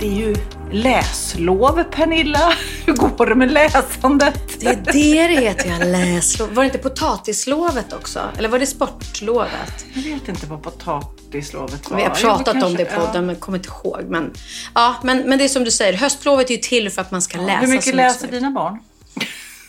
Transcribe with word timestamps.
Det 0.00 0.06
är 0.06 0.10
ju 0.14 0.34
läslov, 0.72 1.82
Pernilla. 1.84 2.52
Hur 2.86 2.92
går 2.92 3.26
det 3.26 3.34
med 3.34 3.52
läsandet? 3.52 4.40
Det 4.60 4.66
är 4.66 4.76
det 4.76 4.92
det 5.34 5.40
heter, 5.40 5.68
ja. 5.80 5.84
Läslov. 5.84 6.54
Var 6.54 6.62
det 6.62 6.66
inte 6.66 6.78
potatislovet 6.78 7.92
också? 7.92 8.20
Eller 8.38 8.48
var 8.48 8.58
det 8.58 8.66
sportlovet? 8.66 9.86
Jag 9.94 10.02
vet 10.02 10.28
inte 10.28 10.46
vad 10.46 10.62
potatislovet 10.62 11.90
var. 11.90 11.96
Vi 11.96 12.02
har 12.02 12.10
pratat 12.10 12.56
Jo, 12.60 12.66
om 12.66 12.74
det 12.74 12.82
i 12.82 12.86
kanske, 12.86 13.06
podden, 13.06 13.26
men 13.26 13.36
kommer 13.36 13.58
inte 13.58 13.68
ihåg. 13.68 14.00
Men, 14.08 14.32
ja, 14.74 14.96
men, 15.02 15.18
men 15.28 15.38
det 15.38 15.44
är 15.44 15.48
som 15.48 15.64
du 15.64 15.70
säger, 15.70 15.92
höstlovet 15.92 16.50
är 16.50 16.54
ju 16.54 16.60
till 16.60 16.90
för 16.90 17.00
att 17.02 17.10
man 17.10 17.22
ska 17.22 17.38
Ja. 17.38 17.46
läsa. 17.46 17.58
Hur 17.60 17.66
mycket 17.68 17.94
läser 17.94 18.28
dina 18.28 18.50
barn? 18.50 18.78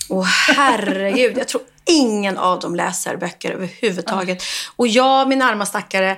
Åh 0.09 0.25
herregud, 0.55 1.37
jag 1.37 1.47
tror 1.47 1.61
ingen 1.85 2.37
av 2.37 2.59
dem 2.59 2.75
läser 2.75 3.17
böcker 3.17 3.51
överhuvudtaget. 3.51 4.43
Och 4.75 4.87
jag, 4.87 5.27
min 5.29 5.41
arma 5.41 5.65
stackare, 5.65 6.17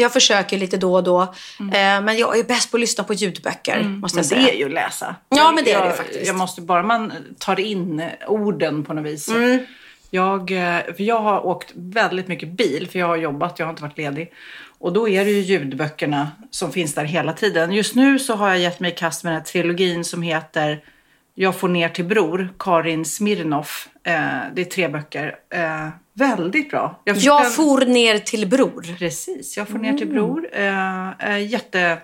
jag 0.00 0.12
försöker 0.12 0.58
lite 0.58 0.76
då 0.76 0.94
och 0.94 1.04
då. 1.04 1.22
Eh, 1.60 2.00
men 2.02 2.16
jag 2.16 2.38
är 2.38 2.44
bäst 2.44 2.70
på 2.70 2.76
att 2.76 2.80
lyssna 2.80 3.04
på 3.04 3.14
ljudböcker, 3.14 3.82
måste 3.82 4.16
Men 4.16 4.22
jag 4.22 4.26
säga. 4.26 4.42
det 4.42 4.54
är 4.54 4.58
ju 4.58 4.64
att 4.64 4.72
läsa. 4.72 5.14
Ja, 5.28 5.52
men 5.52 5.64
det 5.64 5.72
är 5.72 5.78
jag, 5.78 5.88
det 5.88 5.96
faktiskt. 5.96 6.26
Jag 6.26 6.36
måste 6.36 6.60
bara 6.60 6.82
man 6.82 7.12
tar 7.38 7.60
in 7.60 8.02
orden 8.26 8.84
på 8.84 8.94
något 8.94 9.06
vis. 9.06 9.28
Mm. 9.28 9.66
Jag, 10.10 10.50
eh, 10.50 10.94
för 10.96 11.02
jag 11.02 11.20
har 11.20 11.46
åkt 11.46 11.72
väldigt 11.74 12.28
mycket 12.28 12.48
bil, 12.48 12.88
för 12.92 12.98
jag 12.98 13.06
har 13.06 13.16
jobbat, 13.16 13.58
jag 13.58 13.66
har 13.66 13.70
inte 13.70 13.82
varit 13.82 13.98
ledig. 13.98 14.32
Och 14.78 14.92
då 14.92 15.08
är 15.08 15.24
det 15.24 15.30
ju 15.30 15.40
ljudböckerna 15.40 16.30
som 16.50 16.72
finns 16.72 16.94
där 16.94 17.04
hela 17.04 17.32
tiden. 17.32 17.72
Just 17.72 17.94
nu 17.94 18.18
så 18.18 18.34
har 18.34 18.48
jag 18.48 18.58
gett 18.58 18.80
mig 18.80 18.92
i 18.92 18.94
kast 18.94 19.24
med 19.24 19.32
den 19.32 19.40
här 19.40 19.44
trilogin 19.44 20.04
som 20.04 20.22
heter 20.22 20.80
Jag 21.34 21.56
får 21.56 21.68
ner 21.68 21.88
till 21.88 22.04
bror, 22.04 22.48
Karin 22.58 23.04
Smirnoff. 23.04 23.88
Eh, 24.04 24.12
det 24.54 24.60
är 24.60 24.64
tre 24.64 24.88
böcker. 24.88 25.36
Väldigt 26.18 26.70
bra. 26.70 27.00
Jag 27.04 27.16
den- 27.42 27.50
for 27.50 27.80
ner 27.86 28.18
till 28.18 28.46
bror. 28.48 28.96
Precis, 28.98 29.56
jag 29.56 29.68
får 29.68 29.78
ner 29.78 29.98
till 29.98 30.08
bror. 30.08 30.48
Eh, 30.52 31.10
eh, 31.10 31.46
jätte, 31.46 31.98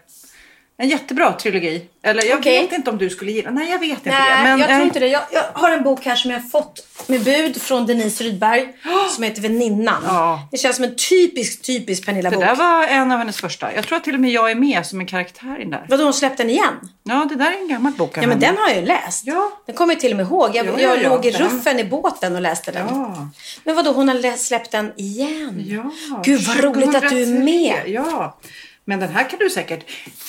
en 0.82 0.88
jättebra 0.88 1.32
trilogi. 1.32 1.82
Eller 2.02 2.24
jag 2.24 2.38
Okej. 2.38 2.62
vet 2.62 2.72
inte 2.72 2.90
om 2.90 2.98
du 2.98 3.10
skulle 3.10 3.32
gilla 3.32 3.50
Nej, 3.50 3.70
jag 3.70 3.78
vet 3.78 3.90
inte 3.90 4.10
Nej, 4.10 4.36
det. 4.36 4.42
Men, 4.42 4.58
jag 4.58 4.68
tror 4.68 4.78
eh, 4.80 4.84
inte 4.86 5.00
det. 5.00 5.06
Jag, 5.06 5.22
jag 5.32 5.42
har 5.52 5.70
en 5.70 5.82
bok 5.82 6.04
här 6.04 6.16
som 6.16 6.30
jag 6.30 6.38
har 6.40 6.48
fått 6.48 6.86
med 7.06 7.20
bud 7.24 7.62
från 7.62 7.86
Denise 7.86 8.24
Rydberg 8.24 8.68
som 9.14 9.24
heter 9.24 9.42
Väninnan. 9.42 10.02
Ja. 10.06 10.48
Det 10.50 10.56
känns 10.58 10.76
som 10.76 10.84
en 10.84 10.96
typisk, 10.96 11.62
typisk 11.62 12.02
Det 12.02 12.06
Pernilla-bok. 12.06 12.40
där 12.40 12.54
var 12.54 12.86
en 12.86 13.12
av 13.12 13.18
hennes 13.18 13.40
första. 13.40 13.74
Jag 13.74 13.86
tror 13.86 13.96
att 13.96 14.04
till 14.04 14.14
och 14.14 14.20
med 14.20 14.30
jag 14.30 14.50
är 14.50 14.54
med 14.54 14.86
som 14.86 15.00
en 15.00 15.06
karaktär 15.06 15.56
i 15.58 15.62
den 15.62 15.70
där. 15.70 15.86
Vadå, 15.88 16.04
hon 16.04 16.14
släppte 16.14 16.42
den 16.42 16.50
igen? 16.50 16.90
Ja, 17.02 17.26
det 17.28 17.34
där 17.34 17.52
är 17.52 17.56
en 17.62 17.68
gammal 17.68 17.92
bok 17.92 18.16
Ja, 18.16 18.26
men 18.26 18.40
den 18.40 18.56
har 18.56 18.68
jag 18.68 18.76
ju 18.78 18.86
läst. 18.86 19.26
Ja. 19.26 19.50
Den 19.66 19.74
kommer 19.74 19.94
jag 19.94 20.00
till 20.00 20.10
och 20.10 20.16
med 20.16 20.26
ihåg. 20.26 20.50
Jag, 20.54 20.66
Ja, 20.66 20.70
jag 20.78 20.80
ja, 20.96 21.02
ja. 21.02 21.08
låg 21.08 21.26
i 21.26 21.30
ruffen 21.30 21.78
i 21.78 21.84
båten 21.84 22.34
och 22.36 22.42
läste 22.42 22.72
den. 22.72 22.86
Ja. 22.90 23.28
Men 23.64 23.74
vadå, 23.76 23.92
hon 23.92 24.08
har 24.08 24.14
läst, 24.14 24.46
släppt 24.46 24.70
den 24.70 24.92
igen? 24.96 25.62
Ja, 25.66 25.90
Gud, 26.24 26.40
vad 26.40 26.56
roligt 26.56 26.94
att 26.94 27.02
du 27.02 27.22
är 27.22 27.26
2003. 27.26 27.44
med. 27.44 27.82
Ja, 27.86 28.38
men 28.84 29.00
den 29.00 29.08
här 29.08 29.30
kan 29.30 29.38
du 29.38 29.50
säkert. 29.50 29.84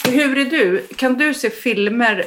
Hur 0.05 0.37
är 0.37 0.45
du? 0.45 0.87
Kan 0.95 1.13
du 1.13 1.33
se 1.33 1.49
filmer 1.49 2.25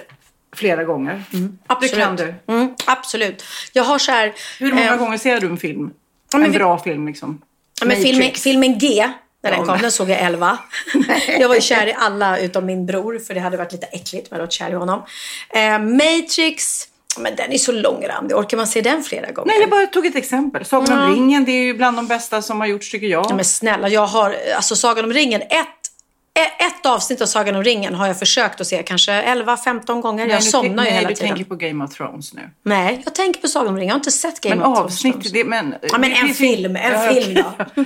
flera 0.56 0.84
gånger? 0.84 1.22
Absolut. 1.66 1.92
Det 1.94 2.00
kan 2.00 2.16
du. 2.16 2.34
Mm, 2.46 2.74
absolut. 2.86 3.44
Jag 3.72 3.84
har 3.84 3.98
så 3.98 4.12
här... 4.12 4.34
Hur 4.58 4.72
många 4.72 4.92
eh, 4.92 4.96
gånger 4.96 5.18
ser 5.18 5.40
du 5.40 5.46
en 5.46 5.56
film? 5.56 5.90
en 6.34 6.52
vi- 6.52 6.58
bra 6.58 6.78
film 6.78 7.06
liksom? 7.06 7.42
Men 7.84 7.96
filmen, 7.96 8.30
filmen 8.34 8.78
G, 8.78 9.08
när 9.42 9.50
den 9.50 9.66
kom, 9.66 9.78
den 9.78 9.92
såg 9.92 10.10
jag 10.10 10.20
11. 10.20 10.58
jag 11.38 11.48
var 11.48 11.54
ju 11.54 11.60
kär 11.60 11.86
i 11.86 11.94
alla 11.98 12.38
utom 12.38 12.66
min 12.66 12.86
bror, 12.86 13.18
för 13.18 13.34
det 13.34 13.40
hade 13.40 13.56
varit 13.56 13.72
lite 13.72 13.86
äckligt 13.86 14.30
med 14.30 14.40
att 14.40 14.52
kär 14.52 14.70
i 14.70 14.74
honom. 14.74 15.02
Eh, 15.50 15.78
Matrix, 15.78 16.88
men 17.18 17.36
den 17.36 17.52
är 17.52 17.58
så 17.58 17.72
långrandig. 17.72 18.36
Orkar 18.36 18.56
man 18.56 18.66
se 18.66 18.80
den 18.80 19.02
flera 19.02 19.30
gånger? 19.30 19.48
Nej, 19.48 19.60
jag 19.60 19.70
bara 19.70 19.86
tog 19.86 20.06
ett 20.06 20.16
exempel. 20.16 20.64
Sagan 20.64 21.02
om 21.02 21.14
ringen, 21.14 21.44
det 21.44 21.52
är 21.52 21.62
ju 21.62 21.74
bland 21.74 21.96
de 21.98 22.06
bästa 22.06 22.42
som 22.42 22.60
har 22.60 22.66
gjorts 22.66 22.90
tycker 22.90 23.06
jag. 23.06 23.26
Ja, 23.28 23.34
men 23.34 23.44
snälla, 23.44 23.88
jag 23.88 24.06
har, 24.06 24.36
alltså 24.56 24.76
Sagan 24.76 25.04
om 25.04 25.12
ringen, 25.12 25.42
ett, 25.42 25.50
e- 25.50 25.85
ett 26.44 26.86
avsnitt 26.86 27.20
av 27.20 27.26
Sagan 27.26 27.54
om 27.56 27.64
ringen 27.64 27.94
har 27.94 28.06
jag 28.06 28.18
försökt 28.18 28.60
att 28.60 28.66
se 28.66 28.82
kanske 28.82 29.12
11-15 29.22 30.00
gånger. 30.00 30.26
Nej, 30.26 30.34
jag 30.34 30.42
somnar 30.44 30.68
ju 30.84 30.90
nej, 30.90 30.92
hela 30.98 31.08
du 31.08 31.14
tiden. 31.14 31.28
tänker 31.28 31.44
på 31.44 31.54
Game 31.56 31.84
of 31.84 31.94
Thrones 31.94 32.34
nu. 32.34 32.50
Nej, 32.62 33.02
jag 33.04 33.14
tänker 33.14 33.40
på 33.40 33.48
Sagan 33.48 33.68
om 33.68 33.74
ringen. 33.76 33.88
Jag 33.88 33.94
har 33.94 33.98
inte 34.00 34.10
sett 34.10 34.40
Game 34.40 34.56
Men 34.56 34.66
of 34.66 34.76
Thrones. 34.78 34.92
avsnitt, 34.94 35.32
det, 35.32 35.44
men... 35.44 35.74
Ja, 35.82 35.98
men 35.98 36.12
en 36.12 36.28
film. 36.34 36.76
En 36.76 36.92
Ja, 36.92 37.12
film 37.12 37.34
då. 37.34 37.64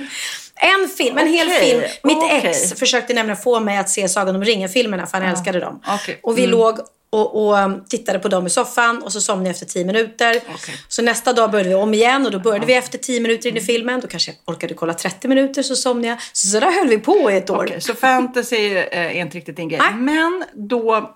En 0.63 0.89
film, 0.97 1.17
en 1.17 1.27
hel 1.27 1.47
Okej, 1.47 1.59
film. 1.69 1.81
Mitt 2.03 2.17
okej. 2.17 2.41
ex 2.43 2.73
försökte 2.73 3.13
nämligen 3.13 3.37
få 3.41 3.59
mig 3.59 3.77
att 3.77 3.89
se 3.89 4.07
Sagan 4.09 4.35
om 4.35 4.43
ringen-filmerna 4.43 5.05
för 5.07 5.17
han 5.17 5.27
älskade 5.29 5.59
dem. 5.59 5.79
okej. 5.87 6.19
Och 6.23 6.37
vi 6.37 6.41
Mm. 6.43 6.51
låg 6.51 6.79
och, 7.13 7.45
och 7.47 7.57
um, 7.57 7.83
tittade 7.89 8.19
på 8.19 8.27
dem 8.27 8.47
i 8.47 8.49
soffan 8.49 9.03
och 9.03 9.11
så 9.13 9.21
somnade 9.21 9.49
jag 9.49 9.53
efter 9.53 9.65
10 9.65 9.85
minuter. 9.85 10.35
Okej. 10.55 10.75
Så 10.87 11.01
nästa 11.01 11.33
dag 11.33 11.51
började 11.51 11.69
vi 11.69 11.75
om 11.75 11.93
igen 11.93 12.25
och 12.25 12.31
då 12.31 12.39
började 12.39 12.65
vi 12.65 12.73
efter 12.73 12.97
10 12.97 13.19
minuter 13.21 13.49
in 13.49 13.57
i 13.57 13.61
filmen. 13.61 13.99
Då 13.99 14.07
kanske 14.07 14.31
jag 14.45 14.55
orkade 14.55 14.73
kolla 14.73 14.93
30 14.93 15.27
minuter 15.27 15.63
så 15.63 15.75
somnade 15.75 16.07
jag. 16.07 16.17
Så 16.33 16.59
där 16.59 16.71
höll 16.79 16.87
vi 16.87 16.97
på 16.97 17.31
i 17.31 17.37
ett 17.37 17.49
år. 17.49 17.63
Okej, 17.65 17.81
så 17.81 17.93
fantasy 17.95 18.55
eh, 18.77 18.87
är 18.91 19.11
inte 19.21 19.37
riktigt 19.37 19.55
din 19.55 19.67
grej. 19.69 19.79
Nej. 19.79 19.93
Men 19.95 20.43
då... 20.53 21.15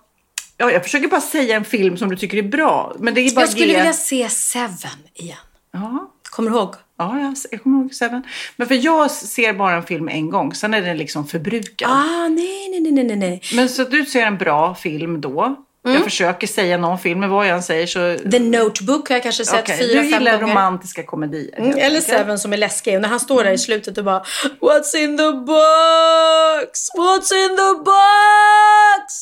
Ja, 0.58 0.72
jag 0.72 0.84
försöker 0.84 1.08
bara 1.08 1.22
säga 1.22 1.56
en 1.56 1.66
film 1.66 1.98
som 1.98 2.10
du 2.10 2.16
tycker 2.18 2.38
är 2.38 2.42
bra. 2.44 2.96
Men 3.00 3.14
det 3.14 3.22
är 3.22 3.36
bara 3.36 3.42
Jag 3.42 3.50
skulle 3.50 3.66
ge- 3.68 3.76
vilja 3.76 3.94
se 3.94 4.30
Seven 4.30 4.90
igen. 5.14 5.38
Ja, 5.72 6.12
Kommer 6.24 6.52
du 6.52 6.58
ihåg? 6.58 6.76
ja 6.98 7.34
jag, 7.52 7.62
kommer 7.62 7.80
ihåg 7.82 7.94
Seven. 7.94 8.24
Men 8.56 8.68
för 8.68 8.76
jag 8.76 9.12
ser 9.12 9.54
bara 9.54 9.76
en 9.76 9.84
film 9.84 10.10
en 10.10 10.30
gång. 10.30 10.54
Sen 10.54 10.74
är 10.74 10.82
den 10.82 10.98
liksom 10.98 11.28
förbrukad. 11.28 11.90
Ah, 11.92 12.28
nej, 12.28 12.70
nej, 12.70 12.92
nej, 12.92 13.04
nej, 13.04 13.16
nej. 13.16 13.42
Men 13.56 13.70
så 13.70 13.84
du 13.84 14.06
ser 14.06 14.26
en 14.26 14.38
bra 14.38 14.76
film 14.76 15.22
då. 15.22 15.65
Mm. 15.86 15.96
Jag 15.96 16.04
försöker 16.04 16.48
säga 16.48 16.78
någon 16.78 17.00
film, 17.00 17.20
men 17.20 17.30
vad 17.30 17.48
jag 17.48 17.56
än 17.56 17.64
säger 17.64 17.88
så... 17.88 18.30
The 18.32 18.40
Notebook 18.40 19.10
har 19.10 19.16
jag 19.16 19.24
kanske 19.24 19.46
sett 19.46 19.60
Okej, 19.60 19.78
fyra, 19.78 19.88
du 20.02 20.10
fem 20.12 20.20
gillar 20.20 20.38
gånger. 20.38 20.54
romantiska 20.54 21.04
komedier. 21.04 21.60
Mm, 21.60 21.78
Eller. 21.78 22.02
Seven 22.02 22.40
som 22.40 22.54
är 22.54 22.58
läskig. 22.58 22.96
Och 22.96 23.02
när 23.02 23.10
han 23.10 23.20
står 23.20 23.44
där 23.44 23.52
i 23.52 23.58
slutet 23.58 23.98
och 23.98 24.04
bara 24.04 24.24
What's 24.62 24.96
in 24.98 25.18
the 25.18 25.32
box? 25.32 26.90
What's 26.98 27.34
in 27.34 27.58
the 27.58 27.84
box? 27.86 29.14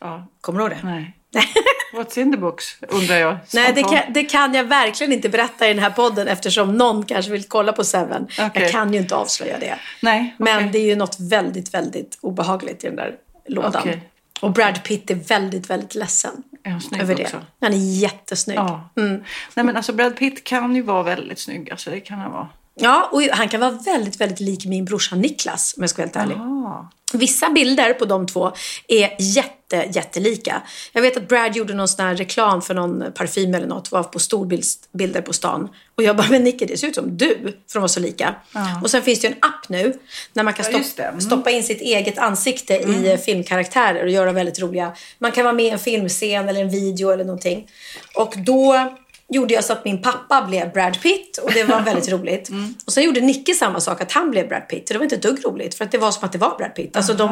Ja, 0.00 0.26
Kommer 0.40 0.58
du 0.58 0.64
ihåg 0.64 0.70
det? 0.70 0.86
nej. 0.88 1.16
What's 1.94 2.18
in 2.18 2.32
the 2.32 2.38
books, 2.38 2.64
undrar 2.88 3.16
jag. 3.16 3.36
Nej, 3.54 3.72
det 3.74 3.82
kan, 3.82 3.98
det 4.08 4.24
kan 4.24 4.54
jag 4.54 4.64
verkligen 4.64 5.12
inte 5.12 5.28
berätta 5.28 5.68
i 5.68 5.74
den 5.74 5.82
här 5.82 5.90
podden 5.90 6.28
eftersom 6.28 6.76
någon 6.76 7.04
kanske 7.04 7.32
vill 7.32 7.44
kolla 7.48 7.72
på 7.72 7.84
Seven. 7.84 8.26
Okej. 8.40 8.62
Jag 8.62 8.70
kan 8.70 8.92
ju 8.92 8.98
inte 9.00 9.14
avslöja 9.16 9.58
det. 9.58 9.78
Nej, 10.02 10.34
Men 10.38 10.56
okej. 10.56 10.68
det 10.72 10.78
är 10.78 10.86
ju 10.86 10.96
något 10.96 11.16
väldigt, 11.20 11.74
väldigt 11.74 12.18
obehagligt 12.20 12.84
i 12.84 12.86
den 12.86 12.96
där 12.96 13.14
lådan. 13.48 13.74
Okej. 13.78 14.09
Och 14.40 14.52
Brad 14.52 14.84
Pitt 14.84 15.10
är 15.10 15.14
väldigt, 15.14 15.70
väldigt 15.70 15.94
ledsen 15.94 16.42
Är 16.64 17.00
över 17.00 17.14
det. 17.14 17.22
också? 17.22 17.40
Han 17.60 17.72
är 17.72 17.76
jättesnygg. 17.76 18.58
Ja. 18.58 18.90
Mm. 18.96 19.24
Nej 19.54 19.66
men 19.66 19.76
alltså 19.76 19.92
Brad 19.92 20.16
Pitt 20.16 20.44
kan 20.44 20.76
ju 20.76 20.82
vara 20.82 21.02
väldigt 21.02 21.38
snygg. 21.38 21.70
Alltså 21.70 21.90
det 21.90 22.00
kan 22.00 22.18
han 22.18 22.32
vara. 22.32 22.48
Ja, 22.74 23.08
och 23.12 23.22
han 23.22 23.48
kan 23.48 23.60
vara 23.60 23.70
väldigt, 23.70 24.20
väldigt 24.20 24.40
lik 24.40 24.66
min 24.66 24.84
brorsa 24.84 25.16
Niklas 25.16 25.74
om 25.76 25.82
jag 25.82 25.90
ska 25.90 26.02
vara 26.02 26.06
helt 26.06 26.16
ärlig. 26.16 26.36
Ah. 26.36 26.90
Vissa 27.12 27.50
bilder 27.50 27.94
på 27.94 28.04
de 28.04 28.26
två 28.26 28.52
är 28.88 29.16
jätte, 29.18 29.54
jättelika. 29.76 30.62
Jag 30.92 31.02
vet 31.02 31.16
att 31.16 31.28
Brad 31.28 31.56
gjorde 31.56 31.74
någon 31.74 31.88
sån 31.88 32.06
här 32.06 32.16
reklam 32.16 32.62
för 32.62 32.74
någon 32.74 33.12
parfym 33.12 33.54
eller 33.54 33.66
något, 33.66 33.92
var 33.92 34.02
på 34.02 34.18
storbilder 34.18 35.20
på 35.20 35.32
stan. 35.32 35.68
Och 35.94 36.02
jag 36.02 36.16
bara, 36.16 36.26
men 36.30 36.44
Nicky 36.44 36.66
det 36.66 36.76
ser 36.76 36.86
ut 36.88 36.94
som 36.94 37.16
du, 37.16 37.34
för 37.42 37.72
de 37.72 37.80
var 37.80 37.88
så 37.88 38.00
lika. 38.00 38.34
Och 38.82 38.90
sen 38.90 39.02
finns 39.02 39.20
det 39.20 39.28
ju 39.28 39.32
en 39.32 39.38
app 39.40 39.68
nu, 39.68 39.98
när 40.32 40.42
man 40.42 40.52
kan 40.52 40.64
Ja, 40.64 40.70
stopp, 40.70 40.80
just 40.80 40.96
det. 40.96 41.02
Mm. 41.02 41.20
stoppa 41.20 41.50
in 41.50 41.62
sitt 41.62 41.80
eget 41.80 42.18
ansikte 42.18 42.74
i 42.74 43.12
eh, 43.12 43.18
filmkaraktärer 43.18 44.04
och 44.04 44.10
göra 44.10 44.32
väldigt 44.32 44.60
roliga. 44.60 44.92
Man 45.18 45.32
kan 45.32 45.44
vara 45.44 45.54
med 45.54 45.64
i 45.64 45.70
en 45.70 45.78
filmscen 45.78 46.48
eller 46.48 46.60
en 46.60 46.70
video 46.70 47.10
eller 47.10 47.24
någonting. 47.24 47.68
Och 48.14 48.34
då 48.36 48.90
gjorde 49.28 49.54
jag 49.54 49.64
så 49.64 49.72
att 49.72 49.84
min 49.84 50.02
pappa 50.02 50.42
blev 50.48 50.72
Brad 50.72 51.02
Pitt 51.02 51.38
och 51.38 51.52
det 51.52 51.64
var 51.64 51.80
väldigt 51.80 52.08
roligt. 52.12 52.48
Mm. 52.48 52.74
Och 52.86 52.92
sen 52.92 53.04
gjorde 53.04 53.20
Nicke 53.20 53.54
samma 53.54 53.80
sak, 53.80 54.00
att 54.00 54.12
han 54.12 54.30
blev 54.30 54.48
Brad 54.48 54.68
Pitt. 54.68 54.90
Och 54.90 54.92
det 54.94 54.98
var 54.98 55.04
inte 55.04 55.16
ett 55.16 55.22
dugg 55.22 55.44
roligt 55.44 55.74
för 55.74 55.84
att 55.84 55.92
det 55.92 55.98
var 55.98 56.10
som 56.10 56.24
att 56.24 56.32
det 56.32 56.38
var 56.38 56.58
Brad 56.58 56.74
Pitt. 56.74 56.96
Alltså 56.96 57.14
de, 57.14 57.28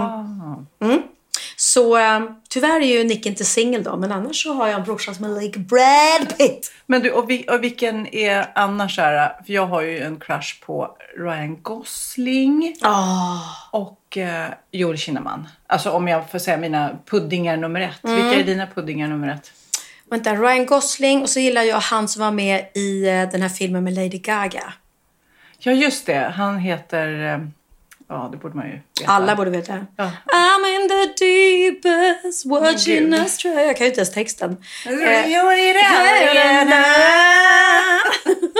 mm. 0.83 1.03
Så 1.61 1.99
eh, 1.99 2.21
tyvärr 2.49 2.81
är 2.81 2.99
ju 2.99 3.05
Nicke 3.05 3.29
inte 3.29 3.45
singel 3.45 3.83
då, 3.83 3.97
men 3.97 4.13
annars 4.13 4.43
så 4.43 4.53
har 4.53 4.69
jag 4.69 4.79
en 4.79 4.85
brorsa 4.85 5.15
som 5.15 5.25
är 5.25 5.41
lik 5.41 5.57
Brad 5.57 6.39
Pitt. 6.39 6.73
Men 6.87 7.03
du, 7.03 7.11
och, 7.11 7.31
vi, 7.31 7.45
och 7.49 7.65
vilken 7.65 8.15
är 8.15 8.47
annars 8.55 8.99
här, 8.99 9.43
för 9.47 9.53
jag 9.53 9.67
har 9.67 9.83
ju 9.83 9.99
en 9.99 10.21
crush 10.21 10.61
på 10.67 10.97
Ryan 11.19 11.63
Gosling 11.63 12.77
Ah. 12.83 13.39
och 13.71 14.17
eh, 14.17 14.47
Joel 14.71 14.99
Kinnaman. 14.99 15.49
Alltså 15.67 15.91
om 15.91 16.09
jag 16.09 16.31
får 16.31 16.39
säga 16.39 16.57
mina 16.57 16.99
puddingar 17.07 17.57
nummer 17.57 17.81
ett. 17.81 18.05
Mm. 18.05 18.17
Vilka 18.17 18.41
är 18.41 18.45
dina 18.45 18.67
puddingar 18.67 19.09
nummer 19.09 19.29
ett? 19.29 19.53
Vänta, 20.11 20.35
Ryan 20.35 20.67
Gosling 20.67 21.23
och 21.23 21.29
så 21.31 21.41
gillar 21.41 21.63
jag 21.63 21.81
han 21.81 22.09
som 22.09 22.23
var 22.23 22.31
med 22.31 22.67
i 22.75 23.09
eh, 23.09 23.31
den 23.31 23.43
här 23.43 23.49
filmen 23.49 23.85
med 23.85 23.95
Lady 23.95 24.19
Gaga. 24.19 24.73
Ja, 25.59 25.73
just 25.73 26.07
det. 26.07 26.33
Han 26.37 26.59
heter... 26.59 27.51
Ja, 28.09 28.29
det 28.33 28.39
borde 28.39 28.57
man 28.57 28.67
ju 28.67 28.73
veta. 28.73 29.13
Alla 29.13 29.37
borde 29.37 29.51
veta. 29.51 29.87
Ja. 29.97 30.11
I'm 30.27 30.67
in 30.67 30.89
the 30.89 31.25
deepest 31.25 32.47
watching 32.47 33.13
us 33.15 33.37
try. 33.37 33.51
Jag 33.51 33.77
kan 33.77 33.85
ju 33.85 33.89
inte 33.89 34.01
ens 34.01 34.13
texten. 34.15 34.57
Det. 34.85 35.27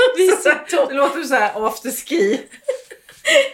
Vi 0.17 0.29
så 0.29 0.93
låter 0.93 1.23
så 1.23 1.35
här 1.35 1.67
afterski. 1.67 2.41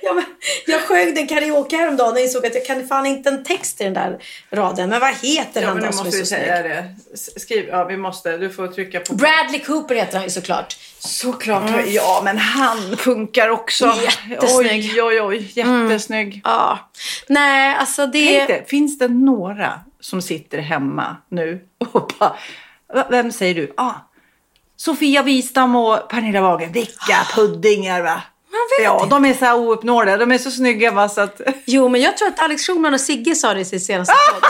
Ja, 0.02 0.22
jag 0.66 0.80
sjöng 0.80 1.14
den 1.14 1.26
karaoke 1.26 1.76
häromdagen 1.76 2.12
och 2.12 2.18
insåg 2.18 2.46
att 2.46 2.54
jag 2.54 2.66
kan 2.66 2.86
fan 2.88 3.06
inte 3.06 3.28
en 3.28 3.44
text 3.44 3.80
i 3.80 3.84
den 3.84 3.94
där 3.94 4.18
raden. 4.50 4.90
Men 4.90 5.00
vad 5.00 5.14
heter 5.14 5.60
Ja, 5.62 5.68
han 5.68 5.76
men 5.76 5.86
då 5.86 5.92
som 5.92 6.00
är 6.00 6.04
måste 6.04 6.10
så 6.10 6.18
vi 6.22 6.26
snygg? 6.26 6.40
säga 6.40 6.62
det. 6.62 6.94
Skriv, 7.40 7.68
ja 7.68 7.84
vi 7.84 7.96
måste. 7.96 8.36
Du 8.36 8.50
får 8.50 8.68
trycka 8.68 9.00
på. 9.00 9.14
Bradley 9.14 9.60
Cooper 9.60 9.94
heter 9.94 10.14
han 10.14 10.24
ju 10.24 10.30
såklart. 10.30 10.76
Såklart. 10.98 11.70
Ja, 11.86 12.20
men 12.24 12.38
han 12.38 12.96
funkar 12.96 13.48
också. 13.48 13.92
Jättesnygg. 14.30 14.90
Oj, 14.96 15.02
oj, 15.02 15.20
oj. 15.20 15.50
Jättesnygg. 15.54 16.40
Ja. 16.44 16.78
Nej, 17.28 17.76
alltså 17.76 18.06
det... 18.06 18.36
Tänk 18.36 18.48
dig, 18.48 18.64
finns 18.68 18.98
det 18.98 19.08
några 19.08 19.80
som 20.00 20.22
sitter 20.22 20.58
hemma 20.58 21.16
nu 21.28 21.60
och 21.92 22.12
bara, 22.18 22.36
"Va- 22.94 23.06
vem 23.10 23.32
säger 23.32 23.54
du? 23.54 23.72
Ah, 23.76 23.92
Sofia 24.76 25.22
Wistam 25.22 25.76
och 25.76 26.08
Pernilla 26.08 26.40
Wagen, 26.40 26.72
vilka 26.72 27.26
puddingar 27.34 28.02
va? 28.02 28.22
Ja, 28.82 29.06
de 29.10 29.24
är 29.24 29.34
så 29.34 29.44
här 29.44 29.56
ouppnåeliga, 29.56 30.16
de 30.16 30.32
är 30.32 30.38
så 30.38 30.50
snygga 30.50 30.90
va 30.90 31.08
så 31.08 31.20
att... 31.20 31.40
Jo, 31.64 31.88
men 31.88 32.00
jag 32.00 32.16
tror 32.16 32.28
att 32.28 32.40
Alex 32.40 32.66
Schulman 32.66 32.94
och 32.94 33.00
Sigge 33.00 33.34
sa 33.34 33.54
det 33.54 33.60
i 33.60 33.64
sin 33.64 33.80
senaste 33.80 34.14
podd. 34.32 34.44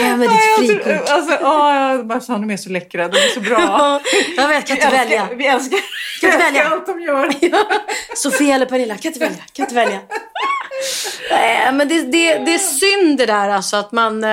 Vem 0.00 0.22
är 0.22 0.28
ditt 0.28 0.68
frikort? 0.68 1.08
Alltså, 1.10 1.38
åh, 1.42 1.74
jag 1.74 2.06
bara 2.06 2.20
sa 2.20 2.32
de 2.32 2.50
är 2.50 2.56
så 2.56 2.70
läckra, 2.70 3.08
de 3.08 3.18
är 3.18 3.34
så 3.34 3.40
bra. 3.40 4.00
Jag 4.36 4.48
vet, 4.48 4.66
kan 4.66 4.76
inte 4.76 4.90
välja. 4.90 5.28
vi 5.36 5.46
älskar, 5.46 5.78
Kan 6.20 6.30
inte 6.30 6.44
välja. 6.44 6.68
allt 6.72 6.86
de 6.86 7.00
gör. 7.00 7.34
Sofia 8.16 8.54
eller 8.54 8.66
Pernilla, 8.66 8.96
kan 8.96 9.08
inte 9.08 9.20
välja. 9.20 9.42
Kan 9.52 9.64
inte 9.64 9.74
välja. 9.74 9.98
Nej, 11.30 11.72
men 11.72 11.88
det, 11.88 12.00
det, 12.02 12.38
det 12.38 12.54
är 12.54 12.58
synd 12.58 13.18
det 13.18 13.26
där 13.26 13.48
alltså 13.48 13.76
att 13.76 13.92
man... 13.92 14.24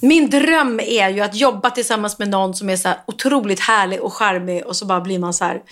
Min 0.00 0.30
dröm 0.30 0.80
är 0.80 1.08
ju 1.08 1.20
att 1.20 1.34
jobba 1.34 1.70
tillsammans 1.70 2.18
med 2.18 2.28
någon 2.28 2.54
som 2.54 2.70
är 2.70 2.76
så 2.76 2.88
här 2.88 2.98
otroligt 3.06 3.60
härlig 3.60 4.00
och 4.00 4.12
charmig 4.12 4.66
och 4.66 4.76
så 4.76 4.86
bara 4.86 5.00
blir 5.00 5.18
man 5.18 5.34
så 5.34 5.44
här 5.44 5.62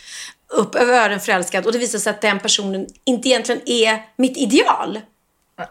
upp 0.48 0.74
över 0.74 0.92
öronen 0.92 1.20
förälskad 1.20 1.66
och 1.66 1.72
det 1.72 1.78
visar 1.78 1.98
sig 1.98 2.10
att 2.10 2.20
den 2.20 2.38
personen 2.38 2.86
inte 3.04 3.28
egentligen 3.28 3.60
är 3.66 4.02
mitt 4.16 4.36
ideal. 4.36 5.00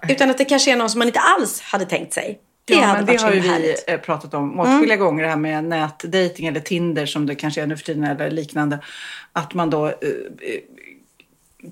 Utan 0.09 0.29
att 0.29 0.37
det 0.37 0.45
kanske 0.45 0.71
är 0.71 0.75
någon 0.75 0.89
som 0.89 0.99
man 0.99 1.07
inte 1.07 1.19
alls 1.19 1.61
hade 1.61 1.85
tänkt 1.85 2.13
sig. 2.13 2.39
Det 2.65 2.73
ja, 2.73 2.93
men 2.93 3.05
det 3.05 3.21
har 3.21 3.33
ju 3.33 3.39
vi. 3.39 3.49
Mm. 3.49 3.75
eh, 3.87 3.99
pratat 3.99 4.33
om 4.33 4.59
åtskilliga 4.59 4.97
gånger 4.97 5.23
det 5.23 5.29
här 5.29 5.37
med 5.37 5.63
nätdating 5.63 6.47
eller 6.47 6.59
Tinder 6.59 7.05
som 7.05 7.25
det 7.25 7.35
kanske 7.35 7.61
är 7.61 7.67
nu 7.67 7.77
för 7.77 7.83
tiden 7.83 8.03
eller 8.03 8.31
liknande. 8.31 8.79
Att 9.33 9.53
man 9.53 9.69
då 9.69 9.87
eh, 9.87 9.91
eh, 9.91 10.59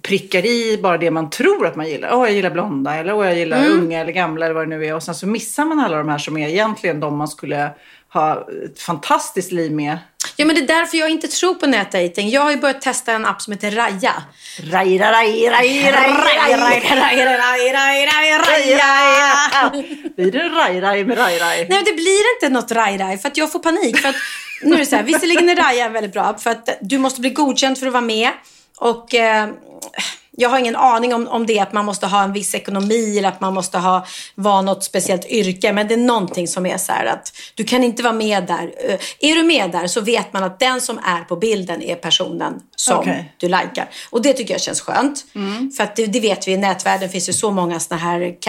prickar 0.02 0.46
i 0.46 0.80
bara 0.84 0.98
det 0.98 1.12
man 1.12 1.30
tror 1.30 1.68
att 1.68 1.76
man 1.76 1.88
gillar. 1.88 2.14
Åh, 2.14 2.26
jag 2.26 2.34
gillar 2.34 2.50
blonda 2.50 2.96
eller 2.96 3.14
åh, 3.16 3.26
jag 3.26 3.38
gillar 3.38 3.58
Mm. 3.58 3.80
unga 3.80 4.02
eller 4.02 4.12
gamla 4.12 4.46
eller 4.46 4.56
vad 4.56 4.70
det 4.70 4.78
nu 4.78 4.86
är. 4.86 4.96
Och 4.96 5.04
sen 5.04 5.16
så 5.16 5.28
missar 5.28 5.66
man 5.66 5.80
alla 5.80 5.98
de 5.98 6.10
här 6.10 6.18
som 6.18 6.38
är 6.38 6.50
egentligen 6.50 7.00
de 7.00 7.18
man 7.18 7.28
skulle 7.28 7.70
ha 8.14 8.48
ett 8.66 8.80
fantastiskt 8.82 9.52
liv 9.52 9.72
med. 9.72 9.98
Ja, 10.38 10.46
men 10.46 10.56
det 10.56 10.62
är 10.62 10.68
därför 10.68 10.98
jag 10.98 11.10
inte 11.10 11.28
tror 11.28 11.56
på 11.56 11.68
nätdating. 11.68 12.30
Jag 12.30 12.42
har 12.42 12.52
ju 12.52 12.58
börjat 12.58 12.82
testa 12.82 13.12
en 13.12 13.26
app 13.26 13.42
som 13.42 13.54
heter 13.54 13.72
Raja. 13.72 14.14
Rai, 14.72 14.98
rai, 15.00 15.50
rai, 15.50 15.92
rai, 15.92 16.82
Blir 20.16 20.32
det 20.32 20.50
rai, 20.50 20.82
rai 20.82 21.04
med 21.06 21.18
rai, 21.18 21.40
rai? 21.40 21.68
Nej, 21.70 21.84
det 21.86 21.94
blir 21.94 22.36
inte 22.36 22.50
något 22.50 22.72
raj-raj 22.72 23.18
för 23.18 23.28
att 23.28 23.38
jag 23.38 23.52
får 23.52 23.60
panik. 23.60 23.98
För 23.98 24.10
att, 24.10 24.16
nu 24.64 24.74
är 24.76 24.80
det 24.80 24.86
så 24.86 24.96
här, 24.96 25.04
visserligen 25.04 25.50
är 25.50 25.56
Raja 25.56 25.90
väldigt 25.90 26.14
bra 26.14 26.38
för 26.40 26.50
att 26.50 26.70
du 26.82 26.98
måste 26.98 27.22
bli 27.22 27.30
godkänd 27.30 27.78
för 27.78 27.88
att 27.88 27.94
vara 27.94 28.02
med. 28.02 28.30
Och 28.78 29.16
eh, 29.16 29.50
jag 30.38 30.50
har 30.50 30.60
ingen 30.60 30.76
aning 30.76 31.14
om, 31.14 31.28
om 31.28 31.46
det 31.46 31.60
att 31.60 31.74
man 31.74 31.86
måste 31.86 32.08
ha 32.08 32.24
en 32.24 32.34
viss 32.34 32.56
ekonomi 32.56 33.18
eller 33.18 33.30
att 33.30 33.42
man 33.42 33.54
måste 33.54 33.78
ha, 33.78 34.06
vara 34.36 34.62
något 34.62 34.84
speciellt 34.84 35.26
yrke. 35.26 35.74
Men 35.74 35.88
det 35.88 35.94
är 35.94 35.98
någonting 35.98 36.48
som 36.48 36.66
är 36.66 36.78
så 36.78 36.92
här 36.92 37.06
att 37.06 37.32
du 37.56 37.64
kan 37.64 37.84
inte 37.84 38.04
vara 38.04 38.14
med 38.14 38.44
där. 38.48 38.74
Eh, 38.90 39.00
Är 39.20 39.36
du 39.36 39.44
med 39.44 39.72
där 39.72 39.88
så 39.88 40.02
vet 40.02 40.34
man 40.34 40.44
att 40.44 40.60
den 40.60 40.82
som 40.82 40.98
är 40.98 41.24
på 41.24 41.36
bilden 41.36 41.82
är 41.82 41.96
personen 41.96 42.54
som 42.76 43.00
Okej. 43.00 43.34
du 43.38 43.48
likar. 43.48 43.90
Och 44.10 44.22
det 44.22 44.34
tycker 44.34 44.54
jag 44.54 44.62
känns 44.62 44.82
skönt. 44.82 45.26
För 45.78 45.84
att 45.84 45.96
det, 45.96 46.06
det 46.06 46.20
vet 46.20 46.48
vi, 46.48 46.52
i 46.52 46.58
nätvärlden 46.58 47.10
finns 47.10 47.30
ju 47.30 47.34
så 47.34 47.52
många 47.52 47.80
såna 47.80 48.00
här 48.00 48.42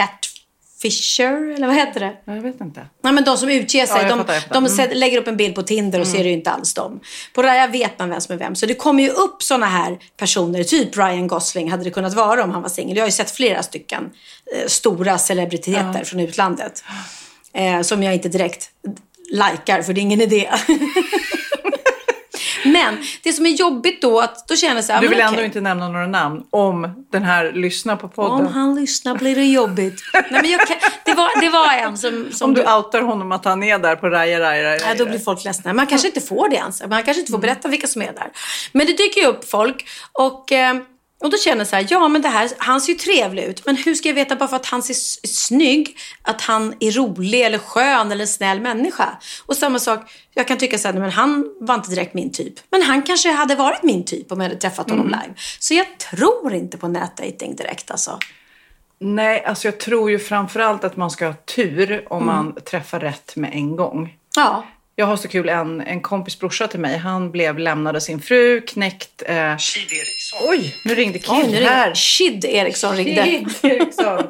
catfisher, 0.81 1.51
eller 1.55 1.67
vad 1.67 1.75
heter 1.75 1.99
det? 1.99 2.13
Jag 2.25 2.41
vet 2.41 2.61
inte. 2.61 2.85
Nej, 3.03 3.13
men 3.13 3.23
de 3.23 3.37
som 3.37 3.49
utger 3.49 3.85
sig, 3.85 4.05
Ja, 4.09 4.15
de, 4.15 4.39
de 4.53 4.69
sätter- 4.69 4.95
lägger 4.95 5.17
upp 5.21 5.27
en 5.27 5.37
bild 5.37 5.55
på 5.55 5.63
Tinder 5.63 5.99
och 5.99 6.07
ser 6.07 6.23
ju 6.23 6.31
inte 6.31 6.51
alls 6.51 6.73
dem. 6.73 6.99
På 7.33 7.43
Raya 7.43 7.67
vet 7.67 7.99
man 7.99 8.09
vem 8.09 8.21
som 8.21 8.35
är 8.35 8.39
vem. 8.39 8.55
Så 8.55 8.65
det 8.65 8.73
kommer 8.73 9.03
ju 9.03 9.09
upp 9.09 9.43
såna 9.43 9.65
här 9.65 9.97
personer, 10.17 10.63
typ 10.63 10.97
Ryan 10.97 11.27
Gosling 11.27 11.71
hade 11.71 11.83
det 11.83 11.89
kunnat 11.91 12.13
vara 12.13 12.43
om 12.43 12.51
han 12.51 12.61
var 12.61 12.69
singel. 12.69 12.97
Jag 12.97 13.03
har 13.03 13.07
ju 13.07 13.11
sett 13.11 13.31
flera 13.31 13.63
stycken 13.63 14.09
eh, 14.55 14.67
stora 14.67 15.17
celebriteter 15.17 16.03
från 16.03 16.19
utlandet. 16.19 16.83
Eh, 17.53 17.81
som 17.81 18.03
jag 18.03 18.13
inte 18.13 18.29
direkt 18.29 18.69
likar, 19.31 19.81
för 19.81 19.93
det 19.93 19.99
är 19.99 20.01
ingen 20.01 20.21
idé. 20.21 20.49
men 22.71 22.97
det 23.23 23.33
som 23.33 23.45
är 23.45 23.49
jobbigt 23.49 24.01
då, 24.01 24.19
att 24.19 24.47
då 24.47 24.55
känner 24.55 24.75
jag 24.75 24.83
så 24.83 24.93
här, 24.93 25.01
Du 25.01 25.07
vill 25.07 25.19
ändå 25.19 25.33
okej. 25.33 25.45
inte 25.45 25.61
nämna 25.61 25.89
några 25.89 26.07
namn 26.07 26.43
om 26.49 27.05
den 27.11 27.23
här 27.23 27.51
lyssnar 27.51 27.95
på 27.95 28.07
podden. 28.07 28.47
Om 28.47 28.53
han 28.53 28.75
lyssnar 28.75 29.15
blir 29.15 29.35
det 29.35 29.45
jobbigt. 29.45 30.01
Nej, 30.13 30.23
men 30.31 30.43
kan, 30.43 30.77
det, 31.05 31.13
var, 31.13 31.41
det 31.41 31.49
var 31.49 31.73
en 31.73 31.97
som... 31.97 32.27
som 32.31 32.49
Om 32.49 32.55
du 32.55 32.61
outar 32.61 33.01
honom 33.01 33.31
att 33.31 33.45
han 33.45 33.63
är 33.63 33.79
där 33.79 33.95
på 33.95 34.09
Raja 34.09 34.39
Raja 34.39 34.63
Raja. 34.63 34.79
Nej, 34.85 34.95
då 34.97 35.05
blir 35.05 35.19
folk 35.19 35.43
ledsna. 35.43 35.73
Man 35.73 35.87
kanske 35.87 36.07
inte 36.07 36.21
får 36.21 36.49
det 36.49 36.55
ens. 36.55 36.81
Man 36.87 37.03
kanske 37.03 37.19
inte 37.19 37.31
får 37.31 37.39
berätta 37.39 37.67
vilka 37.67 37.87
som 37.87 38.01
är 38.01 38.13
där. 38.13 38.31
Men 38.71 38.85
det 38.85 38.93
dyker 38.93 39.21
ju 39.21 39.27
upp 39.27 39.49
folk. 39.49 39.85
Och, 40.13 40.51
eh, 40.51 40.75
och 41.19 41.29
då 41.29 41.37
känner 41.37 41.57
jag 41.57 41.67
så 41.67 41.75
här, 41.75 41.87
ja 41.89 42.07
men 42.07 42.21
det 42.21 42.27
här, 42.29 42.49
han 42.57 42.81
ser 42.81 42.93
ju 42.93 42.99
trevlig 42.99 43.43
ut. 43.43 43.65
Men 43.65 43.75
hur 43.75 43.95
ska 43.95 44.09
jag 44.09 44.15
veta 44.15 44.35
bara 44.35 44.47
för 44.49 44.55
att 44.55 44.65
han 44.65 44.83
ser 44.83 44.93
snygg, 45.27 45.97
att 46.21 46.41
han 46.41 46.73
är 46.79 46.91
rolig 46.91 47.41
eller 47.41 47.57
skön 47.57 48.11
eller 48.11 48.25
snäll 48.25 48.59
människa? 48.61 49.17
Och 49.45 49.57
samma 49.57 49.79
sak, 49.79 49.99
jag 50.33 50.47
kan 50.47 50.57
tycka 50.57 50.77
så 50.77 50.87
här, 50.87 50.95
men 50.95 51.11
han 51.11 51.49
var 51.59 51.75
inte 51.75 51.89
direkt 51.89 52.13
min 52.13 52.31
typ. 52.31 52.53
Men 52.71 52.81
han 52.81 53.01
kanske 53.01 53.31
hade 53.31 53.55
varit 53.55 53.83
min 53.83 54.05
typ 54.05 54.31
om 54.31 54.39
jag 54.41 54.49
hade 54.49 54.61
träffat 54.61 54.89
honom 54.89 55.05
live. 55.07 55.33
Så 55.59 55.73
jag 55.73 55.97
tror 55.97 56.53
inte 56.53 56.77
på 56.77 56.87
nätdating 56.87 57.55
direkt 57.55 57.91
alltså. 57.91 58.19
Nej, 58.99 59.43
alltså 59.45 59.67
jag 59.67 59.79
tror 59.79 60.11
ju 60.11 60.19
framförallt 60.19 60.83
att 60.83 60.97
man 60.97 61.11
ska 61.11 61.25
ha 61.27 61.33
tur 61.33 62.07
om 62.13 62.23
Mm. 62.23 62.35
man 62.35 62.55
träffar 62.65 62.99
rätt 62.99 63.35
med 63.35 63.51
en 63.53 63.75
gång. 63.75 64.15
Ja. 64.35 64.65
Jag 64.99 65.05
har 65.05 65.17
så 65.17 65.27
kul, 65.27 65.49
en, 65.49 65.81
en 65.81 66.01
kompis 66.01 66.39
brorsa 66.39 66.67
till 66.67 66.79
mig, 66.79 66.97
han 66.97 67.31
blev 67.31 67.59
lämnad 67.59 67.95
av 67.95 67.99
sin 67.99 68.21
fru, 68.21 68.61
knäckt... 68.61 69.23
Eh... 69.25 69.55
Oj, 70.49 70.75
nu 70.85 70.95
ringde 70.95 71.19
Kid 71.19 71.29
Oj, 71.31 71.51
nu 71.51 71.63
här. 71.63 71.93
Shid 71.93 72.45
Eriksson 72.45 72.95
ringde. 72.95 73.23
Kid 73.23 73.71
Eriksson. 73.71 74.23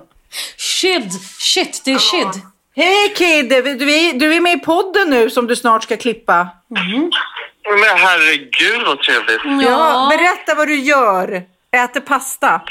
Shid, 0.57 1.11
shit, 1.39 1.81
det 1.85 1.91
är 1.91 1.97
Shid. 1.97 2.41
Hej 2.75 3.13
Kid, 3.15 3.49
du 3.49 3.55
är, 3.93 4.13
du 4.13 4.33
är 4.33 4.41
med 4.41 4.53
i 4.53 4.59
podden 4.59 5.09
nu 5.09 5.29
som 5.29 5.47
du 5.47 5.55
snart 5.55 5.83
ska 5.83 5.97
klippa. 5.97 6.47
Men 6.69 7.97
herregud 7.97 8.81
vad 8.85 9.01
trevligt. 9.01 9.65
Ja, 9.67 10.07
berätta 10.17 10.55
vad 10.55 10.67
du 10.67 10.79
gör. 10.79 11.43
Äter 11.71 12.01
pasta. 12.01 12.61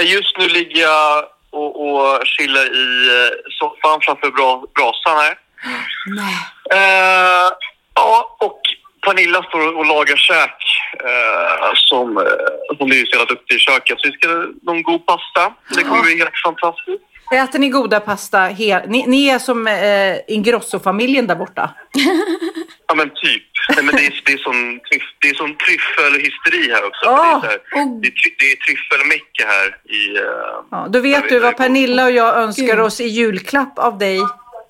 Just 0.00 0.38
nu 0.38 0.48
ligger 0.48 0.80
jag 0.80 1.24
och, 1.50 1.88
och 1.88 2.26
chillar 2.26 2.66
i 2.66 3.08
eh, 3.08 3.36
soffan 3.58 4.00
framför 4.02 4.30
bra, 4.30 4.64
brasan 4.74 5.16
här. 5.18 5.38
Nej. 6.06 6.34
Eh, 6.70 7.50
ja, 7.94 8.36
och 8.40 8.60
Pernilla 9.06 9.42
står 9.42 9.76
och 9.76 9.86
lagar 9.86 10.16
käk 10.16 10.56
eh, 11.04 11.70
som 11.74 12.16
eh, 12.18 12.24
hon 12.78 12.90
så 12.90 12.94
jävla 12.96 13.24
duktig 13.24 13.54
i 13.54 13.58
köket. 13.58 14.00
Så 14.00 14.08
vi 14.08 14.14
ska 14.14 14.28
någon 14.62 14.82
god 14.82 15.06
pasta. 15.06 15.52
Det 15.76 15.82
kommer 15.82 16.02
bli 16.02 16.18
helt 16.18 16.38
fantastiskt. 16.44 17.02
Äter 17.34 17.58
ni 17.58 17.68
goda 17.68 18.00
pasta? 18.00 18.38
He- 18.38 18.84
ni, 18.88 19.04
ni 19.06 19.28
är 19.28 19.38
som 19.38 19.66
eh, 19.66 20.16
Ingrosso-familjen 20.28 21.26
där 21.26 21.36
borta. 21.36 21.70
Ja 22.90 22.94
men 22.94 23.08
typ. 23.10 23.42
Nej, 23.76 23.84
men 23.84 23.94
det, 23.96 24.06
är, 24.06 24.22
det, 24.24 24.32
är 24.32 24.38
sån, 24.38 24.80
det 25.20 25.28
är 25.28 25.34
sån 25.34 25.56
tryffelhysteri 25.56 26.72
här 26.72 26.84
också. 26.86 27.06
Åh, 27.06 27.40
det, 27.40 27.46
är 27.46 27.50
här, 27.50 27.58
det, 28.00 28.08
är, 28.08 28.12
det 28.38 28.52
är 28.52 28.56
tryffelmecka 28.56 29.46
här 29.46 29.76
i... 29.94 30.16
eh, 30.16 30.24
Ja, 30.70 30.86
då 30.90 31.00
vet 31.00 31.28
du 31.28 31.38
vad. 31.38 31.56
Pernilla 31.56 32.04
och 32.04 32.10
jag 32.10 32.36
önskar 32.36 32.64
Gud. 32.76 32.80
oss 32.80 33.00
i 33.00 33.04
julklapp 33.08 33.78
av 33.78 33.98
dig. 33.98 34.18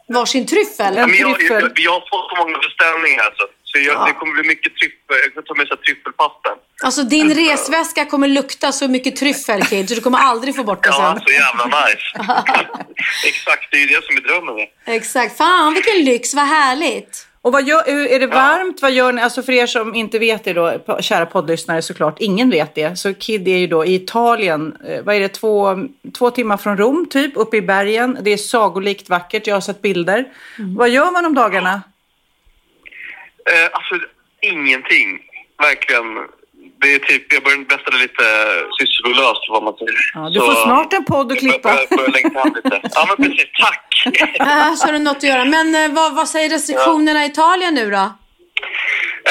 Varsin 0.08 0.46
tryffel. 0.46 0.96
En 0.98 1.10
men 1.10 1.18
jag, 1.18 1.36
tryffel. 1.38 1.60
jag, 1.62 1.72
jag 1.80 1.92
har 1.92 2.00
fått 2.00 2.28
så 2.30 2.36
många 2.44 2.58
beställningar 2.58 3.24
så, 3.36 3.44
så 3.64 3.78
jag, 3.78 3.94
Ja. 3.94 4.04
det 4.06 4.12
kommer 4.12 4.32
bli 4.32 4.42
mycket 4.48 4.72
tryffel. 4.76 5.16
Jag 5.24 5.34
får 5.34 5.42
ta 5.42 5.54
med 5.54 5.66
sig 5.68 5.76
tryffelpasta. 5.76 6.50
Alltså 6.84 7.02
din 7.02 7.34
resväska 7.34 8.04
kommer 8.04 8.28
lukta 8.28 8.72
så 8.72 8.88
mycket 8.88 9.16
tryffel 9.16 9.62
Kid, 9.62 9.88
så 9.88 9.94
du 9.94 10.00
kommer 10.00 10.18
aldrig 10.18 10.56
få 10.56 10.64
bort 10.64 10.82
det 10.82 10.88
Ja, 10.88 11.14
sen. 11.14 11.22
så 11.26 11.32
jävla 11.32 11.64
nice. 11.66 12.06
Exakt, 13.26 13.64
det 13.70 13.76
är 13.76 13.80
ju 13.80 13.86
det 13.86 14.04
som 14.06 14.16
är 14.16 14.20
drömmen. 14.20 14.66
Exakt. 14.86 15.36
Fan 15.36 15.74
vilken 15.74 16.04
lyx, 16.04 16.34
vad 16.34 16.46
härligt. 16.46 17.27
Och 17.48 17.52
vad 17.52 17.68
gör, 17.68 17.88
är 17.88 18.20
det 18.20 18.26
varmt? 18.26 18.82
Vad 18.82 18.92
gör 18.92 19.12
ni? 19.12 19.22
Alltså 19.22 19.42
för 19.42 19.52
er 19.52 19.66
som 19.66 19.94
inte 19.94 20.18
vet 20.18 20.44
det 20.44 20.52
då, 20.52 20.80
kära 21.00 21.26
poddlyssnare 21.26 21.82
såklart, 21.82 22.20
ingen 22.20 22.50
vet 22.50 22.74
det. 22.74 22.98
Så 22.98 23.14
Kid 23.14 23.48
är 23.48 23.56
ju 23.56 23.66
då 23.66 23.84
i 23.84 23.94
Italien, 23.94 24.76
eh, 24.88 25.02
vad 25.02 25.14
är 25.14 25.20
det, 25.20 25.28
två, 25.28 25.88
två 26.18 26.30
timmar 26.30 26.56
från 26.56 26.76
Rom 26.76 27.06
typ, 27.10 27.32
uppe 27.36 27.56
i 27.56 27.62
bergen. 27.62 28.18
Det 28.22 28.30
är 28.30 28.36
sagolikt 28.36 29.08
vackert, 29.08 29.46
jag 29.46 29.56
har 29.56 29.60
sett 29.60 29.82
bilder. 29.82 30.24
Vad 30.76 30.88
gör 30.88 31.10
man 31.10 31.26
om 31.26 31.34
dagarna? 31.34 31.82
Eh, 33.50 33.70
alltså, 33.72 34.06
ingenting. 34.40 35.20
Verkligen. 35.58 36.18
Det 36.80 36.94
är 36.94 36.98
typ, 36.98 37.32
jag 37.32 37.42
börjar 37.42 37.58
nästan 37.58 37.90
bli 37.90 38.00
lite 38.00 38.24
sysslolös 38.80 39.38
vad 39.48 39.62
man 39.62 39.74
säger. 39.78 39.94
Ja, 40.14 40.30
du 40.30 40.40
får 40.40 40.54
snart 40.54 40.92
en 40.92 41.04
podd 41.04 41.32
att 41.32 41.38
klippa. 41.38 41.68
Jag 41.68 41.88
börjar, 41.88 41.96
börjar 41.96 42.10
längta 42.10 42.40
hem 42.40 42.54
lite. 42.54 42.80
Ja, 42.94 43.06
men 43.08 43.16
precis. 43.16 43.46
Tack! 43.60 43.84
Äh, 44.40 44.74
så 44.74 44.86
har 44.86 44.92
du 44.92 44.98
något 44.98 45.16
att 45.16 45.22
göra. 45.22 45.44
Men 45.44 45.74
eh, 45.74 45.94
vad, 45.94 46.14
vad 46.14 46.28
säger 46.28 46.50
restriktionerna 46.50 47.24
i 47.24 47.28
Italien 47.28 47.74
nu 47.74 47.90
då? 47.90 48.04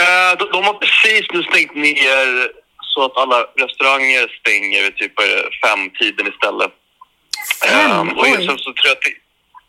Eh, 0.01 0.31
de, 0.39 0.49
de 0.51 0.63
har 0.63 0.73
precis 0.73 1.25
nu 1.33 1.43
stängt 1.43 1.75
ner 1.75 2.49
så 2.81 3.05
att 3.05 3.17
alla 3.17 3.39
restauranger 3.63 4.23
stänger 4.39 4.83
vid 4.83 4.95
typ 4.95 5.13
fem-tiden 5.65 6.27
istället. 6.33 6.71
Fem? 7.69 7.91
Ehm, 7.91 8.09
och 8.17 8.23
Oj. 8.23 8.45
sen 8.47 8.57
så 8.65 8.69
tror 8.73 8.87
jag 8.89 8.97
att 8.97 9.01
det, 9.01 9.13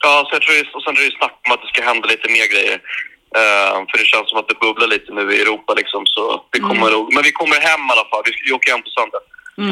ja, 0.05 0.15
så 0.27 0.35
jag 0.35 0.43
tror 0.43 0.55
det, 0.55 0.71
och 0.77 0.83
sen 0.83 0.93
är 0.97 1.01
det 1.01 1.11
ju 1.11 1.19
snack 1.21 1.37
om 1.45 1.53
att 1.53 1.63
det 1.63 1.69
ska 1.69 1.83
hända 1.91 2.09
lite 2.09 2.29
mer 2.37 2.47
grejer. 2.55 2.79
Ehm, 3.41 3.87
för 3.91 3.97
det 3.99 4.05
känns 4.13 4.29
som 4.31 4.39
att 4.39 4.49
det 4.49 4.59
bubblar 4.65 4.87
lite 4.87 5.13
nu 5.13 5.25
i 5.35 5.41
Europa 5.43 5.75
liksom. 5.75 6.07
Så 6.07 6.23
vi 6.53 6.59
kommer 6.61 6.89
Mm. 6.89 7.07
men 7.15 7.23
vi 7.23 7.33
kommer 7.33 7.61
hem 7.61 7.81
i 7.89 7.93
alla 7.95 8.09
fall. 8.11 8.23
Vi, 8.25 8.33
vi 8.47 8.53
åker 8.53 8.71
hem 8.73 8.83
på 8.83 8.91
söndag. 8.99 9.21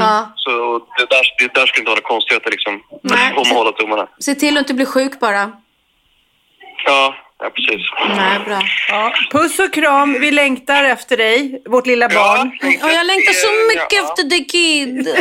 Ja. 0.05 0.33
Så 0.37 0.51
det 0.99 1.07
där, 1.15 1.25
det 1.39 1.55
där 1.55 1.67
ska 1.67 1.81
inte 1.81 1.91
vara 1.91 1.97
några 2.01 2.09
konstigheter 2.09 2.51
liksom. 2.51 2.83
Nej. 3.03 3.33
Man 3.37 3.47
hålla 3.47 3.73
tummarna. 3.73 4.09
Se 4.21 4.35
till 4.35 4.57
att 4.57 4.61
inte 4.61 4.75
bli 4.75 4.87
sjuk 4.87 5.21
bara. 5.21 5.53
Ja, 6.87 7.15
ja 7.39 7.51
precis. 7.51 7.83
Nej, 8.17 8.39
bra. 8.47 8.61
Ja, 8.89 9.13
puss 9.33 9.59
och 9.59 9.73
kram, 9.73 10.13
vi 10.21 10.31
längtar 10.31 10.85
efter 10.85 11.17
dig, 11.17 11.63
vårt 11.67 11.87
lilla 11.87 12.09
barn. 12.09 12.59
Och 12.85 12.91
jag 12.91 13.07
längtar 13.07 13.33
så 13.33 13.51
mycket 13.69 13.93
Ja. 13.93 14.09
efter 14.11 14.25
dig 14.25 14.45
Kid. 14.45 15.09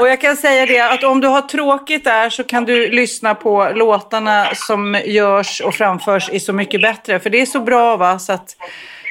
Och 0.00 0.08
jag 0.08 0.20
kan 0.20 0.36
säga 0.36 0.66
det 0.66 0.80
att 0.80 1.04
om 1.04 1.20
du 1.20 1.28
har 1.28 1.42
tråkigt 1.42 2.04
där 2.04 2.30
så 2.30 2.44
kan 2.44 2.64
du 2.64 2.90
lyssna 2.90 3.34
på 3.34 3.70
låtarna 3.74 4.54
som 4.54 5.00
görs 5.04 5.60
och 5.60 5.74
framförs 5.74 6.28
i 6.30 6.40
Så 6.40 6.52
mycket 6.52 6.82
bättre. 6.82 7.20
För 7.20 7.30
det 7.30 7.40
är 7.40 7.46
så 7.46 7.60
bra 7.60 7.96
va? 7.96 8.18
Så 8.18 8.32
att, 8.32 8.56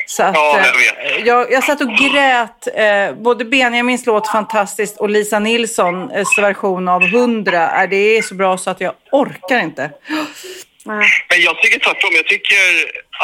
så 0.06 0.24
att, 0.24 0.36
Ja, 0.36 0.58
jag 0.58 0.68
eh, 0.68 1.18
vet. 1.18 1.26
jag, 1.28 1.52
jag 1.52 1.64
satt 1.64 1.82
och 1.82 1.88
grät. 1.90 2.68
Eh, 2.76 3.16
både 3.24 3.46
Benjamins 3.46 4.06
låt 4.06 4.28
fantastiskt 4.28 4.98
och 4.98 5.10
Lisa 5.10 5.40
Nilssons 5.40 6.38
version 6.38 6.88
av 6.88 7.04
100. 7.04 7.82
Eh, 7.84 7.90
det 7.90 7.96
är 8.18 8.22
så 8.22 8.36
bra 8.36 8.58
så 8.58 8.70
att 8.70 8.82
jag 8.82 8.94
orkar 9.12 9.60
inte. 9.60 9.90
Men 10.86 11.42
jag 11.42 11.62
tycker 11.62 11.80
tvärtom. 11.80 12.10
Jag 12.14 12.28
tycker 12.28 12.56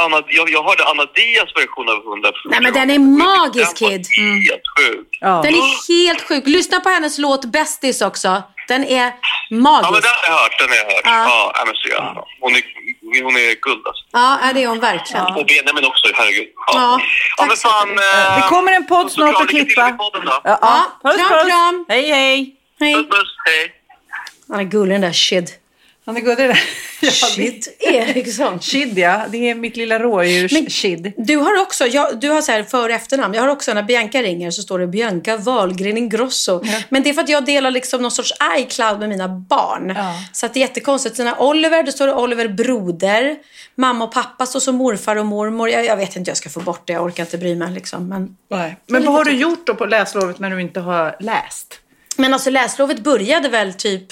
Anna, 0.04 0.22
jag, 0.27 0.50
jag 0.50 0.63
hörde 0.63 0.84
Anna 0.86 1.06
Dias 1.16 1.50
version 1.56 1.89
av 1.89 1.98
100 2.13 2.32
Nej, 2.46 2.60
men 2.62 2.74
den 2.74 2.89
är 2.89 3.00
magisk, 3.00 3.80
Den 3.80 3.89
Kid. 3.89 4.06
Mm. 4.20 4.36
helt 4.36 4.68
sjuk. 4.77 5.08
Ja. 5.22 5.42
Den 5.44 5.54
är 5.56 5.88
helt 5.94 6.22
sjuk. 6.27 6.44
Lyssna 6.48 6.80
på 6.80 6.89
hennes 6.89 7.18
låt 7.18 7.46
Bästis 7.46 8.01
också. 8.01 8.44
Den 8.68 8.84
är 8.84 9.06
Ja, 9.06 9.12
men 9.50 9.62
magisk. 9.62 9.92
den 10.04 10.12
har 10.12 10.27
jag 10.36 10.42
hört. 10.42 10.60
Den 10.60 10.70
har 10.70 10.75
jag 10.75 10.86
hört. 10.86 11.01
Ja. 11.06 11.24
Ja, 11.30 11.51
ja 11.56 11.66
men 11.66 11.75
så 11.75 11.88
bra. 12.13 12.27
Hon 12.42 12.51
är, 12.56 13.24
hon 13.24 13.36
är 13.36 13.56
guld 13.62 13.88
alltså. 13.88 14.04
Ja, 14.12 14.39
ja, 14.44 14.54
det 14.54 14.63
är 14.63 14.68
hon 14.68 14.80
verkligen. 14.80 15.25
Och 15.25 15.46
Benjamin 15.46 15.86
också, 15.86 16.08
herregud. 16.16 16.48
Ja, 16.68 16.74
Ja, 16.74 17.00
tack 17.38 17.48
men 17.48 17.58
fan. 17.58 17.89
eh, 17.89 18.36
Det 18.42 18.48
kommer 18.50 18.72
en 18.72 18.88
podd 18.88 19.12
snart 19.12 19.42
att 19.42 19.48
klippa. 19.50 19.84
med 19.89 19.98
podden. 19.98 20.22
Ja, 20.25 20.42
Ja, 20.62 20.86
Puss, 21.04 21.18
kram, 21.18 21.30
puss. 21.30 21.48
kram. 21.48 21.86
Hej, 21.89 22.12
hej. 22.12 22.56
Hej. 22.80 22.94
Puss, 22.96 23.10
puss. 23.10 23.30
Hej. 23.46 23.72
Han 24.50 24.60
är 24.60 24.63
gullig 24.63 24.94
den 24.96 25.01
där 25.01 25.13
Shid. 25.13 25.50
Han 26.08 26.18
är 26.18 26.22
gullig 26.22 26.50
där. 26.50 26.60
Ja, 27.02 27.10
Eriksson. 27.80 28.60
Shid 28.60 28.98
ja, 28.98 29.26
det 29.30 29.50
är 29.50 29.56
mitt 29.56 29.78
lilla 29.78 30.00
rådjurs 30.00 30.52
Shid. 30.70 31.14
Du 31.18 31.38
har 31.38 31.62
också, 31.62 31.86
jag, 31.88 32.20
du 32.20 32.30
har 32.30 32.42
så 32.42 32.52
här 32.52 32.64
för 32.64 32.90
och 32.90 32.96
efternamn. 32.96 33.34
Jag 33.34 33.42
har 33.42 33.48
också 33.48 33.74
när 33.74 33.84
Bianca 33.84 34.22
ringer 34.22 34.52
så 34.52 34.62
står 34.62 34.80
det 34.80 34.88
Bianca 34.88 35.38
Wahlgren 35.38 35.98
Ingrosso. 35.98 36.64
Men 36.90 37.04
det 37.04 37.10
är 37.10 37.14
för 37.14 37.22
att 37.22 37.30
jag 37.30 37.46
delar 37.46 37.72
liksom 37.72 38.02
någon 38.02 38.12
sorts 38.12 38.34
iCloud 38.58 39.00
med 39.00 39.10
mina 39.10 39.28
barn. 39.28 39.94
Ja. 39.96 40.14
Så 40.32 40.46
att 40.46 40.54
det 40.54 40.60
är 40.60 40.62
jättekonstigt. 40.62 41.16
Så 41.16 41.24
när 41.24 41.42
Oliver, 41.42 41.84
då 41.84 41.92
står 41.92 42.08
det 42.08 42.14
Oliver 42.14 42.48
broder. 42.48 43.36
Mamma 43.76 44.06
och 44.06 44.12
pappa 44.12 44.46
står 44.46 44.60
som 44.60 44.76
morfar 44.76 45.16
och 45.16 45.26
mormor. 45.26 45.70
Jag, 45.70 45.86
jag 45.86 45.98
vet 45.98 46.16
inte 46.16 46.30
jag 46.30 46.38
ska 46.38 46.50
få 46.50 46.60
bort 46.60 46.88
det. 46.88 46.94
Jag 46.94 47.04
orkar 47.04 47.24
inte 47.24 47.38
bry 47.38 47.56
mig 47.56 47.72
liksom. 47.72 48.10
Men, 48.10 48.38
Nej. 48.50 48.78
Men 48.88 49.06
vad 49.06 49.14
har 49.14 49.26
du 49.26 49.32
gjort 49.32 49.68
då 49.68 49.76
på 49.76 49.86
läslovet 49.86 50.40
när 50.40 50.50
du 50.50 50.62
inte 50.62 50.80
har 50.80 51.16
läst? 51.20 51.82
men 52.18 52.34
alltså 52.34 52.50
läslovet 52.50 53.00
började 53.00 53.50
väl 53.50 53.74
typ, 53.74 54.08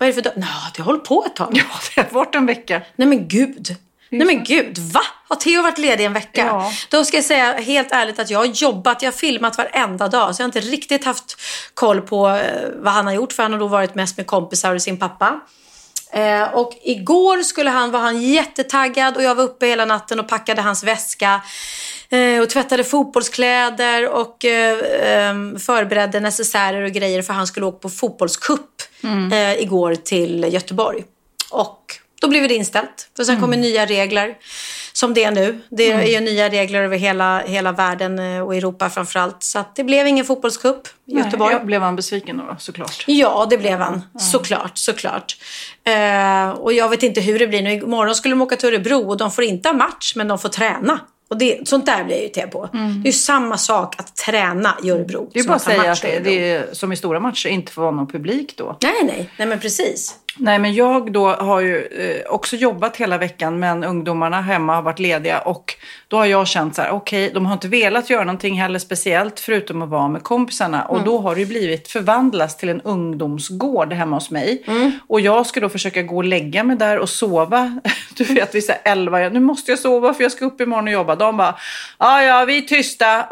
vad 0.00 0.08
är 0.08 0.12
det 0.12 0.22
för 0.22 0.22
dag? 0.22 0.32
Nå, 0.36 0.46
det 0.74 0.82
har 0.82 0.86
hållit 0.86 1.04
på 1.04 1.24
ett 1.26 1.36
tag. 1.36 1.48
Ja, 1.52 1.64
det 1.94 2.00
har 2.00 2.10
varit 2.10 2.34
en 2.34 2.46
vecka. 2.46 2.82
Nej 2.96 3.08
men 3.08 3.28
gud. 3.28 3.76
Nej 4.10 4.26
men 4.26 4.44
gud, 4.44 4.78
va? 4.78 5.00
Har 5.28 5.36
Theo 5.36 5.62
varit 5.62 5.78
ledig 5.78 6.04
en 6.04 6.12
vecka? 6.12 6.46
Ja. 6.46 6.72
Då 6.90 7.04
ska 7.04 7.16
jag 7.16 7.24
säga 7.24 7.52
helt 7.52 7.92
ärligt 7.92 8.18
att 8.18 8.30
jag 8.30 8.38
har 8.38 8.46
jobbat, 8.46 9.02
jag 9.02 9.12
har 9.12 9.16
filmat 9.16 9.58
varenda 9.58 10.08
dag. 10.08 10.36
Så 10.36 10.42
jag 10.42 10.44
har 10.44 10.48
inte 10.48 10.60
riktigt 10.60 11.04
haft 11.04 11.40
koll 11.74 12.00
på 12.00 12.28
eh, 12.28 12.68
vad 12.76 12.92
han 12.92 13.06
har 13.06 13.12
gjort. 13.12 13.32
För 13.32 13.42
han 13.42 13.52
har 13.52 13.60
då 13.60 13.66
varit 13.66 13.94
mest 13.94 14.16
med 14.16 14.26
kompisar 14.26 14.74
och 14.74 14.82
sin 14.82 14.98
pappa. 14.98 15.40
Eh, 16.12 16.54
och 16.54 16.72
igår 16.82 17.42
skulle 17.42 17.70
han, 17.70 17.90
var 17.90 18.00
han 18.00 18.22
jättetaggad 18.22 19.16
och 19.16 19.22
jag 19.22 19.34
var 19.34 19.44
uppe 19.44 19.66
hela 19.66 19.84
natten 19.84 20.20
och 20.20 20.28
packade 20.28 20.62
hans 20.62 20.84
väska. 20.84 21.40
Eh, 22.10 22.42
och 22.42 22.48
tvättade 22.48 22.84
fotbollskläder 22.84 24.08
och 24.08 24.44
eh, 24.44 24.78
eh, 24.78 25.34
förberedde 25.58 26.20
necessärer 26.20 26.82
och 26.82 26.92
grejer 26.92 27.22
för 27.22 27.32
han 27.32 27.46
skulle 27.46 27.66
åka 27.66 27.78
på 27.78 27.90
fotbollskupp 27.90 28.82
eh, 29.32 29.62
igår 29.62 29.94
till 29.94 30.46
Göteborg. 30.50 31.04
Och 31.50 31.94
då 32.20 32.28
blev 32.28 32.48
det 32.48 32.54
inställt. 32.54 33.10
För 33.16 33.24
sen 33.24 33.40
kommer 33.40 33.56
nya 33.56 33.86
regler 33.86 34.36
som 34.92 35.14
det 35.14 35.24
är 35.24 35.30
nu. 35.30 35.60
Det 35.68 35.92
är 35.92 36.06
ju 36.06 36.20
nya 36.20 36.48
regler 36.48 36.82
över 36.82 36.96
hela, 36.96 37.40
hela 37.40 37.72
världen 37.72 38.18
eh, 38.18 38.40
och 38.40 38.56
Europa 38.56 38.90
framförallt. 38.90 39.42
Så 39.42 39.64
det 39.74 39.84
blev 39.84 40.06
ingen 40.06 40.24
fotbollscup 40.24 40.88
i 41.06 41.12
Göteborg. 41.12 41.54
Nej, 41.54 41.64
blev 41.64 41.82
han 41.82 41.96
besviken 41.96 42.36
då, 42.36 42.56
såklart. 42.58 43.04
Ja, 43.06 43.46
det 43.50 43.58
blev 43.58 43.78
han. 43.78 44.02
Såklart, 44.18 44.78
såklart. 44.78 45.36
Eh, 45.84 46.50
och 46.50 46.72
jag 46.72 46.88
vet 46.88 47.02
inte 47.02 47.20
hur 47.20 47.38
det 47.38 47.46
blir 47.46 47.62
nu. 47.62 47.72
Imorgon 47.72 48.14
skulle 48.14 48.32
de 48.32 48.42
åka 48.42 48.56
till 48.56 48.68
Örebro 48.68 49.08
och 49.08 49.16
de 49.16 49.30
får 49.30 49.44
inte 49.44 49.68
ha 49.68 49.74
match, 49.74 50.12
men 50.16 50.28
de 50.28 50.38
får 50.38 50.48
träna. 50.48 51.00
Och 51.30 51.38
det, 51.38 51.68
sånt 51.68 51.86
där 51.86 52.04
blir 52.04 52.14
jag 52.14 52.24
irriterad 52.24 52.50
på. 52.50 52.68
Det 52.72 52.78
är 52.78 53.06
ju 53.06 53.12
samma 53.12 53.58
sak 53.58 53.94
att 53.98 54.16
träna 54.16 54.76
i 54.82 54.90
Örebro. 54.90 55.20
Mm. 55.20 55.30
Det 55.32 55.40
är 55.40 55.44
bara 55.44 55.54
att 55.54 55.62
säga 55.62 55.92
att 55.92 56.02
det, 56.02 56.18
det 56.18 56.50
är 56.50 56.74
som 56.74 56.92
i 56.92 56.96
stora 56.96 57.20
matcher 57.20 57.48
inte 57.48 57.72
får 57.72 57.82
vara 57.82 57.92
någon 57.92 58.06
publik 58.06 58.56
då. 58.56 58.76
Nej, 58.82 59.04
nej. 59.04 59.30
Nej, 59.36 59.48
men 59.48 59.60
precis. 59.60 60.14
Nej, 60.36 60.58
men 60.58 60.74
jag 60.74 61.12
då 61.12 61.28
har 61.28 61.60
ju 61.60 61.86
eh, 61.86 62.32
också 62.32 62.56
jobbat 62.56 62.96
hela 62.96 63.18
veckan 63.18 63.58
men 63.58 63.84
ungdomarna 63.84 64.40
hemma 64.40 64.74
har 64.74 64.82
varit 64.82 64.98
lediga 64.98 65.38
och 65.40 65.74
då 66.10 66.16
har 66.16 66.26
jag 66.26 66.48
känt 66.48 66.74
så 66.74 66.82
här, 66.82 66.90
okej, 66.90 67.30
de 67.34 67.46
har 67.46 67.52
inte 67.52 67.68
velat 67.68 68.10
göra 68.10 68.24
någonting 68.24 68.60
heller 68.60 68.78
speciellt 68.78 69.40
förutom 69.40 69.82
att 69.82 69.88
vara 69.88 70.08
med 70.08 70.22
kompisarna 70.22 70.84
och 70.84 71.04
då 71.04 71.18
har 71.18 71.34
det 71.34 71.46
blivit 71.46 71.88
förvandlas 71.88 72.56
till 72.56 72.68
en 72.68 72.80
ungdomsgård 72.80 73.92
hemma 73.92 74.16
hos 74.16 74.30
mig. 74.30 74.64
Och 75.06 75.20
jag 75.20 75.46
ska 75.46 75.60
då 75.60 75.68
försöka 75.68 76.02
gå 76.02 76.16
och 76.16 76.24
lägga 76.24 76.64
mig 76.64 76.76
där 76.76 76.98
och 76.98 77.08
sova. 77.08 77.80
Du 78.14 78.24
vet, 78.24 78.54
vi 78.54 78.58
är 78.58 78.78
elva, 78.84 79.18
nu 79.18 79.40
måste 79.40 79.70
jag 79.70 79.78
sova 79.78 80.14
för 80.14 80.22
jag 80.22 80.32
ska 80.32 80.44
upp 80.44 80.60
imorgon 80.60 80.86
och 80.86 80.92
jobba. 80.92 81.16
De 81.16 81.36
bara, 81.36 81.54
ja, 81.98 82.22
ja, 82.22 82.44
vi 82.44 82.58
är 82.58 82.62
tysta. 82.62 83.26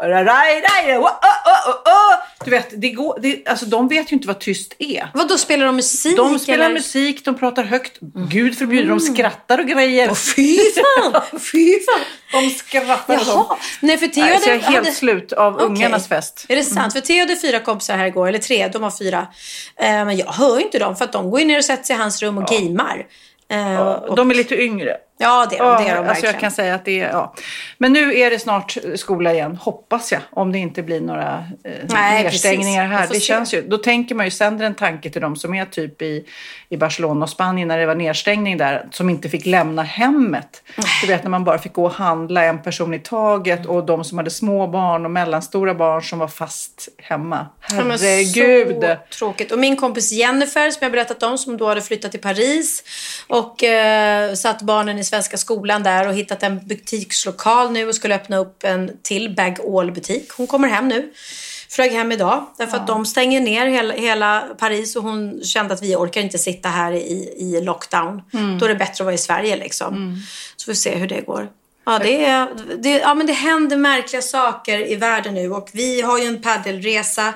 Du 2.45 2.51
vet, 2.51 2.81
det 2.81 2.89
går, 2.89 3.19
det, 3.21 3.47
alltså 3.47 3.65
de 3.65 3.87
vet 3.87 4.11
ju 4.11 4.15
inte 4.15 4.27
vad 4.27 4.39
tyst 4.39 4.75
är. 4.79 5.09
Vad 5.13 5.27
då 5.27 5.37
spelar 5.37 5.65
de 5.65 5.75
musik? 5.75 6.17
De 6.17 6.39
spelar 6.39 6.65
eller? 6.65 6.73
musik, 6.73 7.25
de 7.25 7.35
pratar 7.35 7.63
högt. 7.63 7.97
Gud 8.29 8.57
förbjuder, 8.57 8.89
de 8.89 8.99
skrattar 8.99 9.59
och 9.59 9.65
grejer. 9.65 10.07
Åh, 10.09 10.15
fy 10.15 10.57
fan! 10.57 11.21
Fy 11.51 11.79
fan! 11.79 12.01
De 12.31 12.49
skrattar 12.69 13.15
och 13.15 13.21
Jaha. 13.27 13.57
Nej, 13.79 13.97
för 13.97 14.07
Theo 14.07 14.23
Nej, 14.23 14.39
så 14.41 14.49
jag 14.49 14.55
är 14.55 14.61
hade- 14.61 14.73
helt 14.73 14.85
hade- 14.85 14.95
slut 14.95 15.33
av 15.33 15.53
Okej. 15.55 15.65
ungarnas 15.67 16.07
fest. 16.07 16.45
Är 16.49 16.55
det 16.55 16.63
sant? 16.63 16.93
För 16.93 17.01
Theo 17.01 17.19
hade 17.19 17.35
fyra 17.35 17.59
kompisar 17.59 17.97
här 17.97 18.05
igår, 18.05 18.27
eller 18.27 18.39
tre, 18.39 18.67
de 18.67 18.83
har 18.83 18.91
fyra. 18.91 19.27
Eh, 19.79 19.85
men 20.05 20.17
jag 20.17 20.25
hör 20.31 20.57
ju 20.59 20.65
inte 20.65 20.79
dem 20.79 20.95
för 20.95 21.05
att 21.05 21.11
de 21.11 21.31
går 21.31 21.39
ner 21.39 21.57
och 21.57 21.65
sätter 21.65 21.83
sig 21.83 21.95
i 21.95 21.99
hans 21.99 22.21
rum 22.21 22.37
och 22.37 22.45
gamear. 22.45 23.05
Eh, 23.51 23.79
och, 23.81 24.15
De 24.15 24.31
är 24.31 24.35
lite 24.35 24.61
yngre. 24.61 24.97
Ja, 25.21 25.47
det 25.49 25.57
är 25.57 25.63
de, 25.63 25.69
Ja, 25.69 25.79
det 25.79 25.89
är 25.89 25.95
de 25.95 25.99
alltså 25.99 26.07
verkligen. 26.07 26.33
jag 26.33 26.41
kan 26.41 26.51
säga 26.51 26.75
att 26.75 26.85
det 26.85 27.01
är, 27.01 27.09
ja. 27.09 27.33
Men 27.77 27.93
nu 27.93 28.17
är 28.19 28.29
det 28.29 28.39
snart 28.39 28.77
skola 28.95 29.33
igen, 29.33 29.55
hoppas 29.55 30.11
jag. 30.11 30.21
Om 30.31 30.51
det 30.51 30.57
inte 30.57 30.83
blir 30.83 31.01
några 31.01 31.45
eh, 31.63 31.71
Nej, 31.89 32.23
nedstängningar 32.23 32.83
precis. 32.87 32.99
Här. 32.99 33.07
Det 33.07 33.13
se. 33.13 33.19
känns 33.19 33.53
ju, 33.53 33.61
då 33.61 33.77
tänker 33.77 34.15
man 34.15 34.25
ju, 34.25 34.31
sänder 34.31 34.65
en 34.65 34.75
tanke 34.75 35.09
till 35.09 35.21
dem 35.21 35.35
som 35.35 35.53
är 35.53 35.65
typ 35.65 36.01
i, 36.01 36.25
i 36.69 36.77
Barcelona 36.77 37.23
och 37.23 37.29
Spanien 37.29 37.67
när 37.67 37.77
det 37.77 37.85
var 37.85 37.95
nedstängning 37.95 38.57
där, 38.57 38.87
som 38.91 39.09
inte 39.09 39.29
fick 39.29 39.45
lämna 39.45 39.83
hemmet. 39.83 40.63
Du 41.01 41.07
vet 41.07 41.23
när 41.23 41.29
man 41.29 41.43
bara 41.43 41.57
fick 41.57 41.73
gå 41.73 41.85
och 41.85 41.93
handla 41.93 42.43
en 42.43 42.61
person 42.61 42.93
i 42.93 42.99
taget 42.99 43.65
och 43.65 43.85
de 43.85 44.03
som 44.03 44.17
hade 44.17 44.29
små 44.29 44.67
barn 44.67 45.05
och 45.05 45.11
mellanstora 45.11 45.73
barn 45.75 46.01
som 46.03 46.19
var 46.19 46.27
fast 46.27 46.89
hemma. 46.97 47.47
Ja, 47.69 47.75
Herregud! 47.75 48.97
Så 49.09 49.17
tråkigt. 49.17 49.51
Och 49.51 49.59
min 49.59 49.77
kompis 49.77 50.11
Jennifer 50.11 50.71
som 50.71 50.79
jag 50.81 50.91
berättat 50.91 51.23
om 51.23 51.37
som 51.37 51.57
då 51.57 51.67
hade 51.67 51.81
flyttat 51.81 52.11
till 52.11 52.21
Paris 52.21 52.83
och 53.27 53.63
eh, 53.63 54.33
satt 54.33 54.61
barnen 54.61 54.99
i 54.99 55.03
svenska 55.09 55.37
skolan 55.37 55.83
där 55.83 56.07
och 56.07 56.13
hittat 56.13 56.43
en 56.43 56.67
butikslokal 56.67 57.71
nu 57.71 57.87
och 57.87 57.95
skulle 57.95 58.15
öppna 58.15 58.37
upp 58.37 58.63
en 58.63 58.91
till 59.03 59.35
Bag 59.35 59.57
All 59.75 59.91
butik. 59.91 60.31
Hon 60.31 60.47
kommer 60.47 60.67
hem 60.67 60.87
nu. 60.87 61.13
Flög 61.69 61.91
hem 61.91 62.11
idag 62.11 62.45
därför 62.57 62.77
att 62.77 62.87
de 62.87 63.05
stänger 63.05 63.41
ner 63.41 63.67
hela, 63.67 63.93
hela 63.93 64.41
Paris 64.57 64.95
och 64.95 65.03
hon 65.03 65.43
kände 65.43 65.73
att 65.73 65.83
vi 65.83 65.95
orkar 65.95 66.21
inte 66.21 66.37
sitta 66.37 66.69
här 66.69 66.91
i, 66.91 67.33
i 67.37 67.61
lockdown. 67.61 68.21
Då 68.59 68.65
är 68.65 68.69
det 68.69 68.75
bättre 68.75 68.93
att 68.93 69.05
vara 69.05 69.13
i 69.13 69.17
Sverige 69.17 69.57
liksom. 69.57 70.23
Så 70.55 70.65
får 70.65 70.71
vi 70.71 70.75
se 70.75 70.95
hur 70.95 71.07
det 71.07 71.21
går. 71.21 71.47
Ja, 71.85 71.99
det, 71.99 72.25
är, 72.25 72.47
det, 72.77 72.89
ja, 72.89 73.13
men 73.13 73.27
det 73.27 73.33
händer 73.33 73.77
märkliga 73.77 74.21
saker 74.21 74.91
i 74.91 74.95
världen 74.95 75.33
nu 75.33 75.51
och 75.51 75.69
vi 75.73 76.01
har 76.01 76.19
ju 76.19 76.25
en 76.25 76.41
paddelresa 76.41 77.33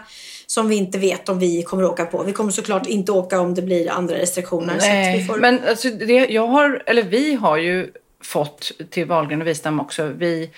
som 0.54 0.68
vi 0.68 0.76
inte 0.76 0.98
vet 0.98 1.30
om 1.30 1.40
vi 1.40 1.64
kommer 1.64 1.86
åka 1.86 2.06
på. 2.06 2.24
Vi 2.24 2.34
kommer 2.34 2.52
såklart 2.52 2.88
inte 2.88 3.12
åka 3.12 3.40
om 3.40 3.54
det 3.54 3.62
blir 3.62 3.92
andra 3.92 4.16
restriktioner. 4.16 4.76
Nej, 4.80 5.26
får... 5.26 5.38
men 5.38 5.60
alltså 5.68 5.90
det, 5.90 6.14
jag 6.14 6.48
har, 6.48 6.84
eller 6.86 7.04
vi 7.04 7.36
har 7.36 7.58
ju 7.58 7.92
fått 8.24 8.72
till 8.90 9.06
Wahlgren 9.06 9.42
och 9.42 9.48
Wistam 9.48 9.80
också, 9.80 10.12
vi 10.18 10.50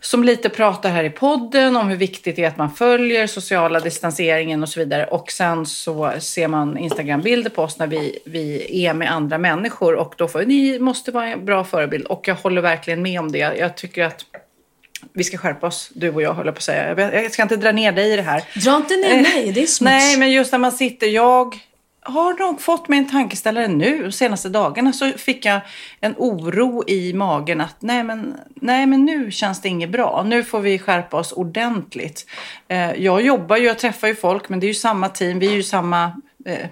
som 0.00 0.24
lite 0.24 0.48
pratar 0.48 0.90
här 0.90 1.04
i 1.04 1.10
podden 1.10 1.76
om 1.76 1.88
hur 1.88 1.96
viktigt 1.96 2.36
det 2.36 2.44
är 2.44 2.48
att 2.48 2.58
man 2.58 2.70
följer 2.70 3.26
sociala 3.26 3.80
distanseringen 3.80 4.62
och 4.62 4.68
så 4.68 4.80
vidare. 4.80 5.06
Och 5.06 5.30
sen 5.30 5.66
så 5.66 6.12
ser 6.18 6.48
man 6.48 6.78
Instagram-bilder 6.78 7.50
på 7.50 7.62
oss 7.62 7.78
när 7.78 7.86
vi, 7.86 8.18
vi 8.24 8.84
är 8.86 8.94
med 8.94 9.12
andra 9.12 9.38
människor 9.38 9.94
och 9.94 10.14
då 10.16 10.28
får 10.28 10.42
ni 10.42 10.78
måste 10.78 11.10
vara 11.10 11.26
en 11.26 11.44
bra 11.44 11.64
förebild. 11.64 12.06
Och 12.06 12.28
jag 12.28 12.34
håller 12.34 12.62
verkligen 12.62 13.02
med 13.02 13.20
om 13.20 13.32
det. 13.32 13.38
Jag 13.38 13.76
tycker 13.76 14.04
att 14.04 14.24
vi 15.12 15.24
ska 15.24 15.38
skärpa 15.38 15.66
oss, 15.66 15.90
du 15.94 16.10
och 16.10 16.22
jag 16.22 16.34
håller 16.34 16.52
på 16.52 16.56
att 16.56 16.62
säga. 16.62 17.12
Jag 17.22 17.32
ska 17.32 17.42
inte 17.42 17.56
dra 17.56 17.72
ner 17.72 17.92
dig 17.92 18.12
i 18.12 18.16
det 18.16 18.22
här. 18.22 18.42
Dra 18.64 18.76
inte 18.76 18.96
ner 18.96 19.22
mig, 19.22 19.52
det 19.52 19.62
är 19.62 19.66
smuts. 19.66 19.80
Nej, 19.80 20.16
men 20.16 20.32
just 20.32 20.52
när 20.52 20.58
man 20.58 20.72
sitter, 20.72 21.06
jag 21.06 21.58
har 22.00 22.38
nog 22.38 22.60
fått 22.60 22.88
mig 22.88 22.98
en 22.98 23.08
tankeställare 23.08 23.68
nu. 23.68 24.02
De 24.02 24.12
senaste 24.12 24.48
dagarna 24.48 24.92
så 24.92 25.12
fick 25.12 25.44
jag 25.44 25.60
en 26.00 26.14
oro 26.16 26.84
i 26.86 27.12
magen 27.12 27.60
att 27.60 27.76
nej 27.78 28.04
men, 28.04 28.34
nej, 28.54 28.86
men 28.86 29.04
nu 29.04 29.30
känns 29.30 29.60
det 29.60 29.68
inget 29.68 29.90
bra. 29.90 30.24
Nu 30.26 30.44
får 30.44 30.60
vi 30.60 30.78
skärpa 30.78 31.16
oss 31.16 31.32
ordentligt. 31.32 32.26
Eh, 32.68 32.92
jag 32.92 33.22
jobbar 33.22 33.56
ju, 33.56 33.64
jag 33.64 33.78
träffar 33.78 34.08
ju 34.08 34.14
folk, 34.14 34.48
men 34.48 34.60
det 34.60 34.66
är 34.66 34.68
ju 34.68 34.74
samma 34.74 35.08
team. 35.08 35.38
Vi 35.38 35.46
är 35.46 35.56
ju 35.56 35.62
samma, 35.62 36.04
eh, 36.46 36.66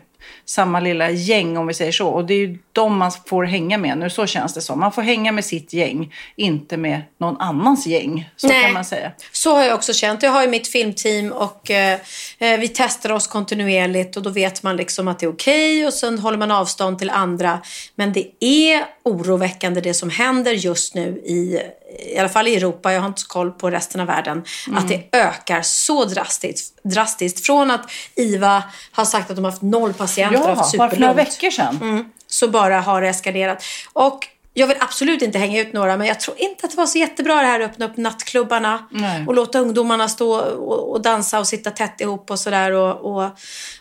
samma 0.44 0.80
lilla 0.80 1.10
gäng 1.10 1.56
om 1.56 1.66
vi 1.66 1.74
säger 1.74 1.92
så. 1.92 2.08
Och 2.08 2.24
det 2.24 2.34
är 2.34 2.38
ju 2.38 2.58
de 2.72 2.98
man 2.98 3.12
får 3.26 3.44
hänga 3.44 3.78
med 3.78 3.98
nu, 3.98 4.10
så 4.10 4.26
känns 4.26 4.54
det 4.54 4.60
som. 4.60 4.80
Man 4.80 4.92
får 4.92 5.02
hänga 5.02 5.32
med 5.32 5.44
sitt 5.44 5.72
gäng, 5.72 6.14
inte 6.36 6.76
med 6.76 7.02
någon 7.18 7.40
annans 7.40 7.86
gäng. 7.86 8.30
Så 8.36 8.48
Nej. 8.48 8.62
kan 8.62 8.72
man 8.72 8.84
säga. 8.84 9.12
Så 9.32 9.54
har 9.54 9.64
jag 9.64 9.74
också 9.74 9.92
känt. 9.92 10.22
Jag 10.22 10.30
har 10.30 10.42
ju 10.42 10.48
mitt 10.48 10.68
filmteam 10.68 11.32
och 11.32 11.70
eh, 11.70 11.98
eh, 12.38 12.60
vi 12.60 12.68
testar 12.68 13.12
oss 13.12 13.26
kontinuerligt 13.26 14.16
och 14.16 14.22
då 14.22 14.30
vet 14.30 14.62
man 14.62 14.76
liksom 14.76 15.08
att 15.08 15.18
det 15.18 15.26
är 15.26 15.30
okej 15.30 15.86
och 15.86 15.94
sen 15.94 16.18
håller 16.18 16.38
man 16.38 16.50
avstånd 16.50 16.98
till 16.98 17.10
andra. 17.10 17.60
Men 17.94 18.12
det 18.12 18.30
är 18.40 18.84
oroväckande 19.02 19.80
det 19.80 19.94
som 19.94 20.10
händer 20.10 20.52
just 20.52 20.94
nu 20.94 21.08
i, 21.08 21.60
i 21.98 22.18
alla 22.18 22.28
fall 22.28 22.48
i 22.48 22.56
Europa, 22.56 22.92
jag 22.92 23.00
har 23.00 23.08
inte 23.08 23.22
koll 23.28 23.50
på 23.50 23.70
resten 23.70 24.00
av 24.00 24.06
världen, 24.06 24.44
att 24.72 24.88
det 24.88 25.08
ökar 25.12 25.62
så 25.62 26.04
drastiskt. 26.04 26.78
drastiskt. 26.82 27.46
Från 27.46 27.70
att 27.70 27.90
IVA 28.14 28.62
har 28.92 29.04
sagt 29.04 29.30
att 29.30 29.36
de 29.36 29.44
har 29.44 29.50
haft 29.50 29.62
noll 29.62 29.92
patienter 29.94 30.40
och 30.40 30.48
Ja, 30.48 30.54
haft 30.54 30.78
bara 30.78 30.90
för 30.90 30.96
några 30.96 31.12
superlugnt 31.12 31.34
veckor 31.34 31.50
sedan. 31.50 31.78
Mm. 31.82 32.04
så 32.26 32.48
bara 32.48 32.80
har 32.80 33.02
det 33.02 33.08
eskalerat. 33.08 33.62
Och 33.92 34.28
jag 34.58 34.66
vill 34.66 34.76
absolut 34.80 35.22
inte 35.22 35.38
hänga 35.38 35.60
ut 35.60 35.72
några, 35.72 35.96
men 35.96 36.06
jag 36.06 36.20
tror 36.20 36.36
inte 36.40 36.66
att 36.66 36.70
det 36.70 36.76
var 36.76 36.86
så 36.86 36.98
jättebra 36.98 37.34
det 37.34 37.46
här 37.46 37.60
att 37.60 37.70
öppna 37.70 37.86
upp 37.86 37.96
nattklubbarna 37.96 38.86
Nej. 38.90 39.24
och 39.26 39.34
låta 39.34 39.58
ungdomarna 39.58 40.08
stå 40.08 40.36
och, 40.40 40.92
och 40.92 41.02
dansa 41.02 41.38
och 41.38 41.46
sitta 41.46 41.70
tätt 41.70 42.00
ihop 42.00 42.30
och 42.30 42.38
sådär. 42.38 42.72
Och, 42.72 42.96
och, 43.16 43.22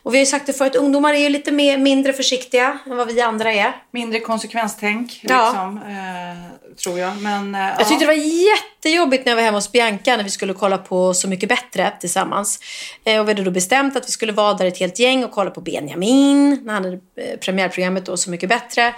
och 0.03 0.13
vi 0.13 0.17
har 0.17 0.19
ju 0.19 0.25
sagt 0.25 0.45
det 0.47 0.53
förut, 0.53 0.75
ungdomar 0.75 1.13
är 1.13 1.17
ju 1.17 1.29
lite 1.29 1.51
mer, 1.51 1.77
mindre 1.77 2.13
försiktiga 2.13 2.79
än 2.85 2.97
vad 2.97 3.07
vi 3.07 3.21
andra 3.21 3.53
är. 3.53 3.75
Mindre 3.91 4.19
konsekvenstänk, 4.19 5.19
Ja. 5.23 5.45
liksom, 5.45 5.77
eh, 5.77 6.75
tror 6.83 6.99
jag. 6.99 7.17
Men, 7.17 7.55
eh, 7.55 7.61
Jag 7.61 7.71
ja. 7.79 7.85
tyckte 7.85 8.05
det 8.05 8.05
var 8.05 8.49
jättejobbigt 8.53 9.25
när 9.25 9.31
jag 9.31 9.35
var 9.35 9.43
hemma 9.43 9.57
hos 9.57 9.71
Bianca 9.71 10.17
när 10.17 10.23
vi 10.23 10.29
skulle 10.29 10.53
kolla 10.53 10.77
på 10.77 11.13
Så 11.13 11.27
mycket 11.27 11.49
bättre 11.49 11.93
tillsammans. 11.99 12.59
Eh, 13.05 13.19
och 13.19 13.27
vi 13.27 13.31
hade 13.31 13.43
då 13.43 13.51
bestämt 13.51 13.95
att 13.97 14.07
vi 14.07 14.11
skulle 14.11 14.31
vara 14.31 14.53
där 14.53 14.65
ett 14.65 14.77
helt 14.77 14.99
gäng 14.99 15.23
och 15.23 15.31
kolla 15.31 15.51
på 15.51 15.61
Benjamin 15.61 16.61
när 16.63 16.73
han 16.73 16.83
hade 16.85 16.95
eh, 16.95 17.39
premiärprogrammet 17.39 18.05
då 18.05 18.17
Så 18.17 18.29
mycket 18.29 18.49
bättre. 18.49 18.93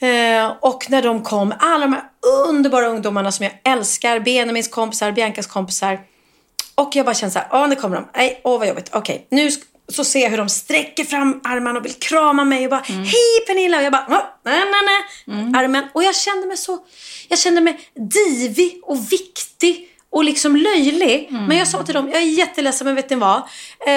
Eh, 0.00 0.52
och 0.60 0.86
när 0.90 1.02
de 1.02 1.22
kom, 1.22 1.54
alla 1.58 1.84
de 1.86 1.92
här 1.92 2.02
underbara 2.48 2.86
ungdomarna 2.86 3.32
som 3.32 3.44
jag 3.44 3.52
älskar, 3.72 4.20
Benjamins 4.20 4.68
kompisar, 4.68 5.12
Biancas 5.12 5.46
kompisar. 5.46 6.00
Och 6.74 6.90
jag 6.96 7.06
bara 7.06 7.14
kände 7.14 7.32
så 7.32 7.38
här, 7.38 7.48
åh 7.52 7.68
nu 7.68 7.74
kommer 7.76 7.96
de. 7.96 8.08
Nej, 8.16 8.40
åh 8.44 8.58
vad 8.58 8.68
jobbigt. 8.68 8.90
Okej, 8.92 9.26
nu 9.30 9.48
sk- 9.48 9.62
så 9.88 10.04
ser 10.04 10.20
jag 10.20 10.30
hur 10.30 10.36
de 10.36 10.48
sträcker 10.48 11.04
fram 11.04 11.40
armarna 11.44 11.78
och 11.78 11.84
vill 11.84 11.94
krama 11.94 12.44
mig 12.44 12.64
och 12.64 12.70
bara, 12.70 12.80
hej 12.86 13.46
Pernilla! 13.46 13.76
Och 13.78 13.82
jag 13.82 13.92
bara, 13.92 14.06
"Åh, 14.08 14.22
nej, 14.44 14.60
nej, 14.60 14.80
nej. 14.86 15.60
Armen. 15.64 15.84
Och 15.94 16.02
jag 16.04 16.14
kände 16.16 16.46
mig 16.46 16.56
så, 16.56 16.78
jag 17.28 17.38
kände 17.38 17.60
mig 17.60 17.80
divig 17.94 18.80
och 18.82 19.12
viktig 19.12 19.86
och 20.10 20.24
liksom 20.24 20.56
löjlig. 20.56 21.28
Men 21.30 21.56
jag 21.58 21.68
sa 21.68 21.82
till 21.82 21.94
dem, 21.94 22.08
jag 22.12 22.22
är 22.22 22.26
jätteledsen 22.26 22.84
men 22.84 22.94
vet 22.94 23.10
ni 23.10 23.16
vad? 23.16 23.42
Eh, 23.86 23.92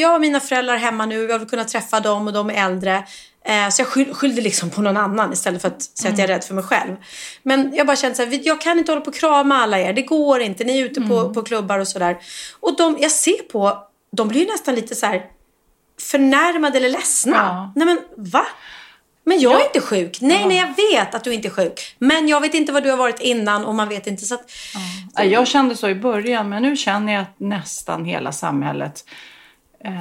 jag 0.00 0.08
har 0.08 0.18
mina 0.18 0.40
föräldrar 0.40 0.76
hemma 0.76 1.06
nu, 1.06 1.24
jag 1.30 1.38
vill 1.38 1.48
kunna 1.48 1.64
träffa 1.64 2.00
dem 2.00 2.26
och 2.26 2.32
de 2.32 2.50
är 2.50 2.64
äldre. 2.66 3.02
Eh, 3.44 3.68
så 3.68 3.80
jag 3.82 3.88
skyll, 3.88 4.14
skyllde 4.14 4.42
liksom 4.42 4.70
på 4.70 4.82
någon 4.82 4.96
annan 4.96 5.32
istället 5.32 5.62
för 5.62 5.68
att 5.68 5.82
säga 5.82 6.12
att 6.12 6.18
jag 6.18 6.30
är 6.30 6.34
rädd 6.34 6.44
för 6.44 6.54
mig 6.54 6.64
själv. 6.64 6.96
Men 7.42 7.74
jag 7.74 7.86
bara 7.86 7.96
kände 7.96 8.16
så 8.16 8.24
här, 8.24 8.40
jag 8.42 8.60
kan 8.60 8.78
inte 8.78 8.92
hålla 8.92 9.00
på 9.00 9.08
och 9.08 9.14
krama 9.14 9.56
alla 9.62 9.78
er. 9.80 9.92
Det 9.92 10.02
går 10.02 10.40
inte. 10.40 10.64
Ni 10.64 10.80
är 10.80 10.84
ute 10.84 11.00
på, 11.00 11.34
på 11.34 11.42
klubbar 11.42 11.78
och 11.78 11.88
sådär. 11.88 12.18
Och 12.60 12.76
de, 12.76 12.96
jag 13.00 13.10
ser 13.10 13.42
på, 13.52 13.78
de 14.16 14.28
blir 14.28 14.46
nästan 14.46 14.74
lite 14.74 14.94
så 14.94 15.06
här 15.06 15.22
förnärmade 16.00 16.78
eller 16.78 16.88
ledsna. 16.88 17.36
Ja. 17.36 17.72
Nej 17.76 17.86
men 17.86 18.00
va? 18.16 18.46
Men 19.24 19.40
jag 19.40 19.60
är 19.60 19.64
inte 19.64 19.80
sjuk. 19.80 20.18
Nej, 20.20 20.46
nej, 20.46 20.56
jag 20.56 20.90
vet 20.90 21.14
att 21.14 21.24
du 21.24 21.34
inte 21.34 21.48
är 21.48 21.50
sjuk. 21.50 21.96
Men 21.98 22.28
jag 22.28 22.40
vet 22.40 22.54
inte 22.54 22.72
vad 22.72 22.82
du 22.82 22.90
har 22.90 22.96
varit 22.96 23.20
innan 23.20 23.64
och 23.64 23.74
man 23.74 23.88
vet 23.88 24.06
inte. 24.06 24.24
Så 24.24 24.34
att, 24.34 24.50
Nej, 25.18 25.28
Jag 25.28 25.48
kände 25.48 25.76
så 25.76 25.88
i 25.88 25.94
början, 25.94 26.48
men 26.48 26.62
nu 26.62 26.76
känner 26.76 27.12
jag 27.12 27.22
att 27.22 27.40
nästan 27.40 28.04
hela 28.04 28.32
samhället 28.32 29.04
eh, 29.84 29.92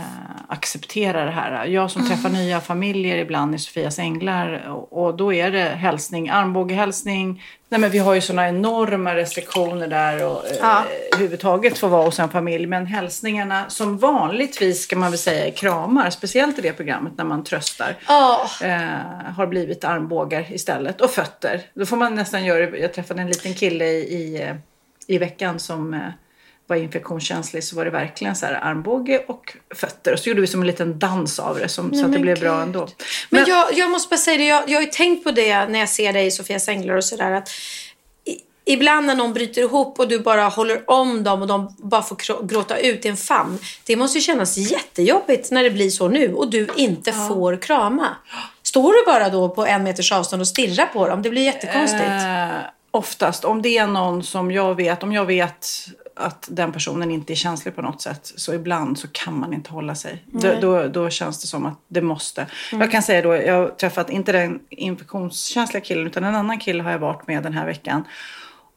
accepterar 0.47 1.25
det 1.25 1.31
här. 1.31 1.65
Jag 1.65 1.91
som 1.91 2.07
träffar 2.07 2.29
nya 2.29 2.59
familjer 2.61 3.17
ibland 3.17 3.55
i 3.55 3.57
Sofias 3.57 3.99
Änglar 3.99 4.67
och, 4.69 5.05
och 5.05 5.17
då 5.17 5.33
är 5.33 5.51
det 5.51 5.59
hälsning, 5.63 6.29
armbågehälsning. 6.29 7.43
Nej, 7.69 7.81
men 7.81 7.89
vi 7.89 7.97
har 7.99 8.13
ju 8.13 8.21
sådana 8.21 8.47
enorma 8.49 9.15
restriktioner 9.15 9.87
där 9.87 10.25
och 10.25 10.45
eh, 10.47 10.55
Ja. 10.61 10.83
överhuvudtaget 11.13 11.77
få 11.77 11.87
vara 11.87 12.05
hos 12.05 12.19
en 12.19 12.29
familj. 12.29 12.67
Men 12.67 12.85
hälsningarna 12.85 13.69
som 13.69 13.97
vanligtvis 13.97 14.81
ska 14.83 14.95
man 14.95 15.11
väl 15.11 15.17
säga 15.19 15.47
är 15.47 15.51
kramar, 15.51 16.09
speciellt 16.09 16.59
i 16.59 16.61
det 16.61 16.73
programmet 16.73 17.13
när 17.17 17.25
man 17.25 17.43
tröstar. 17.43 17.95
ja. 18.07 18.45
Eh, 18.63 19.31
har 19.35 19.47
blivit 19.47 19.83
armbågar 19.83 20.53
istället. 20.53 21.01
Och 21.01 21.09
fötter. 21.09 21.61
Då 21.73 21.85
får 21.85 21.97
man 21.97 22.15
nästan 22.15 22.45
göra. 22.45 22.77
Jag 22.77 22.93
träffade 22.93 23.21
en 23.21 23.27
liten 23.27 23.53
kille 23.53 23.85
i, 23.85 23.97
i, 24.13 24.41
eh, 24.41 24.55
i 25.07 25.17
veckan 25.17 25.59
som 25.59 25.93
eh, 25.93 25.99
var 26.71 26.77
infektionskänslig. 26.83 27.63
Så 27.63 27.75
var 27.75 27.85
det 27.85 27.91
verkligen 27.91 28.35
så 28.35 28.45
här 28.45 28.53
armbåge 28.53 29.23
och 29.27 29.57
fötter. 29.75 30.13
Och 30.13 30.19
så 30.19 30.29
gjorde 30.29 30.41
vi 30.41 30.47
som 30.47 30.61
en 30.61 30.67
liten 30.67 30.99
dans 30.99 31.39
av 31.39 31.59
det. 31.59 31.67
Som, 31.69 31.89
så 31.93 31.99
att 31.99 32.01
det 32.05 32.07
men 32.07 32.21
blev 32.21 32.39
bra 32.39 32.53
gud. 32.53 32.61
ändå. 32.63 32.87
Men, 33.29 33.45
jag, 33.47 33.73
jag 33.73 33.91
måste 33.91 34.09
bara 34.09 34.17
säga 34.17 34.37
det, 34.37 34.45
jag, 34.45 34.69
jag 34.69 34.77
har 34.77 34.81
ju 34.81 34.91
tänkt 34.91 35.23
på 35.23 35.31
det 35.31 35.65
när 35.67 35.79
jag 35.79 35.89
ser 35.89 36.13
dig 36.13 36.25
i 36.25 36.31
Sofias 36.31 36.67
Änglar 36.67 36.95
och 36.95 37.03
sådär. 37.05 37.31
Att 37.31 37.49
i- 38.25 38.37
Ibland 38.73 39.05
när 39.07 39.15
någon 39.15 39.33
bryter 39.33 39.61
ihop 39.61 39.99
och 39.99 40.07
du 40.07 40.19
bara 40.19 40.43
håller 40.43 40.89
om 40.89 41.23
dem 41.23 41.41
och 41.41 41.47
de 41.47 41.75
bara 41.77 42.01
får 42.01 42.47
gråta 42.47 42.77
ut 42.77 43.05
i 43.05 43.09
en 43.09 43.17
famn. 43.17 43.57
Det 43.85 43.95
måste 43.95 44.17
ju 44.17 44.21
kännas 44.21 44.57
jättejobbigt 44.57 45.51
när 45.51 45.63
det 45.63 45.69
blir 45.71 45.89
så 45.89 46.07
nu 46.07 46.33
och 46.33 46.49
du 46.49 46.67
inte 46.75 47.11
får 47.13 47.57
krama. 47.61 48.07
Står 48.63 48.93
du 48.93 49.11
bara 49.11 49.29
då 49.29 49.49
på 49.49 49.65
en 49.65 49.83
meters 49.83 50.11
avstånd 50.11 50.41
och 50.41 50.47
stirrar 50.47 50.85
på 50.85 51.07
dem? 51.07 51.21
Det 51.21 51.29
blir 51.29 51.41
jättekonstigt. 51.41 52.03
Eh, 52.03 52.47
oftast, 52.91 53.45
om 53.45 53.61
det 53.61 53.77
är 53.77 53.87
någon 53.87 54.23
som 54.23 54.51
jag 54.51 54.75
vet, 54.75 55.03
om 55.03 55.13
jag 55.13 55.25
vet 55.25 55.67
att 56.15 56.47
den 56.51 56.71
personen 56.71 57.11
inte 57.11 57.33
är 57.33 57.35
känslig 57.35 57.75
på 57.75 57.81
något 57.81 58.01
sätt. 58.01 58.31
Så 58.35 58.53
ibland 58.53 58.99
så 58.99 59.07
kan 59.07 59.39
man 59.39 59.53
inte 59.53 59.71
hålla 59.71 59.95
sig. 59.95 60.23
Då, 60.25 60.53
då, 60.61 60.87
då 60.87 61.09
känns 61.09 61.41
det 61.41 61.47
som 61.47 61.65
att 61.65 61.79
det 61.87 62.01
måste. 62.01 62.47
Jag 62.71 62.91
kan 62.91 63.03
säga 63.03 63.21
då, 63.21 63.35
jag 63.35 63.53
har 63.53 63.67
träffat 63.67 64.09
inte 64.09 64.31
den 64.31 64.59
infektionskänsliga 64.69 65.81
killen 65.81 66.07
utan 66.07 66.23
en 66.23 66.35
annan 66.35 66.59
kille 66.59 66.83
har 66.83 66.91
jag 66.91 66.99
varit 66.99 67.27
med 67.27 67.43
den 67.43 67.53
här 67.53 67.65
veckan. 67.65 68.03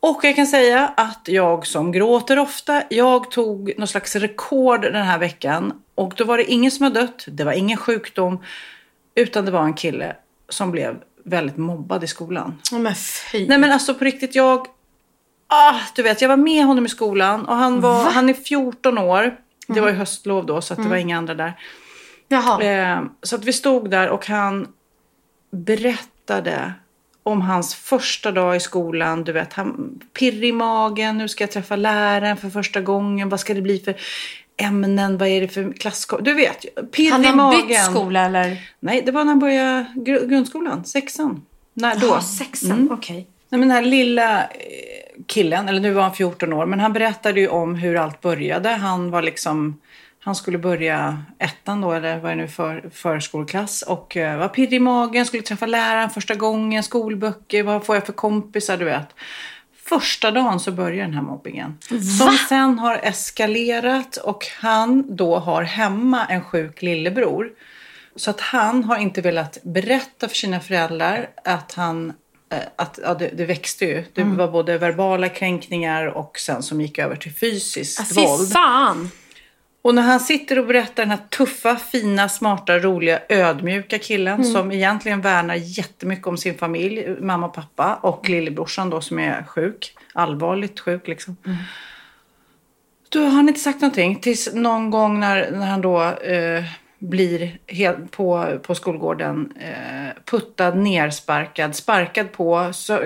Och 0.01 0.20
jag 0.23 0.37
kan 0.37 0.47
säga 0.47 0.92
att 0.97 1.29
jag 1.29 1.66
som 1.66 1.92
gråter 1.92 2.38
ofta, 2.38 2.83
jag 2.90 3.31
tog 3.31 3.73
någon 3.79 3.88
slags 3.88 4.16
rekord 4.16 4.83
den 4.83 5.07
här 5.07 5.18
veckan. 5.18 5.73
Och 5.94 6.14
då 6.16 6.25
var 6.25 6.38
det 6.38 6.44
ingen 6.44 6.70
som 6.70 6.85
har 6.85 6.90
dött, 6.90 7.25
det 7.29 7.44
var 7.44 7.53
ingen 7.53 7.79
sjukdom. 7.79 8.38
Utan 9.14 9.44
det 9.44 9.51
var 9.51 9.64
en 9.64 9.75
kille 9.75 10.16
som 10.49 10.70
blev 10.70 10.97
väldigt 11.25 11.57
mobbad 11.57 12.05
i 12.05 12.07
skolan. 12.07 12.61
Ja, 12.73 12.79
men 12.79 12.94
fy. 12.94 13.49
Nej 13.49 13.59
men 13.59 13.73
alltså 13.73 13.94
på 13.94 14.05
riktigt, 14.05 14.35
jag... 14.35 14.66
Ah, 15.46 15.74
du 15.94 16.02
vet, 16.02 16.20
jag 16.22 16.28
var 16.28 16.37
med 16.37 16.64
honom 16.64 16.87
i 16.87 16.88
skolan 16.88 17.44
och 17.46 17.57
han, 17.57 17.80
var, 17.80 18.04
han 18.11 18.28
är 18.28 18.35
14 18.35 18.98
år. 18.98 19.37
Det 19.66 19.80
var 19.80 19.88
ju 19.88 19.94
höstlov 19.94 20.46
då 20.46 20.61
så 20.61 20.72
att 20.74 20.83
det 20.83 20.88
var 20.88 20.96
inga 20.96 21.18
andra 21.18 21.35
där. 21.35 21.52
Eh, 22.62 23.02
så 23.22 23.37
att 23.37 23.44
vi 23.44 23.52
stod 23.52 23.90
där 23.90 24.09
och 24.09 24.26
han 24.26 24.66
berättade 25.50 26.72
om 27.22 27.40
hans 27.40 27.74
första 27.74 28.33
dag 28.33 28.57
i 28.57 28.61
skolan. 28.61 29.24
Du 29.24 29.33
vet, 29.33 29.52
han 29.52 30.00
pirrig 30.18 30.48
i 30.48 30.52
magen. 30.52 31.18
Nu 31.18 31.28
ska 31.28 31.44
jag 31.44 31.50
träffa 31.50 31.76
läraren 31.76 32.37
för 32.37 32.50
första 32.50 32.80
gången. 32.80 33.28
Vad 33.28 33.40
ska 33.40 33.54
det 33.54 33.62
bli 33.62 33.78
för 33.78 33.94
ämnen? 34.57 35.18
Vad 35.18 35.28
är 35.28 35.40
det 35.40 35.48
för 35.48 35.72
klass? 35.72 36.07
Du 36.20 36.35
vet, 36.35 36.66
pirrig 36.92 37.11
Han 37.11 37.24
i 37.24 37.26
har 37.26 37.35
magen. 37.37 37.66
bytt 37.66 37.85
skola 37.85 38.20
eller? 38.20 38.70
Nej, 38.80 39.02
det 39.07 39.12
var 39.12 39.24
när 39.24 39.33
han 39.33 39.38
började 39.38 39.87
gr- 39.96 40.26
grundskolan. 40.26 40.85
Sexan. 40.85 41.42
När 41.74 41.96
då? 41.96 42.07
Ja, 42.07 42.20
sexan. 42.20 42.70
Mm. 42.72 42.92
Okej. 42.92 43.14
Nej, 43.48 43.59
men 43.59 43.61
den 43.61 43.70
här 43.70 43.83
lilla 43.83 44.42
eh, 44.42 44.48
killen, 45.27 45.68
eller 45.68 45.81
nu 45.81 45.92
var 45.92 46.03
han 46.03 46.14
14 46.14 46.53
år, 46.53 46.66
men 46.66 46.81
han 46.81 46.92
berättade 46.92 47.40
ju 47.40 47.48
om 47.48 47.74
hur 47.74 47.96
allt 47.96 48.20
började. 48.20 48.68
Han 48.68 49.11
var 49.11 49.22
liksom, 49.22 49.81
han 50.20 50.35
skulle 50.35 50.59
börja 50.59 51.22
ettan 51.38 51.81
då, 51.81 51.92
eller 51.92 52.18
vad 52.18 52.33
är 52.33 52.37
det 52.37 52.42
nu 52.42 52.48
för 52.48 52.90
förskoleklass 52.92 53.83
och 53.83 54.16
eh, 54.16 54.38
var 54.38 54.48
pirrig 54.48 54.72
i 54.72 54.81
magen, 54.81 55.27
skulle 55.27 55.42
träffa 55.42 55.66
läraren 55.66 56.11
första 56.11 56.35
gången, 56.35 56.83
skolböcker, 56.83 57.62
vad 57.62 57.87
får 57.87 57.96
jag 57.96 58.07
för 58.07 58.12
kompisar, 58.12 58.77
du 58.77 58.85
vet. 58.85 59.14
Första 59.88 60.31
dagen 60.31 60.61
så 60.61 60.72
börjar 60.72 61.05
den 61.05 61.14
här 61.14 61.22
mobbingen. 61.22 61.79
Som 62.18 62.38
sen 62.48 62.79
har 62.79 63.00
eskalerat 63.03 64.16
och 64.16 64.46
han 64.61 65.16
då 65.16 65.38
har 65.38 65.62
hemma 65.62 66.27
en 66.27 66.44
sjuk 66.44 66.83
lillebror. 66.83 67.50
Så 68.16 68.31
att 68.31 68.40
han 68.40 68.85
har 68.85 68.96
inte 68.96 69.20
velat 69.20 69.59
berätta 69.62 70.29
för 70.29 70.37
sina 70.37 70.61
föräldrar 70.61 71.29
att 71.44 71.72
han 71.72 72.12
att, 72.77 72.99
ja, 73.03 73.14
det, 73.14 73.29
det 73.29 73.45
växte 73.45 73.85
ju. 73.85 74.05
Det 74.14 74.21
Mm. 74.23 74.37
var 74.37 74.49
både 74.49 74.79
verbala 74.79 75.29
kränkningar 75.29 76.07
och 76.07 76.38
sen 76.38 76.62
som 76.62 76.81
gick 76.81 76.99
över 76.99 77.17
till 77.17 77.33
fysiskt 77.35 78.01
Ah, 78.19 78.21
våld. 78.21 78.53
fan. 78.53 79.11
Och 79.83 79.95
när 79.95 80.03
han 80.03 80.21
sitter 80.21 80.59
och 80.59 80.67
berättar 80.67 81.03
den 81.03 81.11
här 81.11 81.19
tuffa, 81.31 81.77
fina, 81.77 82.29
smarta, 82.29 82.79
roliga, 82.79 83.21
ödmjuka 83.29 83.99
killen 83.99 84.35
Mm. 84.40 84.53
som 84.53 84.73
egentligen 84.73 85.21
värnar 85.21 85.55
jättemycket 85.55 86.27
om 86.27 86.38
sin 86.38 86.59
familj, 86.59 87.17
mamma 87.21 87.47
och 87.47 87.55
pappa 87.55 87.95
och 87.95 88.29
lillebrorsan 88.29 88.90
då 88.90 89.01
som 89.01 89.19
är 89.19 89.43
sjuk, 89.49 89.97
allvarligt 90.14 90.81
sjuk 90.81 91.09
liksom. 91.09 91.37
Mm. 91.47 91.57
Då 93.09 93.21
har 93.25 93.31
han 93.31 93.49
inte 93.49 93.61
sagt 93.61 93.81
någonting 93.81 94.17
tills 94.21 94.55
någon 94.55 94.90
gång 94.90 95.21
när, 95.21 95.51
när 95.51 95.67
han 95.67 95.81
då 95.81 96.03
eh, 96.05 96.64
blir 96.98 97.59
helt 97.66 98.11
på, 98.11 98.59
på 98.62 98.74
skolgården 98.74 99.52
eh, 99.61 100.22
puttad, 100.24 100.70
nersparkad, 100.70 101.76
sparkad 101.76 102.33
på, 102.33 102.68
så, 102.72 102.98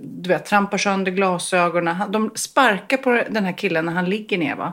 du 0.00 0.28
vet, 0.28 0.46
trampar 0.46 0.78
sönder 0.78 1.12
glasögonen. 1.12 1.96
De 2.10 2.30
sparkar 2.34 2.96
på 2.96 3.22
den 3.30 3.44
här 3.44 3.52
killen 3.52 3.84
när 3.84 3.92
han 3.92 4.10
ligger 4.10 4.38
ner. 4.38 4.54
Va? 4.56 4.72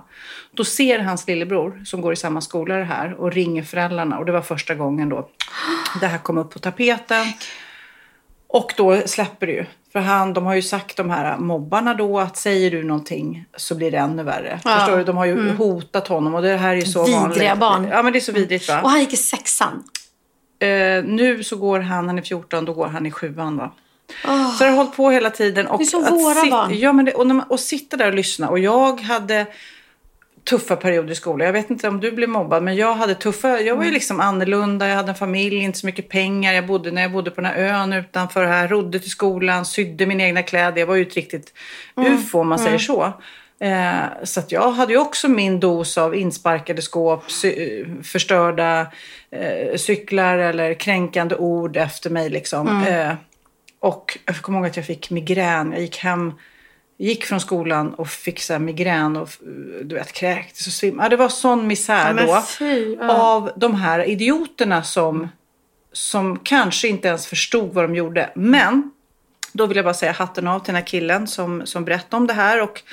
Då 0.51 0.63
ser 0.63 0.99
hans 0.99 1.27
lillebror, 1.27 1.81
som 1.85 2.01
går 2.01 2.13
i 2.13 2.15
samma 2.15 2.41
skola 2.41 2.75
det 2.75 2.83
här, 2.83 3.13
och 3.13 3.31
ringer 3.31 3.63
föräldrarna. 3.63 4.19
Och 4.19 4.25
det 4.25 4.31
var 4.31 4.41
första 4.41 4.75
gången 4.75 5.09
då 5.09 5.29
det 6.01 6.07
här 6.07 6.17
kom 6.17 6.37
upp 6.37 6.53
på 6.53 6.59
tapeten. 6.59 7.25
Och 8.53 8.73
då 8.77 9.01
släpper 9.05 9.47
det 9.47 9.53
ju. 9.53 9.65
För 9.91 9.99
han, 9.99 10.33
de 10.33 10.45
har 10.45 10.55
ju 10.55 10.61
sagt 10.61 10.97
de 10.97 11.09
här 11.09 11.37
mobbarna 11.37 11.93
då 11.93 12.19
att 12.19 12.37
säger 12.37 12.71
du 12.71 12.83
någonting 12.83 13.45
så 13.57 13.75
blir 13.75 13.91
det 13.91 13.97
ännu 13.97 14.23
värre. 14.23 14.59
Ja. 14.63 14.77
Förstår 14.79 14.97
du? 14.97 15.03
De 15.03 15.17
har 15.17 15.25
ju 15.25 15.51
hotat 15.51 16.07
honom 16.07 16.35
och 16.35 16.41
det 16.41 16.57
här 16.57 16.69
är 16.71 16.75
ju 16.75 16.85
så 16.85 17.03
Vidriga 17.03 17.55
vanligt. 17.55 17.59
barn. 17.59 17.87
Ja 17.91 18.03
men 18.03 18.13
det 18.13 18.19
är 18.19 18.21
så 18.21 18.31
vidrigt 18.31 18.67
va. 18.67 18.81
Och 18.81 18.89
han 18.89 18.99
gick 18.99 19.13
i 19.13 19.17
sexan. 19.17 19.83
Eh, 20.59 21.03
nu 21.03 21.43
så 21.43 21.55
går 21.55 21.79
han, 21.79 22.07
han 22.07 22.17
är 22.17 22.21
14, 22.21 22.65
då 22.65 22.73
går 22.73 22.87
han 22.87 23.05
i 23.05 23.11
sjuan 23.11 23.57
va. 23.57 23.71
Så 24.57 24.63
det 24.63 24.69
har 24.69 24.77
hållit 24.77 24.95
på 24.95 25.09
hela 25.09 25.29
tiden. 25.29 25.67
Och 25.67 25.77
Det 25.77 25.83
är 25.83 25.85
som 25.85 26.01
våra 26.03 26.49
barn. 26.49 26.79
Ja, 26.79 26.93
men 26.93 27.05
det, 27.05 27.13
och, 27.13 27.27
man, 27.27 27.41
och 27.49 27.59
sitta 27.59 27.97
där 27.97 28.07
och 28.07 28.13
lyssna. 28.13 28.49
Och 28.49 28.59
jag 28.59 29.01
hade 29.01 29.45
tuffa 30.43 30.75
perioder 30.75 31.11
i 31.11 31.15
skolan. 31.15 31.45
Jag 31.45 31.53
vet 31.53 31.69
inte 31.69 31.87
om 31.87 31.99
du 31.99 32.11
blev 32.11 32.29
mobbad, 32.29 32.63
men 32.63 32.75
jag 32.75 32.93
hade 32.93 33.15
tuffa. 33.15 33.47
Jag 33.49 33.61
Mm. 33.61 33.77
var 33.77 33.85
ju 33.85 33.91
liksom 33.91 34.19
annorlunda. 34.19 34.87
Jag 34.87 34.95
hade 34.95 35.09
en 35.09 35.15
familj, 35.15 35.55
inte 35.57 35.79
så 35.79 35.85
mycket 35.85 36.09
pengar. 36.09 36.53
Jag 36.53 36.67
bodde 36.67 36.91
när 36.91 37.01
jag 37.01 37.11
bodde 37.11 37.31
på 37.31 37.41
den 37.41 37.51
här 37.51 37.57
ön 37.57 37.93
utanför 37.93 38.45
här. 38.45 38.67
Rodde 38.67 38.99
till 38.99 39.09
skolan, 39.11 39.65
sydde 39.65 40.05
mina 40.05 40.23
egna 40.23 40.43
kläder. 40.43 40.79
Jag 40.79 40.87
var 40.87 40.95
ju 40.95 41.01
ett 41.01 41.15
riktigt 41.15 41.53
Mm. 41.97 42.13
ufo 42.13 42.39
om 42.39 42.47
man 42.49 42.59
säger 42.59 42.77
så. 42.77 43.13
Eh, 43.59 43.93
så 44.23 44.39
att 44.39 44.51
jag 44.51 44.71
hade 44.71 44.93
ju 44.93 44.99
också 44.99 45.27
min 45.27 45.59
dos 45.59 45.97
av 45.97 46.15
insparkade 46.15 46.81
skåp, 46.81 47.23
förstörda 48.03 48.87
eh, 49.31 49.75
cyklar 49.77 50.37
eller 50.37 50.73
kränkande 50.73 51.35
ord 51.35 51.77
efter 51.77 52.09
mig. 52.09 52.29
Liksom. 52.29 52.67
Mm. 52.67 53.09
Eh, 53.09 53.15
och 53.79 54.17
jag 54.25 54.35
kommer 54.35 54.59
ihåg 54.59 54.67
att 54.67 54.77
jag 54.77 54.85
fick 54.85 55.09
migrän. 55.09 55.71
Jag 55.71 55.81
gick 55.81 55.97
hem, 55.97 56.33
gick 57.01 57.25
från 57.25 57.39
skolan 57.39 57.93
och 57.93 58.07
fick 58.09 58.41
så 58.41 58.59
migrän 58.59 59.17
och 59.17 59.29
du 59.83 59.95
vet, 59.95 60.11
kräktes 60.13 60.67
och 60.67 60.73
svimmade. 60.73 61.05
Ja, 61.05 61.09
det 61.09 61.15
var 61.15 61.29
sån 61.29 61.67
misär 61.67 62.15
Ja, 62.17 62.25
då. 62.25 62.41
fy, 62.41 62.95
ja. 62.99 63.17
Av 63.17 63.51
de 63.55 63.75
här 63.75 64.09
idioterna 64.09 64.83
som, 64.83 65.29
som 65.91 66.39
kanske 66.39 66.87
inte 66.87 67.07
ens 67.07 67.27
förstod 67.27 67.73
vad 67.73 67.83
de 67.83 67.95
gjorde. 67.95 68.29
Men 68.35 68.91
då 69.53 69.65
vill 69.65 69.75
jag 69.77 69.85
bara 69.85 69.93
säga 69.93 70.11
hatten 70.11 70.47
av 70.47 70.59
till 70.59 70.65
den 70.65 70.75
här 70.75 70.87
killen 70.87 71.27
som, 71.27 71.65
som 71.65 71.85
berättade 71.85 72.15
om 72.17 72.27
det 72.27 72.33
här. 72.33 72.61
Och 72.61 72.83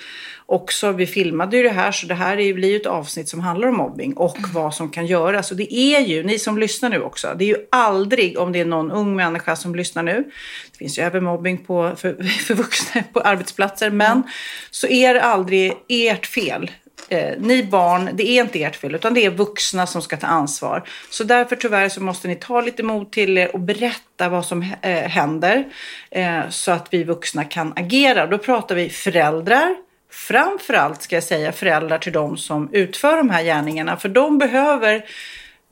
också, 0.50 0.92
vi 0.92 1.06
filmade 1.06 1.56
ju 1.56 1.62
det 1.62 1.70
här, 1.70 1.92
så 1.92 2.06
det 2.06 2.14
här 2.14 2.38
är 2.38 2.54
blir 2.54 2.68
ju 2.68 2.76
ett 2.76 2.86
avsnitt 2.86 3.28
som 3.28 3.40
handlar 3.40 3.68
om 3.68 3.76
mobbing 3.76 4.12
och 4.16 4.36
vad 4.54 4.74
som 4.74 4.90
kan 4.90 5.06
göras. 5.06 5.50
Och 5.50 5.56
det 5.56 5.74
är 5.74 6.00
ju, 6.00 6.22
ni 6.22 6.38
som 6.38 6.58
lyssnar 6.58 6.88
nu 6.88 7.00
också, 7.00 7.34
det 7.38 7.44
är 7.44 7.48
ju 7.48 7.66
aldrig, 7.70 8.38
om 8.38 8.52
det 8.52 8.60
är 8.60 8.64
någon 8.64 8.90
ung 8.90 9.16
människa 9.16 9.56
som 9.56 9.74
lyssnar 9.74 10.02
nu, 10.02 10.24
det 10.72 10.78
finns 10.78 10.98
ju 10.98 11.02
även 11.02 11.24
mobbing 11.24 11.58
på, 11.58 11.92
för, 11.96 12.22
för 12.46 12.54
vuxna 12.54 13.02
på 13.12 13.20
arbetsplatser, 13.20 13.90
men 13.90 14.22
så 14.70 14.86
är 14.86 15.14
det 15.14 15.22
aldrig 15.22 15.72
ert 15.88 16.26
fel. 16.26 16.70
Eh, 17.08 17.34
ni 17.38 17.64
barn, 17.64 18.10
det 18.14 18.28
är 18.28 18.42
inte 18.42 18.62
ert 18.62 18.76
fel 18.76 18.94
utan 18.94 19.14
det 19.14 19.24
är 19.24 19.30
vuxna 19.30 19.86
som 19.86 20.02
ska 20.02 20.16
ta 20.16 20.26
ansvar. 20.26 20.88
Så 21.10 21.24
därför 21.24 21.56
tyvärr 21.56 21.88
så 21.88 22.02
måste 22.02 22.28
ni 22.28 22.34
ta 22.34 22.60
lite 22.60 22.82
mod 22.82 23.12
till 23.12 23.38
er 23.38 23.54
och 23.54 23.60
berätta 23.60 24.28
vad 24.28 24.46
som 24.46 24.62
eh, 24.82 24.92
händer. 24.92 25.64
Eh, 26.10 26.48
så 26.48 26.72
att 26.72 26.86
vi 26.90 27.04
vuxna 27.04 27.44
kan 27.44 27.72
agera. 27.76 28.26
Då 28.26 28.38
pratar 28.38 28.74
vi 28.74 28.90
föräldrar. 28.90 29.87
Framförallt 30.26 31.02
ska 31.02 31.16
jag 31.16 31.24
säga 31.24 31.52
föräldrar 31.52 31.98
till 31.98 32.12
de 32.12 32.36
som 32.36 32.68
utför 32.72 33.16
de 33.16 33.30
här 33.30 33.42
gärningarna. 33.42 33.96
För 33.96 34.08
de 34.08 34.38
behöver 34.38 35.04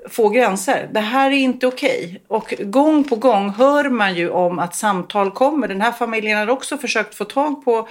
få 0.09 0.29
gränser. 0.29 0.89
Det 0.93 1.01
här 1.01 1.31
är 1.31 1.37
inte 1.37 1.67
okej. 1.67 2.23
Och 2.29 2.55
gång 2.59 3.05
på 3.05 3.17
gång 3.17 3.51
hör 3.51 3.91
man 3.91 4.15
ju 4.15 4.31
om 4.31 4.59
att 4.59 4.75
samtal 4.75 5.31
kommer. 5.31 5.69
Den 5.69 5.81
här 5.81 5.93
familjen 5.93 6.39
har 6.39 6.51
också 6.51 6.79
försökt 6.79 7.15
få 7.15 7.25
tag 7.25 7.65
på 7.65 7.89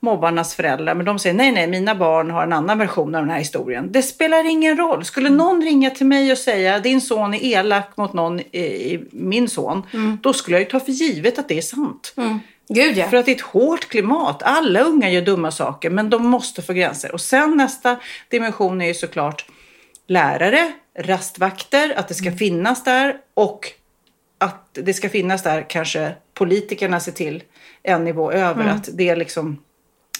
mobbarnas 0.00 0.54
föräldrar. 0.54 0.94
Men 0.94 1.06
de 1.06 1.18
säger 1.18 1.34
nej, 1.34 1.52
nej, 1.52 1.66
mina 1.66 1.94
barn 1.94 2.30
har 2.30 2.42
en 2.42 2.52
annan 2.52 2.78
version 2.78 3.14
av 3.14 3.22
den 3.22 3.30
här 3.30 3.38
historien. 3.38 3.92
Det 3.92 4.02
spelar 4.02 4.50
ingen 4.50 4.76
roll. 4.76 5.04
Skulle 5.04 5.30
någon 5.30 5.62
ringa 5.62 5.90
till 5.90 6.06
mig 6.06 6.32
och 6.32 6.38
säga 6.38 6.78
din 6.78 7.00
son 7.00 7.34
är 7.34 7.44
elak 7.44 7.96
mot 7.96 8.12
någon, 8.12 8.40
i, 8.40 8.44
i, 8.52 9.04
min 9.10 9.48
son. 9.48 9.82
Då 10.22 10.32
skulle 10.32 10.56
jag 10.56 10.60
ju 10.60 10.70
ta 10.70 10.80
för 10.80 10.92
givet 10.92 11.38
att 11.38 11.48
det 11.48 11.58
är 11.58 11.62
sant. 11.62 12.14
Gud 12.68 12.96
ja. 12.96 13.08
För 13.08 13.16
att 13.16 13.26
det 13.26 13.32
är 13.32 13.36
ett 13.36 13.40
hårt 13.40 13.88
klimat. 13.88 14.42
Alla 14.42 14.80
unga 14.80 15.10
gör 15.10 15.22
dumma 15.22 15.50
saker, 15.50 15.90
men 15.90 16.10
de 16.10 16.26
måste 16.26 16.62
få 16.62 16.72
gränser. 16.72 17.12
Och 17.12 17.20
sen 17.20 17.56
nästa 17.56 17.96
dimension 18.28 18.80
är 18.80 18.86
ju 18.86 18.94
såklart 18.94 19.46
lärare, 20.06 20.72
rastvakter, 20.98 21.94
att 21.96 22.08
det 22.08 22.14
ska 22.14 22.32
finnas 22.32 22.84
där 22.84 23.16
och 23.34 23.72
att 24.38 24.68
det 24.72 24.94
ska 24.94 25.08
finnas 25.08 25.42
där 25.42 25.66
kanske 25.68 26.14
politikerna 26.34 27.00
ser 27.00 27.12
till 27.12 27.42
en 27.82 28.04
nivå 28.04 28.32
över. 28.32 28.64
Att 28.64 28.88
det 28.92 29.08
är 29.08 29.16
liksom 29.16 29.58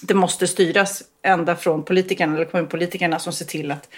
det 0.00 0.14
måste 0.14 0.46
styras 0.46 1.02
ända 1.22 1.56
från 1.56 1.84
politikerna 1.84 2.34
eller 2.34 2.44
kommunpolitikerna 2.44 3.18
som 3.18 3.32
ser 3.32 3.44
till 3.44 3.70
att 3.70 3.88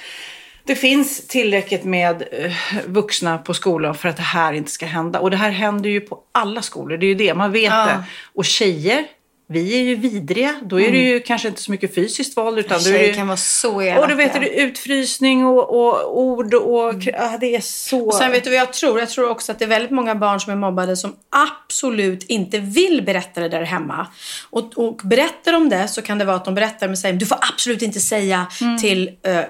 det 0.66 0.74
finns 0.74 1.26
tillräckligt 1.26 1.84
med 1.84 2.24
eh, 2.32 2.52
vuxna 2.86 3.38
på 3.38 3.54
skolan 3.54 3.94
för 3.94 4.08
att 4.08 4.16
det 4.16 4.22
här 4.22 4.52
inte 4.52 4.70
ska 4.70 4.86
hända. 4.86 5.20
Och 5.20 5.30
det 5.30 5.36
här 5.36 5.50
händer 5.50 5.90
ju 5.90 6.00
på 6.00 6.18
alla 6.32 6.62
skolor, 6.62 6.96
det 6.96 7.06
är 7.06 7.08
ju 7.08 7.14
det, 7.14 7.34
man 7.34 7.52
vet 7.52 7.62
Ja. 7.62 7.86
det. 7.86 8.04
Och 8.34 8.44
tjejer, 8.44 9.04
vi 9.48 9.80
är 9.80 9.82
ju 9.82 9.94
vidriga. 9.96 10.54
Då 10.62 10.80
är 10.80 10.92
det 10.92 10.98
ju 10.98 11.20
kanske 11.20 11.48
inte 11.48 11.62
så 11.62 11.70
mycket 11.70 11.94
fysiskt 11.94 12.36
våld 12.36 12.58
utan 12.58 12.80
Tjejer 12.80 13.08
ju... 13.08 13.14
kan 13.14 13.26
vara 13.26 13.36
så 13.36 13.82
elaka. 13.82 14.00
Och 14.00 14.08
du 14.08 14.14
vet, 14.14 14.32
det 14.32 14.60
är 14.60 14.66
utfrysning 14.66 15.46
och, 15.46 15.70
och 15.70 16.18
ord 16.20 16.54
och... 16.54 16.94
Ja, 17.04 17.36
det 17.40 17.56
är 17.56 17.60
så... 17.60 18.06
Och 18.06 18.14
sen 18.14 18.32
vet 18.32 18.44
du 18.44 18.50
vad 18.50 18.58
jag 18.58 18.72
tror? 18.72 18.98
Jag 18.98 19.08
tror 19.08 19.30
också 19.30 19.52
att 19.52 19.58
det 19.58 19.64
är 19.64 19.68
väldigt 19.68 19.90
många 19.90 20.14
barn 20.14 20.40
som 20.40 20.52
är 20.52 20.56
mobbade 20.56 20.96
som 20.96 21.16
absolut 21.30 22.22
inte 22.24 22.58
vill 22.58 23.02
berätta 23.02 23.40
det 23.40 23.48
där 23.48 23.62
hemma. 23.62 24.06
Och, 24.50 24.78
och 24.78 25.00
berättar 25.04 25.52
de 25.52 25.68
det 25.68 25.88
så 25.88 26.02
kan 26.02 26.18
det 26.18 26.24
vara 26.24 26.36
att 26.36 26.44
de 26.44 26.54
berättar 26.54 26.86
men 26.86 26.96
säger 26.96 27.14
du 27.14 27.26
får 27.26 27.38
absolut 27.52 27.82
inte 27.82 28.00
säga 28.00 28.46
till 28.80 29.10
eh, 29.22 29.40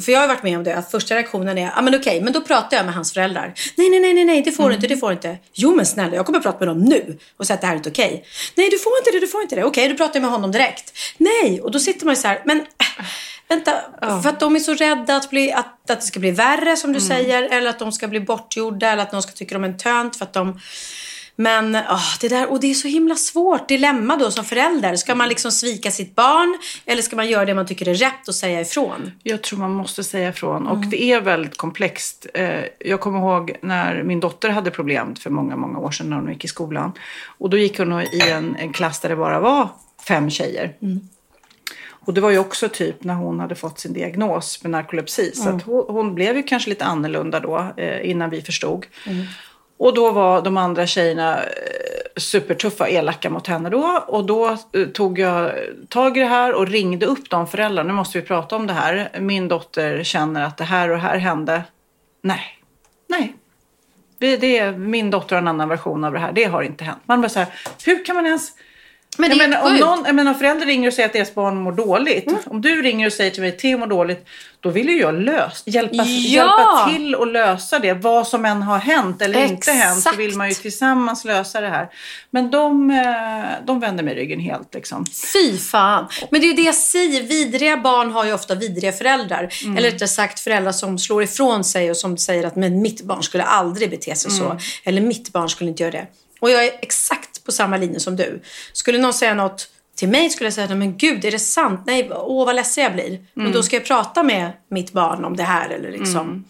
för 0.00 0.12
jag 0.12 0.20
har 0.20 0.28
varit 0.28 0.42
med 0.42 0.58
om 0.58 0.64
det, 0.64 0.76
att 0.76 0.90
första 0.90 1.14
reaktionen 1.14 1.58
är, 1.58 1.62
ja 1.62 1.72
ah, 1.76 1.82
men 1.82 1.94
okej, 1.94 2.20
men 2.20 2.32
då 2.32 2.40
pratar 2.40 2.76
jag 2.76 2.86
med 2.86 2.94
hans 2.94 3.12
föräldrar. 3.12 3.54
Nej, 3.76 3.90
nej, 3.90 4.00
nej, 4.00 4.14
nej, 4.14 4.24
nej, 4.24 4.42
det 4.42 4.52
får 4.52 4.68
du 4.68 4.74
inte, 4.74 4.86
det 4.86 4.96
får 4.96 5.08
du 5.08 5.14
inte. 5.14 5.38
Jo 5.52 5.74
men 5.74 5.86
snälla, 5.86 6.16
jag 6.16 6.26
kommer 6.26 6.38
att 6.38 6.44
prata 6.44 6.58
med 6.58 6.68
dem 6.68 6.78
nu 6.78 7.18
och 7.36 7.46
säga 7.46 7.54
att 7.54 7.60
det 7.60 7.66
här 7.66 7.74
är 7.74 7.76
inte 7.76 7.90
okej. 7.90 8.24
Nej, 8.54 8.70
du 8.70 8.78
får 8.78 8.92
inte 8.98 9.10
det, 9.10 9.20
du 9.20 9.28
får 9.28 9.42
inte 9.42 9.56
det. 9.56 9.64
Okej, 9.64 9.88
då 9.88 9.96
pratar 9.96 10.14
jag 10.14 10.22
med 10.22 10.30
honom 10.30 10.52
direkt. 10.52 10.98
Nej, 11.18 11.60
och 11.60 11.70
då 11.70 11.78
sitter 11.78 12.06
man 12.06 12.14
ju 12.14 12.20
så 12.20 12.28
här, 12.28 12.42
men 12.44 12.60
äh, 12.60 13.04
vänta, 13.48 13.72
för 14.22 14.28
att 14.28 14.40
de 14.40 14.56
är 14.56 14.60
så 14.60 14.74
rädda 14.74 15.16
att, 15.16 15.30
bli, 15.30 15.52
att, 15.52 15.90
att 15.90 16.00
det 16.00 16.06
ska 16.06 16.20
bli 16.20 16.30
värre 16.30 16.76
som 16.76 16.92
du 16.92 17.00
säger, 17.00 17.42
eller 17.42 17.70
att 17.70 17.78
de 17.78 17.92
ska 17.92 18.08
bli 18.08 18.20
bortgjorda, 18.20 18.90
eller 18.90 19.02
att 19.02 19.12
någon 19.12 19.22
ska 19.22 19.32
tycka 19.32 19.54
de 19.54 19.64
är 19.64 19.68
en 19.68 19.78
tönt 19.78 20.16
för 20.16 20.24
att 20.24 20.32
de 20.32 20.60
Men 21.38 21.74
åh, 21.74 22.14
det 22.20 22.28
där, 22.28 22.50
och 22.50 22.60
det 22.60 22.70
är 22.70 22.74
så 22.74 22.88
himla 22.88 23.14
svårt 23.14 23.68
dilemma 23.68 24.16
då 24.16 24.30
som 24.30 24.44
förälder. 24.44 24.96
Ska 24.96 25.14
man 25.14 25.28
liksom 25.28 25.52
svika 25.52 25.90
sitt 25.90 26.14
barn 26.14 26.58
eller 26.86 27.02
ska 27.02 27.16
man 27.16 27.28
göra 27.28 27.44
det 27.44 27.54
man 27.54 27.66
tycker 27.66 27.88
är 27.88 27.94
rätt 27.94 28.28
och 28.28 28.34
säga 28.34 28.60
ifrån? 28.60 29.12
Jag 29.22 29.42
tror 29.42 29.58
man 29.58 29.70
måste 29.74 30.04
säga 30.04 30.28
ifrån. 30.28 30.66
Och 30.66 30.78
det 30.86 31.02
är 31.02 31.20
väldigt 31.20 31.56
komplext. 31.56 32.26
Eh, 32.34 32.60
Jag 32.78 33.00
kommer 33.00 33.18
ihåg 33.18 33.56
när 33.62 34.02
min 34.02 34.20
dotter 34.20 34.48
hade 34.48 34.70
problem 34.70 35.16
för 35.16 35.30
många, 35.30 35.56
många 35.56 35.78
år 35.78 35.90
sedan 35.90 36.10
när 36.10 36.16
hon 36.16 36.32
gick 36.32 36.44
i 36.44 36.48
skolan. 36.48 36.92
Och 37.38 37.50
då 37.50 37.56
gick 37.58 37.78
hon 37.78 38.00
i 38.00 38.20
en, 38.30 38.56
en 38.56 38.72
klass 38.72 39.00
där 39.00 39.08
det 39.08 39.16
bara 39.16 39.40
var 39.40 39.68
fem 40.08 40.30
tjejer. 40.30 40.72
Och 41.88 42.14
det 42.14 42.20
var 42.20 42.30
ju 42.30 42.38
också 42.38 42.68
typ 42.68 43.04
när 43.04 43.14
hon 43.14 43.40
hade 43.40 43.54
fått 43.54 43.78
sin 43.80 43.92
diagnos 43.92 44.62
med 44.62 44.70
narkolepsi. 44.70 45.32
Så 45.34 45.48
att 45.48 45.62
hon, 45.62 45.84
hon 45.88 46.14
blev 46.14 46.36
ju 46.36 46.42
kanske 46.42 46.70
lite 46.70 46.84
annorlunda 46.84 47.40
då 47.40 47.72
eh, 47.76 48.10
innan 48.10 48.30
vi 48.30 48.42
förstod. 48.42 48.86
Och 49.78 49.94
då 49.94 50.10
var 50.10 50.42
de 50.42 50.56
andra 50.56 50.86
tjejerna 50.86 51.36
eh, 51.36 51.50
supertuffa 52.16 52.84
och 52.84 52.90
elaka 52.90 53.30
mot 53.30 53.46
henne 53.46 53.70
då. 53.70 54.04
Och 54.06 54.24
då 54.24 54.48
eh, 54.72 54.86
tog 54.92 55.18
jag 55.18 55.52
tag 55.88 56.16
i 56.16 56.20
det 56.20 56.26
här 56.26 56.54
och 56.54 56.68
ringde 56.68 57.06
upp 57.06 57.30
de 57.30 57.46
föräldrarna. 57.46 57.88
Nu 57.88 57.94
måste 57.94 58.20
vi 58.20 58.26
prata 58.26 58.56
om 58.56 58.66
det 58.66 58.72
här. 58.72 59.10
Min 59.20 59.48
dotter 59.48 60.02
känner 60.02 60.44
att 60.44 60.56
det 60.56 60.64
här 60.64 60.88
och 60.88 60.96
det 60.96 61.02
här 61.02 61.18
hände. 61.18 61.62
Nej, 62.22 62.58
nej. 63.06 63.36
Det 64.18 64.58
är, 64.58 64.72
min 64.72 65.10
dotter 65.10 65.36
har 65.36 65.42
en 65.42 65.48
annan 65.48 65.68
version 65.68 66.04
av 66.04 66.12
det 66.12 66.18
här. 66.18 66.32
Det 66.32 66.44
har 66.44 66.62
inte 66.62 66.84
hänt. 66.84 67.02
Man 67.06 67.20
bara 67.20 67.28
så 67.28 67.38
här, 67.38 67.48
hur 67.84 68.04
kan 68.04 68.16
man 68.16 68.26
ens... 68.26 68.52
Men 69.18 69.30
jag 69.30 69.38
menar, 69.38 69.62
om 69.66 69.76
någon, 69.76 70.02
jag 70.06 70.14
menar, 70.14 70.32
om 70.32 70.38
förälder 70.38 70.66
ringer 70.66 70.88
och 70.88 70.94
säger 70.94 71.08
att 71.08 71.12
deras 71.12 71.34
barn 71.34 71.56
mår 71.56 71.72
dåligt. 71.72 72.26
Mm. 72.26 72.40
Om 72.46 72.60
du 72.60 72.82
ringer 72.82 73.06
och 73.06 73.12
säger 73.12 73.30
till 73.30 73.42
mig 73.42 73.52
Theo 73.56 73.78
mår 73.78 73.86
dåligt. 73.86 74.26
Då 74.60 74.70
vill 74.70 74.88
ju 74.88 75.00
jag 75.00 75.14
lös, 75.14 75.62
hjälpa, 75.66 75.94
Ja! 75.96 76.04
hjälpa 76.04 76.90
till 76.90 77.14
att 77.14 77.28
lösa 77.28 77.78
det. 77.78 77.92
Vad 77.92 78.26
som 78.28 78.44
än 78.44 78.62
har 78.62 78.78
hänt 78.78 79.22
eller 79.22 79.42
inte 79.42 79.54
Exakt. 79.54 79.78
hänt. 79.78 80.02
Så 80.02 80.12
vill 80.16 80.36
man 80.36 80.48
ju 80.48 80.54
tillsammans 80.54 81.24
lösa 81.24 81.60
det 81.60 81.68
här. 81.68 81.88
Men 82.30 82.50
de, 82.50 82.90
eh, 82.90 83.66
de 83.66 83.80
vänder 83.80 84.04
mig 84.04 84.14
ryggen 84.14 84.40
helt 84.40 84.74
liksom. 84.74 85.06
Fy 85.32 85.58
fan. 85.58 86.06
Men 86.30 86.40
det 86.40 86.46
är 86.46 86.48
ju 86.48 86.54
det 86.56 86.62
jag 86.62 86.74
säger. 86.74 87.22
Vidriga 87.22 87.76
barn 87.76 88.10
har 88.10 88.24
ju 88.24 88.32
ofta 88.32 88.54
vidriga 88.54 88.92
föräldrar. 88.92 89.48
Mm. 89.64 89.76
Eller 89.76 89.90
rättare 89.90 90.08
sagt 90.08 90.40
föräldrar 90.40 90.72
som 90.72 90.98
slår 90.98 91.22
ifrån 91.22 91.64
sig 91.64 91.90
och 91.90 91.96
som 91.96 92.18
säger 92.18 92.46
att 92.46 92.56
men 92.56 92.82
mitt 92.82 93.02
barn 93.02 93.22
skulle 93.22 93.44
aldrig 93.44 93.90
bete 93.90 94.14
sig 94.14 94.30
Mm. 94.32 94.48
så. 94.48 94.64
Eller 94.84 95.00
mitt 95.00 95.32
barn 95.32 95.48
skulle 95.48 95.70
inte 95.70 95.82
göra 95.82 95.92
det. 95.92 96.06
Och 96.40 96.50
jag 96.50 96.64
är 96.64 96.70
exakt 96.82 97.30
på 97.46 97.52
samma 97.52 97.76
linje 97.76 98.00
som 98.00 98.16
du. 98.16 98.42
Skulle 98.72 98.98
någon 98.98 99.14
säga 99.14 99.34
något 99.34 99.68
till 99.96 100.08
mig 100.08 100.30
skulle 100.30 100.46
jag 100.46 100.54
säga 100.54 100.74
men 100.74 100.96
gud 100.96 101.24
är 101.24 101.30
det 101.30 101.38
sant? 101.38 101.80
Nej, 101.86 102.10
åh 102.12 102.46
vad 102.46 102.54
ledsen 102.54 102.84
jag 102.84 102.92
blir. 102.92 103.18
Men 103.34 103.46
Mm. 103.46 103.52
då 103.56 103.62
ska 103.62 103.76
jag 103.76 103.84
prata 103.84 104.22
med 104.22 104.52
mitt 104.68 104.92
barn 104.92 105.24
om 105.24 105.36
det 105.36 105.42
här 105.42 105.70
eller 105.70 105.90
liksom. 105.90 106.44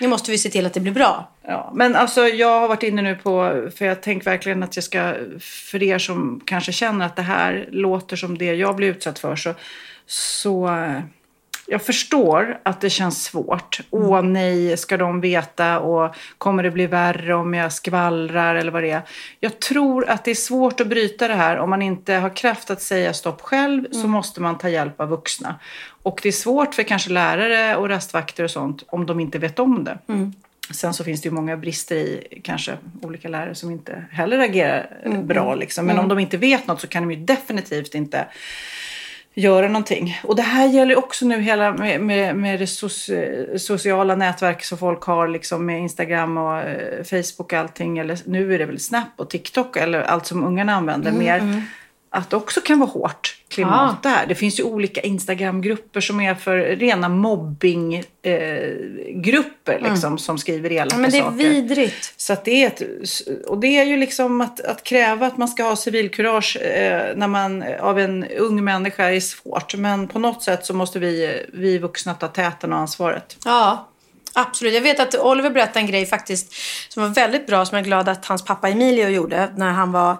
Nu 0.00 0.08
måste 0.08 0.30
vi 0.30 0.38
se 0.38 0.48
till 0.50 0.66
att 0.66 0.74
det 0.74 0.80
blir 0.80 0.92
bra. 0.92 1.28
Ja, 1.46 1.72
men 1.74 1.96
alltså 1.96 2.28
jag 2.28 2.60
har 2.60 2.68
varit 2.68 2.82
inne 2.82 3.02
nu 3.02 3.14
på, 3.14 3.62
för 3.76 3.84
jag 3.84 4.02
tänker 4.02 4.24
verkligen 4.24 4.62
att 4.62 4.76
jag 4.76 4.84
ska, 4.84 5.14
för 5.40 5.82
er 5.82 5.98
som 5.98 6.40
kanske 6.44 6.72
känner 6.72 7.06
att 7.06 7.16
det 7.16 7.22
här 7.22 7.68
låter 7.72 8.16
som 8.16 8.38
det 8.38 8.54
jag 8.54 8.76
blir 8.76 8.88
utsatt 8.88 9.18
för, 9.18 9.36
så, 9.36 9.54
så 10.06 10.70
jag 11.66 11.82
förstår 11.82 12.58
att 12.62 12.80
det 12.80 12.90
känns 12.90 13.24
svårt. 13.24 13.80
Åh 13.90 14.22
nej, 14.22 14.76
ska 14.76 14.96
de 14.96 15.20
veta 15.20 15.78
och 15.78 16.14
kommer 16.38 16.62
det 16.62 16.70
bli 16.70 16.86
värre 16.86 17.34
om 17.34 17.54
jag 17.54 17.72
skvallrar 17.72 18.54
eller 18.54 18.72
vad 18.72 18.82
det 18.82 18.90
är. 18.90 19.02
Jag 19.40 19.58
tror 19.58 20.08
att 20.08 20.24
det 20.24 20.30
är 20.30 20.34
svårt 20.34 20.80
att 20.80 20.86
bryta 20.86 21.28
det 21.28 21.34
här. 21.34 21.58
Om 21.58 21.70
man 21.70 21.82
inte 21.82 22.14
har 22.14 22.36
kraft 22.36 22.70
att 22.70 22.82
säga 22.82 23.14
stopp 23.14 23.40
själv 23.40 23.92
så 23.92 24.08
måste 24.08 24.40
man 24.40 24.58
ta 24.58 24.68
hjälp 24.68 25.00
av 25.00 25.08
vuxna. 25.08 25.54
Och 26.02 26.20
det 26.22 26.28
är 26.28 26.32
svårt 26.32 26.74
för 26.74 26.82
kanske 26.82 27.10
lärare 27.10 27.76
och 27.76 27.88
rastvakter 27.88 28.44
och 28.44 28.50
sånt 28.50 28.84
om 28.88 29.06
de 29.06 29.20
inte 29.20 29.38
vet 29.38 29.58
om 29.58 29.84
det. 29.84 29.98
Sen 30.70 30.94
så 30.94 31.04
finns 31.04 31.20
det 31.20 31.26
ju 31.26 31.34
många 31.34 31.56
brister 31.56 31.96
i 31.96 32.40
kanske 32.44 32.76
olika 33.02 33.28
lärare 33.28 33.54
som 33.54 33.70
inte 33.70 34.04
heller 34.10 34.38
agerar 34.38 34.90
eh, 35.04 35.22
bra. 35.22 35.54
Liksom. 35.54 35.86
Men 35.86 35.98
om 35.98 36.08
de 36.08 36.18
inte 36.18 36.36
vet 36.36 36.66
något 36.66 36.80
så 36.80 36.86
kan 36.86 37.02
de 37.02 37.14
ju 37.14 37.24
definitivt 37.24 37.94
inte 37.94 38.26
göra 39.34 39.68
någonting. 39.68 40.20
Och 40.24 40.36
det 40.36 40.42
här 40.42 40.68
gäller 40.68 40.98
också 40.98 41.26
nu 41.26 41.40
hela 41.40 41.72
med, 41.72 42.00
med, 42.00 42.36
med 42.36 42.58
det 42.58 42.64
soci- 42.64 43.58
sociala 43.58 44.14
nätverk 44.14 44.64
som 44.64 44.78
folk 44.78 45.02
har 45.02 45.28
liksom 45.28 45.66
med 45.66 45.80
Instagram 45.80 46.38
och 46.38 46.58
eh, 46.58 47.04
Facebook 47.04 47.38
och 47.38 47.52
allting. 47.52 47.98
Eller 47.98 48.18
nu 48.24 48.54
är 48.54 48.58
det 48.58 48.66
väl 48.66 48.80
Snap 48.80 49.08
och 49.16 49.30
TikTok 49.30 49.76
eller 49.76 50.02
allt 50.02 50.26
som 50.26 50.44
ungarna 50.44 50.74
använder 50.74 51.12
mer. 51.12 51.62
Att 52.14 52.30
det 52.30 52.36
också 52.36 52.60
kan 52.60 52.78
vara 52.78 52.90
hårt 52.90 53.36
klimat 53.48 53.96
Ja. 54.02 54.10
där. 54.10 54.26
Det 54.26 54.34
finns 54.34 54.60
ju 54.60 54.62
olika 54.64 55.00
Instagramgrupper 55.00 56.00
som 56.00 56.20
är 56.20 56.34
för 56.34 56.56
rena 56.58 57.08
mobbinggrupper 57.08 58.06
eh, 58.22 59.20
grupper 59.20 59.80
liksom, 59.90 60.18
som 60.18 60.38
skriver 60.38 60.72
elaka 60.72 60.96
Men 60.98 61.10
det 61.10 61.18
är 61.18 61.22
saker. 61.22 61.36
vidrigt. 61.36 62.14
Så 62.16 62.36
det 62.44 62.62
är 62.62 62.66
ett, 62.66 62.82
och 63.46 63.58
det 63.58 63.66
är 63.78 63.84
ju 63.84 63.96
liksom 63.96 64.40
att, 64.40 64.60
att 64.60 64.84
kräva 64.84 65.26
att 65.26 65.36
man 65.38 65.48
ska 65.48 65.62
ha 65.62 65.76
civilkurage 65.76 66.56
eh, 66.56 67.16
när 67.16 67.28
man, 67.28 67.64
av 67.80 67.98
en 67.98 68.24
ung 68.24 68.64
människa 68.64 69.04
är 69.10 69.20
svårt. 69.20 69.74
Men 69.76 70.08
på 70.08 70.18
något 70.18 70.42
sätt 70.42 70.66
så 70.66 70.74
måste 70.74 70.98
vi, 70.98 71.42
vi 71.52 71.78
vuxna 71.78 72.14
ta 72.14 72.28
täten 72.28 72.72
och 72.72 72.78
ansvaret. 72.78 73.36
Ja, 73.44 73.88
absolut. 74.34 74.74
Jag 74.74 74.80
vet 74.80 75.00
att 75.00 75.14
Oliver 75.14 75.50
berättade 75.50 75.80
en 75.80 75.86
grej 75.86 76.06
faktiskt 76.06 76.54
som 76.88 77.02
var 77.02 77.10
väldigt 77.10 77.46
bra 77.46 77.64
som 77.64 77.76
jag 77.76 77.82
är 77.82 77.86
glad 77.86 78.08
att 78.08 78.26
hans 78.26 78.44
pappa 78.44 78.68
Emilio 78.68 79.08
gjorde 79.08 79.48
när 79.56 79.70
han 79.72 79.92
var 79.92 80.16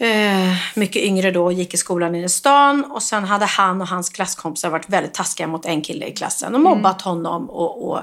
eh, 0.00 0.56
mycket 0.74 1.02
yngre 1.02 1.30
då 1.30 1.52
gick 1.52 1.74
i 1.74 1.76
skolan 1.76 2.14
inne 2.14 2.26
i 2.26 2.28
stan. 2.28 2.84
Och 2.84 3.02
sen 3.02 3.24
hade 3.24 3.44
han 3.44 3.80
och 3.80 3.88
hans 3.88 4.10
klasskompisar 4.10 4.70
varit 4.70 4.88
väldigt 4.88 5.14
taskiga 5.14 5.46
mot 5.46 5.66
en 5.66 5.82
kille 5.82 6.06
i 6.06 6.12
klassen 6.12 6.54
och 6.54 6.60
mobbat 6.60 7.02
honom. 7.02 7.50
Och, 7.50 7.90
och, 7.90 7.98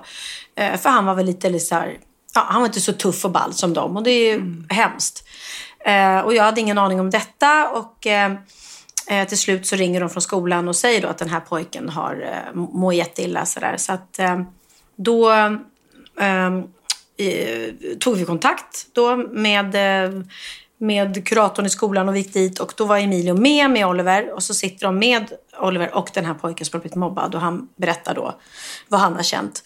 eh, 0.56 0.78
för 0.78 0.90
han 0.90 1.06
var 1.06 1.16
väl 1.16 1.26
lite, 1.26 1.50
lite 1.50 1.66
så 1.66 1.76
här, 1.76 1.98
ja, 2.36 2.46
han 2.50 2.62
var 2.62 2.68
inte 2.68 2.82
så 2.82 2.94
tuff 2.94 3.26
och 3.26 3.32
ball 3.32 3.54
som 3.54 3.74
dem 3.74 3.98
och 3.98 4.04
det 4.04 4.12
är 4.12 4.34
ju 4.34 4.64
hemskt. 4.70 5.28
Eh, 5.80 6.20
och 6.20 6.34
jag 6.34 6.44
hade 6.44 6.62
ingen 6.62 6.78
aning 6.78 7.00
om 7.00 7.10
detta 7.10 7.70
och 7.70 8.08
till 9.28 9.38
slut 9.38 9.68
så 9.68 9.76
ringer 9.76 10.00
de 10.00 10.10
från 10.10 10.22
skolan 10.22 10.68
och 10.68 10.76
säger 10.76 11.02
då 11.02 11.08
att 11.08 11.18
den 11.18 11.30
här 11.30 11.40
pojken 11.40 11.90
har 11.90 12.42
mår 12.54 12.94
jätteilla. 12.94 13.46
Sådär. 13.46 13.78
Så 13.78 13.94
att 13.94 14.20
då 14.96 15.32
eh, 17.18 17.98
tog 18.00 18.18
vi 18.18 18.26
kontakt 18.26 18.88
då 18.94 19.16
med, 19.16 19.76
eh, 19.76 20.22
med 20.78 21.28
kuratorn 21.28 21.66
i 21.66 21.70
skolan 21.70 22.10
och 22.10 22.18
gick 22.18 22.34
dit. 22.34 22.60
Och 22.60 22.74
då 22.78 22.86
var 22.86 22.98
Emilio 22.98 23.34
med 23.34 23.72
med 23.72 23.88
Oliver. 23.88 24.34
Och 24.34 24.44
så 24.44 24.54
sitter 24.54 24.86
de 24.86 25.00
med 25.00 25.32
Oliver 25.60 25.96
och 25.96 26.10
den 26.13 26.26
här 26.26 26.34
pojken 26.34 26.66
som 26.66 26.78
har 26.78 26.82
blivit 26.82 26.96
mobbad. 26.96 27.36
Och 27.36 27.42
han 27.42 27.70
berättar 27.76 28.16
då 28.16 28.36
vad 28.88 29.00
han 29.00 29.16
har 29.16 29.24
känt. 29.24 29.63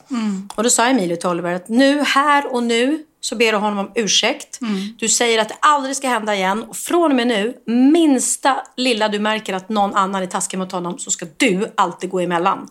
Och 0.55 0.63
då 0.63 0.69
sa 0.69 0.85
Emilio 0.85 1.15
till 1.15 1.29
Oliver 1.29 1.53
att 1.53 1.69
nu, 1.69 2.03
här 2.03 2.53
och 2.53 2.63
nu 2.63 3.05
så 3.23 3.35
ber 3.35 3.51
du 3.51 3.57
honom 3.57 3.79
om 3.79 3.91
ursäkt. 3.95 4.59
Du 4.97 5.09
säger 5.09 5.41
att 5.41 5.49
det 5.49 5.55
aldrig 5.59 5.95
ska 5.95 6.07
hända 6.07 6.35
igen. 6.35 6.63
Och 6.63 6.75
från 6.75 7.11
och 7.11 7.15
med 7.15 7.27
nu, 7.27 7.53
minsta 7.65 8.57
lilla 8.77 9.07
du 9.07 9.19
märker 9.19 9.53
att 9.53 9.69
någon 9.69 9.95
annan 9.95 10.23
är 10.23 10.27
taskig 10.27 10.57
mot 10.57 10.71
honom 10.71 10.99
så 10.99 11.11
ska 11.11 11.25
du 11.37 11.71
alltid 11.75 12.09
gå 12.09 12.19
emellan. 12.19 12.67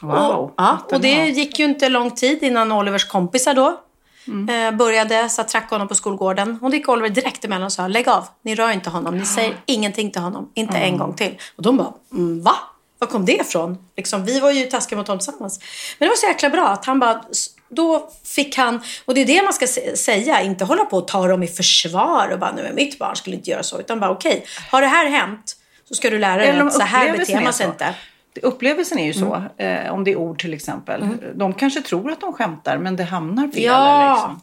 Wow. 0.00 0.12
Och, 0.12 0.54
ja, 0.56 0.78
och 0.92 1.00
det 1.00 1.28
gick 1.28 1.58
ju 1.58 1.64
inte 1.64 1.88
lång 1.88 2.10
tid 2.10 2.42
innan 2.42 2.72
Olivers 2.72 3.04
kompisar 3.04 3.54
då 3.54 3.80
Mm. 4.26 4.48
eh, 4.48 4.78
började 4.78 5.28
så 5.28 5.40
att 5.40 5.48
tracka 5.48 5.74
honom 5.74 5.88
på 5.88 5.94
skolgården. 5.94 6.58
Då 6.62 6.70
gick 6.70 6.88
Oliver 6.88 7.08
direkt 7.08 7.44
emellan 7.44 7.64
och 7.64 7.72
sa 7.72 7.88
lägg 7.88 8.08
av, 8.08 8.26
ni 8.42 8.54
rör 8.54 8.70
inte 8.70 8.90
honom, 8.90 9.18
ni 9.18 9.26
säger 9.26 9.56
ingenting 9.66 10.10
till 10.10 10.22
honom, 10.22 10.50
inte 10.54 10.78
en 10.78 10.98
gång 10.98 11.14
till. 11.14 11.38
Och 11.56 11.62
de 11.62 11.76
bara, 11.76 11.92
mm, 12.12 12.42
va? 12.42 12.54
Var 12.98 13.08
kom 13.08 13.24
det 13.24 13.32
ifrån? 13.32 13.78
Liksom, 13.96 14.24
vi 14.24 14.40
var 14.40 14.50
ju 14.50 14.66
taskiga 14.66 14.98
mot 14.98 15.08
honom 15.08 15.18
tillsammans. 15.18 15.60
Men 15.98 16.06
det 16.06 16.10
var 16.10 16.16
så 16.16 16.26
jäkla 16.26 16.50
bra 16.50 16.68
att 16.68 16.84
han 16.84 17.00
bara, 17.00 17.22
då 17.68 18.10
fick 18.24 18.56
han, 18.56 18.80
och 19.04 19.14
det 19.14 19.20
är 19.20 19.26
det 19.26 19.42
man 19.42 19.52
ska 19.52 19.66
säga, 19.96 20.42
inte 20.42 20.64
hålla 20.64 20.84
på 20.84 20.96
och 20.96 21.08
ta 21.08 21.28
dem 21.28 21.42
i 21.42 21.46
försvar 21.46 22.28
och 22.32 22.38
bara, 22.38 22.52
nej 22.52 22.64
men 22.64 22.74
mitt 22.74 22.98
barn 22.98 23.16
skulle 23.16 23.36
inte 23.36 23.50
göra 23.50 23.62
så. 23.62 23.80
Utan 23.80 24.00
bara, 24.00 24.10
okej, 24.10 24.44
har 24.70 24.80
det 24.80 24.86
här 24.86 25.06
hänt 25.06 25.56
så 25.88 25.94
ska 25.94 26.10
du 26.10 26.18
lära 26.18 26.36
dig 26.36 26.60
att 26.60 26.72
så 26.72 26.82
här 26.82 27.18
beter 27.18 27.36
är 27.36 27.40
man 27.40 27.52
sig 27.52 27.66
inte. 27.66 27.94
Upplevelsen 28.42 28.98
är 28.98 29.06
ju 29.06 29.12
så, 29.12 29.42
Mm. 29.58 29.86
eh, 29.86 29.92
om 29.92 30.04
det 30.04 30.10
är 30.12 30.16
ord 30.16 30.38
till 30.40 30.54
exempel. 30.54 31.04
De 31.34 31.52
kanske 31.54 31.80
tror 31.80 32.12
att 32.12 32.20
de 32.20 32.32
skämtar 32.32 32.78
men 32.78 32.96
det 32.96 33.04
hamnar 33.04 33.48
fel. 33.48 33.62
Ja. 33.62 34.12
Liksom. 34.14 34.40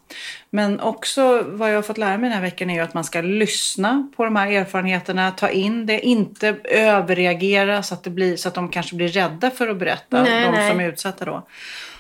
Men 0.50 0.80
också 0.80 1.43
vad 1.47 1.69
jag 1.71 1.76
har 1.76 1.82
fått 1.82 1.97
lära 1.97 2.17
mig 2.17 2.30
den 2.30 2.32
här 2.38 2.41
veckan 2.41 2.69
är 2.69 2.73
ju 2.73 2.80
att 2.80 2.93
man 2.93 3.04
ska 3.04 3.21
lyssna 3.21 4.08
på 4.15 4.26
de 4.26 4.36
här 4.36 4.52
erfarenheterna, 4.52 5.32
ta 5.32 5.50
in 5.50 5.86
det, 5.86 6.00
inte 6.00 6.56
överreagera 6.63 7.84
så 7.84 7.93
att, 7.93 8.04
det 8.04 8.10
blir, 8.10 8.36
så 8.36 8.47
att 8.47 8.54
de 8.54 8.69
kanske 8.69 8.95
blir 8.95 9.08
rädda 9.08 9.50
för 9.52 9.67
att 9.67 9.78
berätta, 9.78 10.23
Nej, 10.23 10.43
de 10.45 10.52
nej. 10.52 10.71
som 10.71 10.80
är 10.80 10.88
utsatta 10.89 11.26
då. 11.26 11.47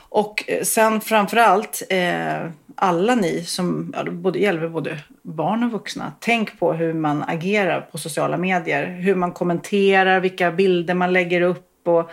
Och 0.09 0.43
eh, 0.47 0.63
sen 0.63 1.01
framförallt, 1.01 1.83
eh, 1.89 2.49
alla 2.75 3.15
ni 3.15 3.43
som, 3.45 3.93
ja, 3.97 4.11
både, 4.11 4.39
gäller 4.39 4.69
både 4.69 4.97
barn 5.21 5.63
och 5.63 5.71
vuxna, 5.71 6.11
tänk 6.19 6.59
på 6.59 6.73
hur 6.73 6.93
man 6.93 7.23
agerar 7.27 7.81
på 7.81 7.97
sociala 7.97 8.37
medier. 8.37 8.87
Hur 8.87 9.15
man 9.15 9.31
kommenterar, 9.31 10.19
vilka 10.19 10.51
bilder 10.51 10.93
man 10.93 11.13
lägger 11.13 11.41
upp 11.41 11.66
och 11.87 11.99
eh, 11.99 12.07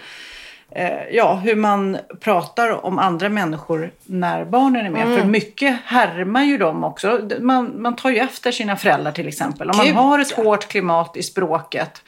ja, 1.11 1.35
hur 1.35 1.57
man 1.57 1.99
pratar 2.21 2.85
om 2.87 2.99
andra 2.99 3.29
människor 3.29 3.91
när 4.05 4.45
barnen 4.45 4.87
är 4.87 4.91
med. 4.91 5.19
För 5.19 5.27
mycket 5.27 5.77
härmar 5.85 6.43
ju 6.43 6.59
dem 6.59 6.85
också. 6.85 7.21
Man, 7.41 7.83
man 7.83 7.97
tar 7.97 8.11
ju 8.11 8.19
efter 8.19 8.53
sina 8.53 8.77
föräldrar 8.77 9.13
till 9.13 9.29
exempel. 9.29 9.71
Om 9.71 9.77
man 9.77 9.87
Gud, 9.87 9.95
har 9.95 10.19
ett 10.19 10.33
hårt 10.33 10.69
klimat 10.69 11.17
i 11.17 11.23
språket 11.23 12.03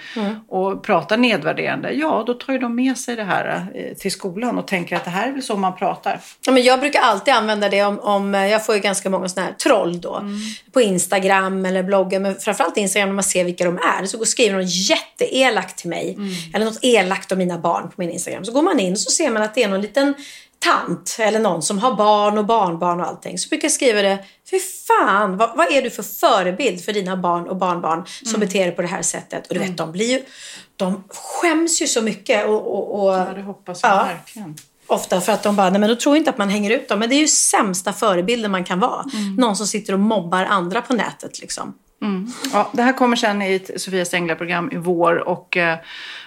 och 0.49 0.83
pratar 0.85 1.17
nedvärderande, 1.17 1.91
ja 1.93 2.25
då 2.27 2.35
tar 2.35 2.53
ju 2.53 2.59
de 2.59 2.75
med 2.75 2.99
sig 2.99 3.17
det 3.17 3.25
här 3.25 3.67
eh, 3.75 3.97
till 3.97 4.13
skolan 4.13 4.59
och 4.59 4.67
tänker 4.67 4.97
att 4.97 5.05
det 5.05 5.11
här 5.11 5.29
är 5.29 5.33
väl 5.33 5.43
så 5.43 5.57
man 5.57 5.77
pratar. 5.77 6.21
Ja, 6.47 6.53
men 6.53 6.63
jag 6.63 6.81
brukar 6.81 7.01
alltid 7.01 7.35
använda 7.35 7.69
det 7.69 7.85
om, 7.85 7.99
om 8.01 8.35
jag 8.35 8.67
får 8.67 8.75
ju 8.75 8.81
ganska 8.81 9.11
många 9.11 9.29
sådana 9.29 9.49
här 9.49 9.55
troll 9.57 10.01
då. 10.01 10.23
På 10.73 10.81
Instagram 10.81 11.67
eller 11.67 11.83
bloggen. 11.83 12.23
Men 12.23 12.35
framförallt 12.35 12.77
Instagram 12.77 13.09
när 13.09 13.15
man 13.15 13.25
ser 13.25 13.45
vilka 13.45 13.65
de 13.65 13.77
är. 13.77 14.07
Så 14.07 14.19
går- 14.19 14.25
skriver 14.25 14.59
de 14.59 14.65
jätteelakt 14.65 15.79
till 15.79 15.91
mig. 15.91 16.19
Eller 16.55 16.65
något 16.65 16.79
elakt 16.83 17.33
om 17.33 17.39
mina 17.39 17.59
barn 17.59 17.83
på 17.89 17.95
min 17.97 18.11
Instagram. 18.11 18.45
Så 18.45 18.53
går 18.57 18.63
man 18.63 18.81
in 18.81 18.97
så 18.97 19.11
ser 19.11 19.31
man 19.31 19.43
att 19.43 19.55
det 19.55 19.63
är 19.63 19.69
någon 19.69 19.81
liten 19.81 20.15
tant 20.59 21.17
eller 21.19 21.39
någon 21.41 21.63
som 21.63 21.79
har 21.79 21.95
barn 21.95 22.39
och 22.39 22.45
barnbarn 22.45 23.01
och 23.01 23.07
allting. 23.07 23.39
Så 23.39 23.49
brukar 23.49 23.65
jag 23.65 23.73
skriva 23.73 24.03
det. 24.03 24.19
Fy 24.51 24.59
fan, 24.61 25.37
vad, 25.37 25.57
vad 25.57 25.73
är 25.73 25.83
du 25.83 25.91
för 25.91 26.03
förebild 26.03 26.85
för 26.85 26.93
dina 26.93 27.17
barn 27.17 27.49
och 27.49 27.57
barnbarn 27.57 28.05
som 28.25 28.41
beter 28.41 28.61
dig 28.67 28.71
på 28.71 28.83
det 28.83 28.89
här 28.89 29.03
sättet? 29.03 29.47
Och 29.49 29.55
du 29.55 29.61
vet, 29.61 29.77
de 29.77 29.93
blir 29.93 30.11
ju... 30.11 30.23
De 30.77 31.05
skäms 31.09 31.83
ju 31.83 31.87
så 31.87 32.03
mycket. 32.03 32.47
Och, 32.47 32.55
och, 32.75 33.05
och, 33.05 33.15
Ja, 33.15 33.27
det 33.35 33.43
hoppas 33.43 33.83
jag 33.83 33.93
Ja. 33.93 34.05
verkligen. 34.05 34.57
Ofta 34.87 35.21
för 35.21 35.33
att 35.33 35.43
de 35.43 35.57
bara, 35.57 35.71
nej 35.71 35.81
men 35.81 35.89
då 35.91 35.97
tror 35.97 36.17
inte 36.17 36.31
att 36.31 36.39
man 36.39 36.49
hänger 36.51 36.71
ut 36.71 36.89
dem. 36.89 36.99
Men 36.99 37.09
det 37.09 37.15
är 37.15 37.21
ju 37.21 37.29
sämsta 37.29 37.93
förebilden 37.93 38.51
man 38.51 38.65
kan 38.65 38.81
vara. 38.81 39.05
Någon 39.39 39.57
som 39.57 39.67
sitter 39.67 39.93
och 39.93 39.99
mobbar 40.01 40.45
andra 40.45 40.83
på 40.83 40.93
nätet 40.93 41.41
liksom. 41.41 41.75
Ja, 42.53 42.71
det 42.73 42.83
här 42.83 42.93
kommer 42.93 43.17
sen 43.17 43.43
i 43.43 43.55
ett 43.55 43.81
Sofias 43.81 44.15
Änglar-program 44.15 44.71
i 44.73 44.77
vår. 44.77 45.29
Och, 45.29 45.57
eh, 45.57 45.79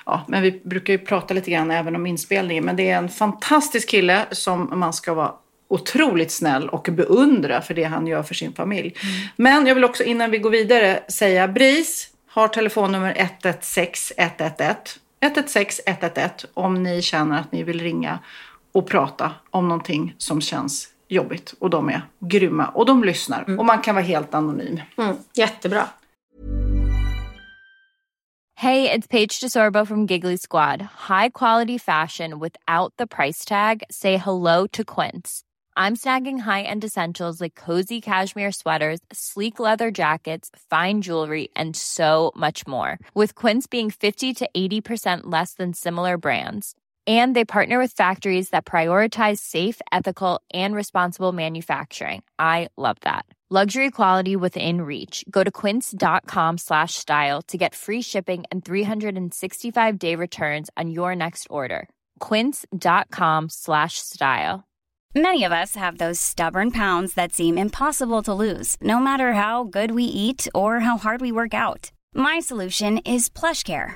ja, 0.06 0.26
men 0.28 0.44
vi 0.44 0.62
brukar 0.64 0.94
ju 0.94 1.00
prata 1.00 1.34
lite 1.34 1.52
grann 1.52 1.72
även 1.72 1.96
om 1.96 2.06
inspelningen. 2.06 2.66
Men 2.66 2.76
det 2.76 2.90
är 2.90 2.98
en 2.98 3.10
fantastisk 3.10 3.90
kille 3.90 4.26
som 4.32 4.70
man 4.74 4.94
ska 4.94 5.14
vara 5.14 5.32
otroligt 5.68 6.32
snäll 6.32 6.70
och 6.70 6.88
beundra 6.92 7.62
för 7.62 7.74
det 7.74 7.84
han 7.84 8.08
gör 8.08 8.24
för 8.24 8.36
sin 8.36 8.54
familj. 8.54 8.96
Men 9.36 9.68
jag 9.68 9.76
vill 9.76 9.86
också 9.86 10.04
innan 10.04 10.32
vi 10.32 10.38
går 10.38 10.50
vidare 10.50 11.00
säga 11.08 11.48
BRIS 11.48 12.08
har 12.28 12.48
telefonnummer 12.48 13.14
116 13.18 14.16
111. 14.18 14.76
116 15.22 15.84
111 15.88 16.30
om 16.54 16.84
ni 16.84 17.02
känner 17.02 17.40
att 17.40 17.52
ni 17.52 17.64
vill 17.64 17.82
ringa 17.82 18.20
och 18.72 18.88
prata 18.88 19.32
om 19.50 19.68
någonting 19.68 20.16
som 20.18 20.42
känns 20.42 20.88
jobbigt. 21.10 21.54
Och 21.60 21.70
de 21.70 21.90
är 21.90 22.02
grymma 22.20 22.68
och 22.68 22.86
de 22.86 23.04
lyssnar. 23.04 23.60
Och 23.60 23.66
man 23.66 23.82
kan 23.82 23.96
vara 23.96 24.06
helt 24.06 24.34
anonym. 24.34 24.80
Mm, 24.98 25.16
jättebra. 25.34 25.88
Hey, 28.56 28.92
it's 28.92 29.08
Paige 29.08 29.40
DeSorbo 29.40 29.88
from 29.88 30.06
Giggly 30.06 30.36
Squad. 30.36 30.82
High 31.08 31.30
quality 31.30 31.78
fashion 31.78 32.40
without 32.40 32.94
the 32.98 33.08
price 33.08 33.46
tag. 33.46 33.84
Say 33.90 34.18
hello 34.18 34.68
to 34.74 34.84
Quince. 34.84 35.44
I'm 35.78 35.96
snagging 35.96 36.40
high-end 36.40 36.84
essentials 36.84 37.40
like 37.40 37.56
cozy 37.56 38.02
cashmere 38.02 38.52
sweaters, 38.52 39.00
sleek 39.14 39.60
leather 39.60 39.92
jackets, 39.92 40.50
fine 40.70 41.00
jewelry, 41.02 41.48
and 41.56 41.74
so 41.74 42.34
much 42.36 42.68
more. 42.68 43.00
With 43.14 43.34
Quince 43.34 43.66
being 43.66 43.90
50 43.90 44.34
to 44.34 44.50
80% 44.54 45.22
less 45.32 45.54
than 45.54 45.74
similar 45.74 46.18
brands. 46.18 46.76
And 47.10 47.36
they 47.36 47.44
partner 47.44 47.80
with 47.80 47.94
factories 47.94 48.50
that 48.52 48.66
prioritize 48.66 49.40
safe, 49.40 49.82
ethical, 49.92 50.42
and 50.54 50.76
responsible 50.76 51.32
manufacturing. 51.32 52.22
I 52.38 52.68
love 52.78 52.98
that. 53.02 53.26
Luxury 53.52 53.90
quality 53.90 54.36
within 54.36 54.82
reach. 54.82 55.26
Go 55.28 55.44
to 55.44 55.50
quince.com 55.50 56.60
slash 56.60 56.94
style 56.94 57.42
to 57.48 57.58
get 57.58 57.74
free 57.74 58.04
shipping 58.04 58.44
and 58.52 58.64
365 58.64 59.98
day 59.98 60.14
returns 60.14 60.70
on 60.78 60.92
your 60.92 61.16
next 61.16 61.48
order. 61.50 61.90
Quince.com 62.20 63.50
slash 63.50 63.98
style. 63.98 64.66
Many 65.16 65.44
of 65.44 65.52
us 65.52 65.74
have 65.76 65.98
those 65.98 66.20
stubborn 66.20 66.70
pounds 66.70 67.16
that 67.16 67.34
seem 67.34 67.58
impossible 67.58 68.22
to 68.22 68.36
lose, 68.36 68.76
no 68.82 69.00
matter 69.00 69.34
how 69.34 69.64
good 69.64 69.90
we 69.90 70.04
eat 70.04 70.48
or 70.54 70.82
how 70.82 71.00
hard 71.00 71.20
we 71.20 71.32
work 71.32 71.56
out. 71.56 71.90
My 72.14 72.38
solution 72.40 73.00
is 73.00 73.30
PlushCare. 73.30 73.96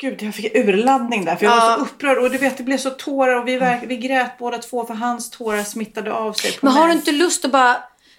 Gud, 0.00 0.22
jag 0.22 0.34
fick 0.34 0.54
urladdning 0.56 1.24
där. 1.24 1.36
För 1.36 1.44
jag 1.46 1.60
var 1.60 1.74
så 1.76 1.80
upprörd. 1.82 2.18
Och 2.18 2.30
du 2.30 2.38
vet, 2.38 2.56
det 2.56 2.62
blev 2.62 2.78
så 2.78 2.90
tårar. 2.90 3.34
Och 3.36 3.48
vi, 3.48 3.56
verk, 3.56 3.82
vi 3.86 3.96
grät 3.96 4.38
båda 4.38 4.58
två 4.58 4.84
för 4.86 4.94
hans 4.94 5.30
tårar 5.30 5.62
smittade 5.62 6.12
av 6.12 6.32
sig 6.32 6.52
på 6.52 6.66
Men 6.66 6.74
har 6.74 6.86
mig. 6.86 6.92
du 6.94 6.98
inte 6.98 7.12
lust 7.12 7.44
att 7.44 7.50
bara... 7.52 7.76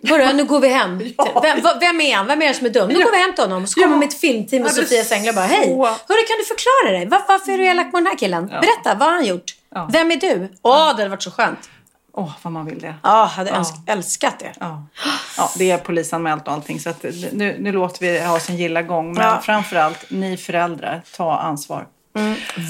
Hörru, 0.09 0.33
nu 0.33 0.43
går 0.45 0.59
vi 0.59 0.67
hem. 0.67 1.01
Ja. 1.17 1.39
Vem, 1.43 1.61
va- 1.61 1.77
vem 1.79 2.01
är 2.01 2.15
han? 2.15 2.27
Vem 2.27 2.41
är 2.41 2.47
det 2.47 2.53
som 2.53 2.65
är 2.65 2.69
dum? 2.69 2.87
Nu 2.87 3.03
går 3.03 3.11
vi 3.11 3.17
hem 3.17 3.33
till 3.33 3.43
honom. 3.43 3.67
Så 3.67 3.81
kommer 3.81 3.95
Ja. 3.95 3.99
mitt 3.99 4.13
filmteam 4.19 4.63
och 4.63 4.69
Ja, 4.69 4.73
Sofia 4.73 5.03
Sängler 5.03 5.33
bara, 5.33 5.45
hej, 5.45 5.67
hörru, 5.77 6.23
kan 6.27 6.37
du 6.39 6.45
förklara 6.45 6.97
dig? 6.99 7.07
Va- 7.07 7.25
varför 7.27 7.51
är 7.51 7.57
du 7.57 7.65
elak 7.65 7.91
på 7.91 7.97
den 7.97 8.07
här 8.07 8.17
killen? 8.17 8.47
Berätta, 8.47 8.95
vad 8.99 9.07
har 9.07 9.11
han 9.15 9.25
gjort? 9.25 9.55
Ja. 9.75 9.89
Vem 9.93 10.11
är 10.11 10.15
du? 10.15 10.49
Åh, 10.61 10.77
det 10.87 11.01
hade 11.03 11.09
varit 11.09 11.23
så 11.23 11.31
skönt. 11.31 11.69
Åh, 12.17 12.31
vad 12.41 12.53
man 12.53 12.65
vill 12.65 12.79
det. 12.79 12.95
Ja, 13.03 13.25
hade 13.35 13.51
önsk- 13.51 13.81
älskat 13.85 14.39
det. 14.39 14.53
Ja. 14.59 14.83
ja, 15.37 15.49
det 15.57 15.71
är 15.71 15.77
polisanmält 15.77 16.47
och 16.47 16.53
allting. 16.53 16.79
Så 16.79 16.93
nu, 17.33 17.57
nu 17.59 17.71
låter 17.71 17.99
vi 18.01 18.25
ha 18.25 18.39
sin 18.39 18.57
gilla 18.57 18.81
gång. 18.81 19.13
Men 19.13 19.23
Ja. 19.23 19.39
framförallt, 19.43 20.05
ni 20.09 20.37
föräldrar, 20.37 21.01
ta 21.17 21.37
ansvar. 21.39 21.87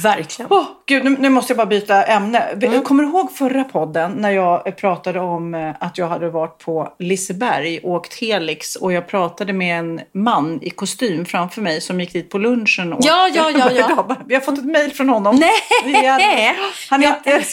Verkligen. 0.04 0.52
Åh, 0.52 0.64
Gud, 0.86 1.04
nu, 1.04 1.16
nu 1.20 1.30
måste 1.30 1.52
jag 1.54 1.58
bara 1.58 1.68
byta 1.68 2.04
ämne. 2.04 2.39
Mm. 2.39 2.82
Kommer 2.82 3.04
du 3.04 3.10
ihåg 3.10 3.32
förra 3.32 3.64
podden 3.64 4.12
när 4.12 4.32
jag 4.32 4.76
pratade 4.78 5.20
om 5.20 5.56
eh, 5.56 5.76
att 5.80 5.98
jag 5.98 6.08
hade 6.08 6.30
varit 6.30 6.58
på 6.58 6.93
Liseberg 7.00 7.80
och 7.84 7.91
åkt 7.91 8.22
Helix 8.22 8.76
och 8.76 8.93
jag 8.93 9.08
pratade 9.08 9.54
med 9.54 9.80
en 9.80 10.02
man 10.14 10.60
i 10.62 10.70
kostym 10.70 11.26
framför 11.26 11.62
mig 11.62 11.82
som 11.82 12.00
gick 12.00 12.14
dit 12.14 12.30
på 12.30 12.38
lunchen. 12.38 12.93
Och 12.93 13.00
Ja, 13.04 13.30
ja, 13.34 13.52
ja, 13.52 13.72
ja. 13.72 14.16
Vi 14.28 14.34
har 14.34 14.41
fått 14.41 14.58
ett 14.58 14.66
mejl 14.66 14.91
från 14.91 15.10
honom. 15.10 15.36
Nej! 15.36 15.95
Är- 15.95 16.89
Han 16.89 17.02
heter. 17.02 17.43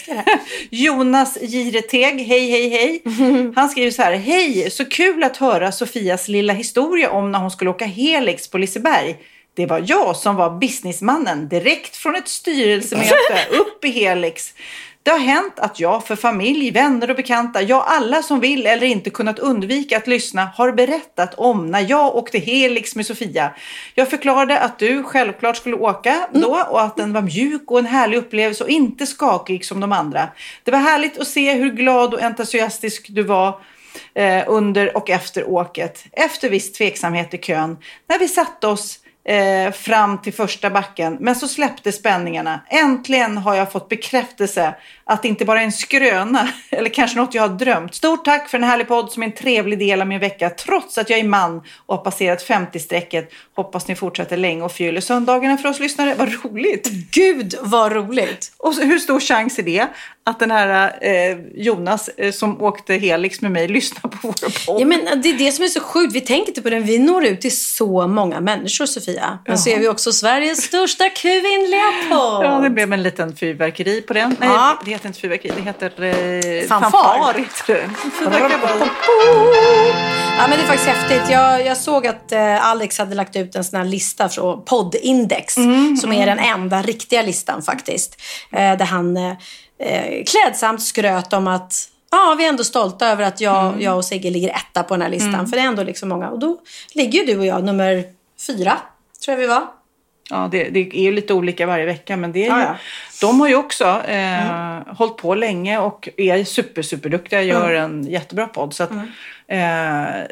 Jonas 0.69 1.37
Gireteg. 1.41 2.25
Hej, 2.27 2.49
hej, 2.51 2.69
hej. 2.69 3.01
Han 3.55 3.69
skriver 3.69 3.91
så 3.91 4.01
här. 4.01 4.15
Hej, 4.15 4.71
så 4.71 4.85
kul 4.85 5.23
att 5.23 5.37
höra 5.37 5.71
Sofias 5.71 6.27
lilla 6.27 6.53
historia 6.53 7.11
om 7.11 7.31
när 7.31 7.39
hon 7.39 7.51
skulle 7.51 7.69
åka 7.69 7.85
Helix 7.85 8.49
på 8.49 8.57
Liseberg. 8.57 9.15
Det 9.55 9.65
var 9.65 9.83
jag 9.87 10.15
som 10.15 10.35
var 10.35 10.49
businessmannen 10.59 11.47
direkt 11.47 11.95
från 11.95 12.15
ett 12.15 12.27
styrelsemöte 12.27 13.47
upp 13.51 13.85
i 13.85 13.89
Helix. 13.89 14.53
Det 15.03 15.11
har 15.11 15.19
hänt 15.19 15.59
att 15.59 15.79
jag 15.79 16.07
för 16.07 16.15
familj, 16.15 16.71
vänner 16.71 17.09
och 17.09 17.15
bekanta, 17.15 17.61
ja 17.61 17.85
alla 17.87 18.23
som 18.23 18.39
vill 18.39 18.65
eller 18.67 18.87
inte 18.87 19.09
kunnat 19.09 19.39
undvika 19.39 19.97
att 19.97 20.07
lyssna 20.07 20.45
har 20.55 20.71
berättat 20.71 21.33
om 21.33 21.67
när 21.71 21.85
jag 21.89 22.15
åkte 22.15 22.39
Helix 22.39 22.95
med 22.95 23.05
Sofia. 23.05 23.51
Jag 23.95 24.09
förklarade 24.09 24.59
att 24.59 24.79
du 24.79 25.03
självklart 25.03 25.57
skulle 25.57 25.75
åka 25.75 26.27
då 26.33 26.65
och 26.69 26.81
att 26.81 26.97
den 26.97 27.13
var 27.13 27.21
mjuk 27.21 27.71
och 27.71 27.79
en 27.79 27.85
härlig 27.85 28.17
upplevelse 28.17 28.63
och 28.63 28.69
inte 28.69 29.05
skakig 29.05 29.65
som 29.65 29.79
de 29.79 29.91
andra. 29.91 30.27
Det 30.63 30.71
var 30.71 30.79
härligt 30.79 31.19
att 31.19 31.27
se 31.27 31.53
hur 31.53 31.71
glad 31.71 32.13
och 32.13 32.21
entusiastisk 32.21 33.07
du 33.09 33.23
var 33.23 33.59
eh, 34.13 34.43
under 34.47 34.97
och 34.97 35.09
efter 35.09 35.49
åket. 35.49 36.03
Efter 36.11 36.49
viss 36.49 36.73
tveksamhet 36.73 37.33
i 37.33 37.37
kön. 37.37 37.77
När 38.07 38.19
vi 38.19 38.27
satte 38.27 38.67
oss 38.67 38.99
eh, 39.25 39.71
fram 39.71 40.21
till 40.21 40.33
första 40.33 40.69
backen. 40.69 41.17
Men 41.19 41.35
så 41.35 41.47
släppte 41.47 41.91
spänningarna. 41.91 42.59
Äntligen 42.69 43.37
har 43.37 43.55
jag 43.55 43.71
fått 43.71 43.89
bekräftelse 43.89 44.75
att 45.03 45.21
det 45.21 45.27
inte 45.27 45.45
bara 45.45 45.61
är 45.61 45.65
en 45.65 45.71
skröna 45.71 46.49
eller 46.69 46.89
kanske 46.89 47.17
något 47.17 47.33
jag 47.33 47.41
har 47.41 47.49
drömt. 47.49 47.95
Stort 47.95 48.25
tack 48.25 48.49
för 48.49 48.57
en 48.57 48.63
härlig 48.63 48.87
podd 48.87 49.11
som 49.11 49.23
är 49.23 49.27
en 49.27 49.33
trevlig 49.33 49.79
del 49.79 50.01
av 50.01 50.07
min 50.07 50.19
vecka 50.19 50.49
trots 50.49 50.97
att 50.97 51.09
jag 51.09 51.19
är 51.19 51.23
man 51.23 51.61
och 51.85 51.95
har 51.95 52.03
passerat 52.03 52.47
50-strecket. 52.47 53.31
Hoppas 53.55 53.87
ni 53.87 53.95
fortsätter 53.95 54.37
länge 54.37 54.61
och 54.61 54.71
fyller 54.71 55.01
söndagarna 55.01 55.57
för 55.57 55.69
oss 55.69 55.79
lyssnare. 55.79 56.15
Vad 56.17 56.43
roligt! 56.43 56.87
Gud, 57.11 57.55
vad 57.61 57.91
roligt. 57.91 58.51
Och 58.57 58.73
så, 58.73 58.83
hur 58.83 58.99
stor 58.99 59.19
chans 59.19 59.59
är 59.59 59.63
det 59.63 59.87
att 60.27 60.39
den 60.39 60.51
här 60.51 60.97
eh, 61.01 61.37
Jonas 61.55 62.07
eh, 62.17 62.31
som 62.31 62.61
åkte 62.61 62.93
Helix 62.93 63.41
med 63.41 63.51
mig 63.51 63.67
lyssnar 63.77 64.09
på 64.09 64.17
vår 64.21 64.65
podd? 64.65 64.81
Ja, 64.81 64.85
men 64.85 65.21
det 65.21 65.29
är 65.29 65.33
det 65.37 65.51
som 65.51 65.63
är 65.65 65.67
så 65.69 65.79
sjukt. 65.79 66.13
Vi 66.15 66.21
tänker 66.21 66.47
inte 66.47 66.61
på 66.61 66.69
det. 66.69 66.79
Vi 66.79 66.99
når 66.99 67.25
ut 67.25 67.41
till 67.41 67.57
så 67.57 68.07
många 68.07 68.39
människor, 68.41 68.85
Sofia. 68.85 69.39
Men 69.47 69.57
så 69.57 69.69
är 69.69 69.79
vi 69.79 69.87
också 69.87 70.11
Sveriges 70.11 70.61
största 70.63 71.09
kvinnliga 71.09 71.91
podd. 72.09 72.45
Ja, 72.45 72.59
det 72.63 72.69
blev 72.69 72.93
en 72.93 73.03
liten 73.03 73.35
fyrverkeri 73.35 74.01
på 74.01 74.13
den. 74.13 74.35
Nej, 74.39 74.49
Ja. 74.49 74.79
det 74.85 74.91
heter 74.91 75.07
inte 75.07 75.19
fyrverkeri. 75.19 75.53
Det 75.57 75.61
heter 75.61 76.03
eh, 76.03 76.67
Fanfar. 76.67 76.91
fanfar. 76.91 77.33
heter 77.39 77.73
det. 77.73 77.89
Ja, 80.37 80.47
men 80.47 80.57
det 80.57 80.63
är 80.63 80.67
faktiskt 80.67 80.89
häftigt. 80.89 81.29
Jag, 81.31 81.65
jag 81.65 81.77
såg 81.77 82.07
att 82.07 82.31
eh, 82.31 82.65
Alex 82.65 82.97
hade 82.97 83.15
lagt 83.15 83.35
ut 83.35 83.55
en 83.55 83.63
sån 83.63 83.77
här 83.79 83.85
lista 83.85 84.29
från 84.29 84.65
Poddindex. 84.65 85.53
som 86.01 86.11
är 86.13 86.25
den 86.25 86.39
enda 86.39 86.81
riktiga 86.81 87.21
listan 87.21 87.61
faktiskt. 87.61 88.21
Eh, 88.51 88.77
där 88.77 88.85
han 88.85 89.17
eh, 89.79 90.23
klädsamt 90.25 90.81
skröt 90.81 91.33
om 91.33 91.47
att 91.47 91.89
Ja, 92.11 92.35
vi 92.37 92.45
är 92.45 92.49
ändå 92.49 92.63
stolta 92.63 93.07
över 93.07 93.23
att 93.23 93.41
jag, 93.41 93.81
jag 93.81 93.97
och 93.97 94.05
Sigge 94.05 94.29
ligger 94.29 94.49
etta 94.49 94.83
på 94.83 94.93
den 94.93 95.01
här 95.01 95.09
listan. 95.09 95.47
För 95.47 95.57
det 95.57 95.63
är 95.63 95.67
ändå 95.67 95.83
liksom 95.83 96.09
många. 96.09 96.29
Och 96.29 96.39
då 96.39 96.57
ligger 96.93 97.19
ju 97.19 97.25
du 97.25 97.39
och 97.39 97.45
jag 97.45 97.63
nummer 97.63 98.03
fyra, 98.47 98.77
tror 99.25 99.33
jag 99.33 99.41
vi 99.41 99.47
var. 99.47 99.63
Ja, 100.29 100.49
det, 100.51 100.63
det 100.69 100.79
är 100.79 101.03
ju 101.03 101.11
lite 101.11 101.33
olika 101.33 101.65
varje 101.65 101.85
vecka. 101.85 102.17
Men 102.17 102.31
det 102.31 102.39
är 102.39 102.43
ju, 102.43 102.49
Ja, 102.49 102.61
ja. 102.61 102.75
De 103.21 103.39
har 103.39 103.47
ju 103.47 103.55
också 103.55 104.01
eh, 104.07 104.95
hållit 104.97 105.17
på 105.17 105.35
länge 105.35 105.77
och 105.79 106.09
är 106.17 106.43
super, 106.43 106.81
superduktiga. 106.81 107.41
Gör 107.41 107.73
en 107.73 108.03
jättebra 108.03 108.47
podd. 108.47 108.73
Så 108.73 108.83
att, 108.83 108.91
eh, 108.91 108.97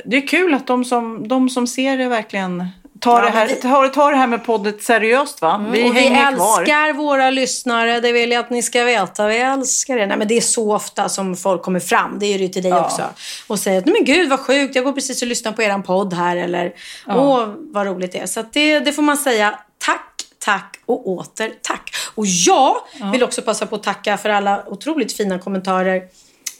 det 0.05 0.17
är 0.17 0.27
kul 0.27 0.53
att 0.53 0.67
de 0.67 0.85
som, 0.85 1.27
de 1.27 1.49
som 1.49 1.67
ser 1.67 1.97
det 1.97 2.07
verkligen 2.07 2.67
Ja, 3.05 3.21
det, 3.21 3.29
här, 3.29 3.47
tar, 3.47 3.87
tar 3.87 4.11
det 4.11 4.17
här 4.17 4.27
med 4.27 4.45
poddet 4.45 4.83
seriöst. 4.83 5.41
Va? 5.41 5.65
Vi 5.71 5.89
och 5.89 5.95
vi 5.95 5.99
hänger 5.99 6.35
kvar. 6.35 6.59
älskar 6.61 6.93
våra 6.93 7.29
lyssnare, 7.29 7.99
det 7.99 8.11
vill 8.11 8.31
jag 8.31 8.39
att 8.39 8.49
ni 8.49 8.63
ska 8.63 8.83
veta. 8.83 9.27
Vi 9.27 9.37
älskar 9.37 9.95
det. 9.97 10.05
Nej, 10.05 10.17
men 10.17 10.27
det 10.27 10.37
är 10.37 10.41
så 10.41 10.73
ofta 10.75 11.09
som 11.09 11.35
folk 11.35 11.61
kommer 11.61 11.79
fram, 11.79 12.19
det 12.19 12.25
är 12.25 12.37
det 12.37 12.43
ju 12.43 12.49
till 12.49 12.63
dig 12.63 12.71
Ja. 12.71 12.85
också. 12.85 13.01
Och 13.47 13.59
säger 13.59 13.77
att, 13.79 13.85
"Nej, 13.85 13.93
men 13.93 14.05
gud 14.05 14.29
vad 14.29 14.39
sjukt, 14.39 14.75
jag 14.75 14.85
går 14.85 14.93
precis 14.93 15.21
och 15.21 15.27
lyssnar 15.27 15.51
på 15.51 15.61
eran 15.63 15.83
podd 15.83 16.13
här. 16.13 16.37
Eller, 16.37 16.71
åh 17.07 17.45
vad 17.57 17.87
roligt 17.87 18.11
det 18.11 18.19
är. 18.19 18.25
Så 18.25 18.43
det, 18.51 18.79
det 18.79 18.91
får 18.91 19.01
man 19.03 19.17
säga, 19.17 19.59
tack, 19.85 20.09
tack 20.45 20.79
och 20.85 21.07
åter 21.07 21.51
tack. 21.61 21.95
Och 22.15 22.25
jag 22.25 22.75
vill 23.11 23.23
också 23.23 23.41
passa 23.41 23.65
på 23.65 23.75
att 23.75 23.83
tacka 23.83 24.17
för 24.17 24.29
alla 24.29 24.63
otroligt 24.67 25.13
fina 25.17 25.39
kommentarer. 25.39 26.01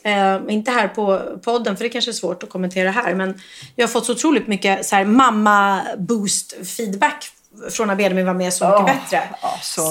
Eh, 0.04 0.38
inte 0.50 0.72
här 0.72 0.88
på 0.88 1.22
podden, 1.44 1.78
för 1.78 1.84
det 1.84 1.90
kanske 1.90 2.12
är 2.12 2.14
svårt 2.14 2.44
att 2.44 2.50
kommentera 2.50 2.92
här. 2.92 3.16
Men 3.16 3.42
jag 3.76 3.88
har 3.88 3.92
fått 3.92 4.06
så 4.06 4.12
otroligt 4.12 4.48
mycket 4.48 4.86
så 4.86 4.96
här, 4.96 5.06
mamma-boost-feedback 5.06 7.26
från 7.72 7.88
när 7.88 7.96
Benjamin 7.96 8.26
var 8.26 8.34
med 8.34 8.54
Så 8.54 8.66
mycket 8.66 8.80
Åh, 8.80 8.86
bättre. 8.86 9.22
Alltså, 9.42 9.82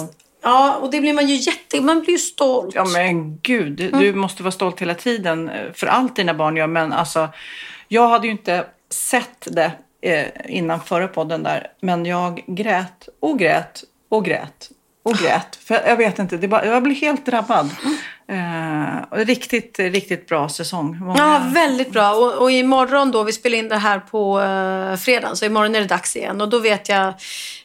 Ja, 0.45 0.77
och 0.77 0.91
det 0.91 1.01
blir 1.01 1.13
man 1.13 1.29
ju 1.29 1.35
jätte... 1.35 1.81
Man 1.81 2.01
blir 2.01 2.11
ju 2.13 2.19
stolt. 2.19 2.75
Ja 2.75 2.85
men 2.85 3.39
gud, 3.39 3.81
Mm. 3.81 4.01
du 4.01 4.13
måste 4.15 4.43
vara 4.43 4.53
stolt 4.53 4.81
hela 4.81 4.95
tiden 4.95 5.49
eh, 5.49 5.73
för 5.75 5.87
allt 5.87 6.17
dina 6.17 6.35
barn 6.35 6.57
gör. 6.57 6.67
Men 6.67 6.93
alltså, 6.93 7.29
jag 7.89 8.09
hade 8.09 8.27
ju 8.27 8.33
inte 8.33 8.67
sett 8.91 9.49
det 9.51 9.73
eh, 10.03 10.27
innan 10.49 10.81
förra 10.81 11.09
podden 11.09 11.43
där. 11.43 11.67
Men 11.81 12.07
jag 12.07 12.45
grät 12.47 13.09
och 13.21 13.39
grät 13.39 13.85
och 14.09 14.25
grät 14.25 14.71
och 15.03 15.15
grät. 15.15 15.59
För 15.65 15.83
jag 15.87 15.97
vet 15.97 16.19
inte, 16.19 16.37
det 16.37 16.49
bara, 16.49 16.67
jag 16.67 16.83
blev 16.83 16.97
helt 16.97 17.27
drabbad. 17.27 17.71
Eh, 18.29 19.17
riktigt, 19.25 19.79
riktigt 19.79 20.29
bra 20.29 20.49
säsong. 20.49 20.99
Många... 20.99 21.19
Ja, 21.19 21.43
väldigt 21.55 21.93
bra. 21.93 22.15
Och, 22.15 22.43
och 22.43 22.51
imorgon 22.51 23.11
då, 23.11 23.23
vi 23.23 23.33
spelar 23.33 23.59
in 23.59 23.69
det 23.69 23.77
här 23.77 23.99
på 23.99 24.41
uh, 24.41 24.97
fredag, 24.97 25.37
så 25.37 25.45
imorgon 25.45 25.75
är 25.75 25.81
det 25.81 25.87
dags 25.87 26.17
igen. 26.17 26.41
Och 26.41 26.49
då 26.49 26.59
vet 26.59 26.89
jag, 26.89 27.15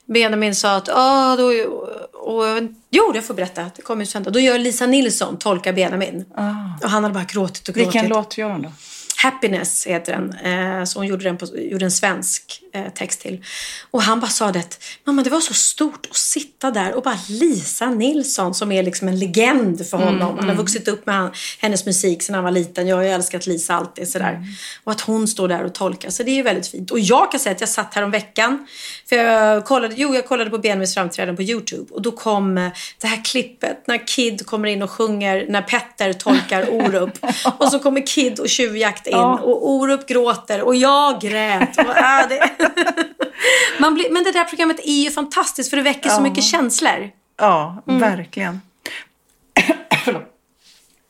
Benjamin 0.06 0.56
sa 0.56 0.76
att, 0.76 0.90
ah, 0.90 1.36
då, 1.36 1.44
och, 1.44 2.38
och, 2.38 2.62
jo, 2.90 3.12
det 3.14 3.22
får 3.22 3.34
jag 3.34 3.36
berätta, 3.36 3.72
det 3.76 3.82
kommer 3.82 4.02
ju 4.02 4.06
söndag. 4.06 4.32
Då 4.32 4.40
gör 4.40 4.58
Lisa 4.58 4.86
Nilsson, 4.86 5.38
tolkar 5.38 5.74
Benjamin. 5.74 6.26
Ah. 6.36 6.52
Och 6.84 6.90
han 6.90 7.04
hade 7.04 7.14
bara 7.14 7.24
gråtit 7.24 7.70
och 7.70 7.76
gråtit. 7.76 7.96
Vilken 7.96 8.10
låt 8.10 8.38
gör 8.38 8.50
hon 8.50 8.62
då? 8.62 8.72
Happiness 9.18 9.88
heter 9.88 10.13
den. 10.13 10.34
Eh, 10.34 10.84
så 10.84 10.99
hon 10.99 11.07
gjorde, 11.07 11.24
den 11.24 11.38
på, 11.38 11.45
gjorde 11.57 11.86
en 11.86 11.91
svensk 11.91 12.61
eh, 12.74 12.93
text 12.93 13.22
till. 13.22 13.43
Och 13.91 14.01
han 14.01 14.20
bara 14.20 14.32
sa 14.32 14.51
det 14.51 14.80
mamma 15.03 15.24
det 15.24 15.30
var 15.30 15.39
så 15.39 15.53
stort 15.53 16.07
att 16.09 16.15
sitta 16.15 16.72
där 16.72 16.93
och 16.93 17.03
bara 17.03 17.20
Lisa 17.30 17.89
Nilsson 17.89 18.53
som 18.53 18.72
är 18.72 18.84
liksom 18.84 19.07
en 19.07 19.20
legend 19.20 19.88
för 19.88 19.97
honom. 19.97 20.32
Mm, 20.32 20.38
han 20.38 20.49
har 20.49 20.55
vuxit 20.55 20.88
upp 20.88 21.05
med 21.05 21.30
hennes 21.59 21.86
musik 21.86 22.24
sedan 22.24 22.36
han 22.36 22.43
var 22.43 22.51
liten. 22.51 22.88
Jag 22.88 22.95
har 22.95 23.03
ju 23.03 23.09
älskat 23.09 23.47
Lisa 23.47 23.74
alltid 23.76 24.09
sådär. 24.09 24.34
Mm. 24.34 24.43
Och 24.84 24.91
att 24.91 25.01
hon 25.01 25.28
står 25.28 25.47
där 25.47 25.63
och 25.63 25.74
tolkar. 25.74 26.09
Så 26.09 26.24
det 26.24 26.32
är 26.32 26.36
ju 26.36 26.43
väldigt 26.43 26.68
fint. 26.68 26.91
Och 26.91 26.99
jag 26.99 27.32
kan 27.32 27.39
säga 27.39 27.55
att 27.55 27.61
jag 27.61 27.70
satt 27.70 27.93
här 27.93 28.03
om 28.03 28.11
veckan. 28.11 28.68
För 29.09 29.15
jag 29.15 29.65
kollade, 29.65 29.95
jo, 29.97 30.15
jag 30.15 30.28
kollade 30.28 30.49
på 30.49 30.57
Benjamins 30.57 30.93
framträdande 30.93 31.43
på 31.43 31.51
YouTube. 31.51 31.93
Och 31.93 32.01
då 32.01 32.11
kom 32.11 32.57
eh, 32.57 32.72
det 33.01 33.07
här 33.07 33.26
klippet 33.26 33.88
när 33.88 34.07
Kid 34.07 34.45
kommer 34.45 34.68
in 34.68 34.82
och 34.82 34.91
sjunger 34.91 35.45
när 35.49 35.61
Petter 35.61 36.13
tolkar 36.13 36.70
Orup. 36.70 37.11
och 37.57 37.72
så 37.72 37.80
kommer 37.80 38.07
Kid 38.07 38.39
och 38.39 38.49
tjuvjakt 38.49 39.07
in 39.08 39.18
Ja. 39.18 39.39
och 39.39 39.70
Orup 39.70 40.08
gråter 40.08 40.62
och 40.62 40.76
jag 40.76 41.22
grät. 41.22 41.78
Och, 41.78 41.97
äh, 41.97 42.28
det... 42.30 42.49
Man 43.80 43.93
blir, 43.93 44.10
men 44.12 44.24
det 44.24 44.32
där 44.32 44.43
programmet 44.43 44.80
är 44.84 45.03
ju 45.03 45.12
fantastiskt 45.12 45.70
för 45.70 45.78
det 45.78 45.84
väcker 45.84 46.10
så 46.10 46.22
mycket 46.22 46.43
känslor. 46.43 47.10
Ja, 47.38 47.84
Mm. 47.88 48.01
verkligen. 48.01 48.62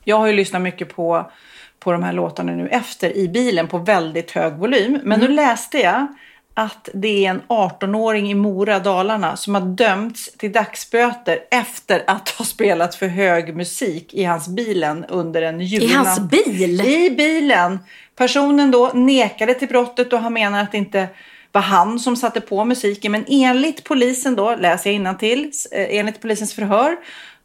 Jag 0.04 0.18
har 0.18 0.28
ju 0.28 0.34
lyssnat 0.34 0.62
mycket 0.62 0.96
på, 0.96 1.32
på 1.80 1.92
de 1.92 2.04
här 2.04 2.14
låtarna 2.14 2.52
nu 2.52 2.68
efter 2.68 3.18
i 3.18 3.28
bilen 3.28 3.68
på 3.68 3.78
väldigt 3.78 4.32
hög 4.32 4.54
volym. 4.54 4.92
Men 5.04 5.20
Mm. 5.20 5.20
nu 5.20 5.28
läste 5.36 5.78
jag 5.80 6.08
att 6.60 6.90
det 6.94 7.26
är 7.26 7.30
en 7.30 7.42
18-åring 7.48 8.32
i 8.32 8.34
Mora, 8.34 8.80
Dalarna, 8.80 9.38
som 9.38 9.56
har 9.56 9.62
dömts 9.62 10.32
till 10.38 10.52
dagsböter 10.52 11.40
efter 11.52 12.04
att 12.08 12.30
ha 12.30 12.46
spelat 12.46 12.96
för 12.96 13.08
hög 13.08 13.56
musik 13.56 14.14
i 14.14 14.24
hans 14.24 14.48
bilen 14.48 15.06
under 15.10 15.42
en 15.42 15.62
julnatt. 15.62 15.92
I 15.92 15.94
hans 15.94 16.20
bil? 16.20 16.82
I 16.82 17.10
bilen. 17.10 17.80
Personen 18.16 18.72
då 18.72 18.92
nekade 18.94 19.54
till 19.54 19.68
brottet 19.68 20.14
och 20.14 20.20
han 20.20 20.34
menar 20.34 20.62
att 20.62 20.72
det 20.72 20.78
inte 20.78 21.08
var 21.52 21.62
han 21.62 22.00
som 22.00 22.16
satte 22.16 22.42
på 22.42 22.66
musiken. 22.66 23.12
Men 23.12 23.26
enligt 23.28 23.84
polisen 23.84 24.36
då, 24.36 24.56
läser 24.56 24.92
jag 24.92 25.20
till, 25.20 25.52
enligt 25.72 26.22
polisens 26.22 26.54
förhör 26.54 26.98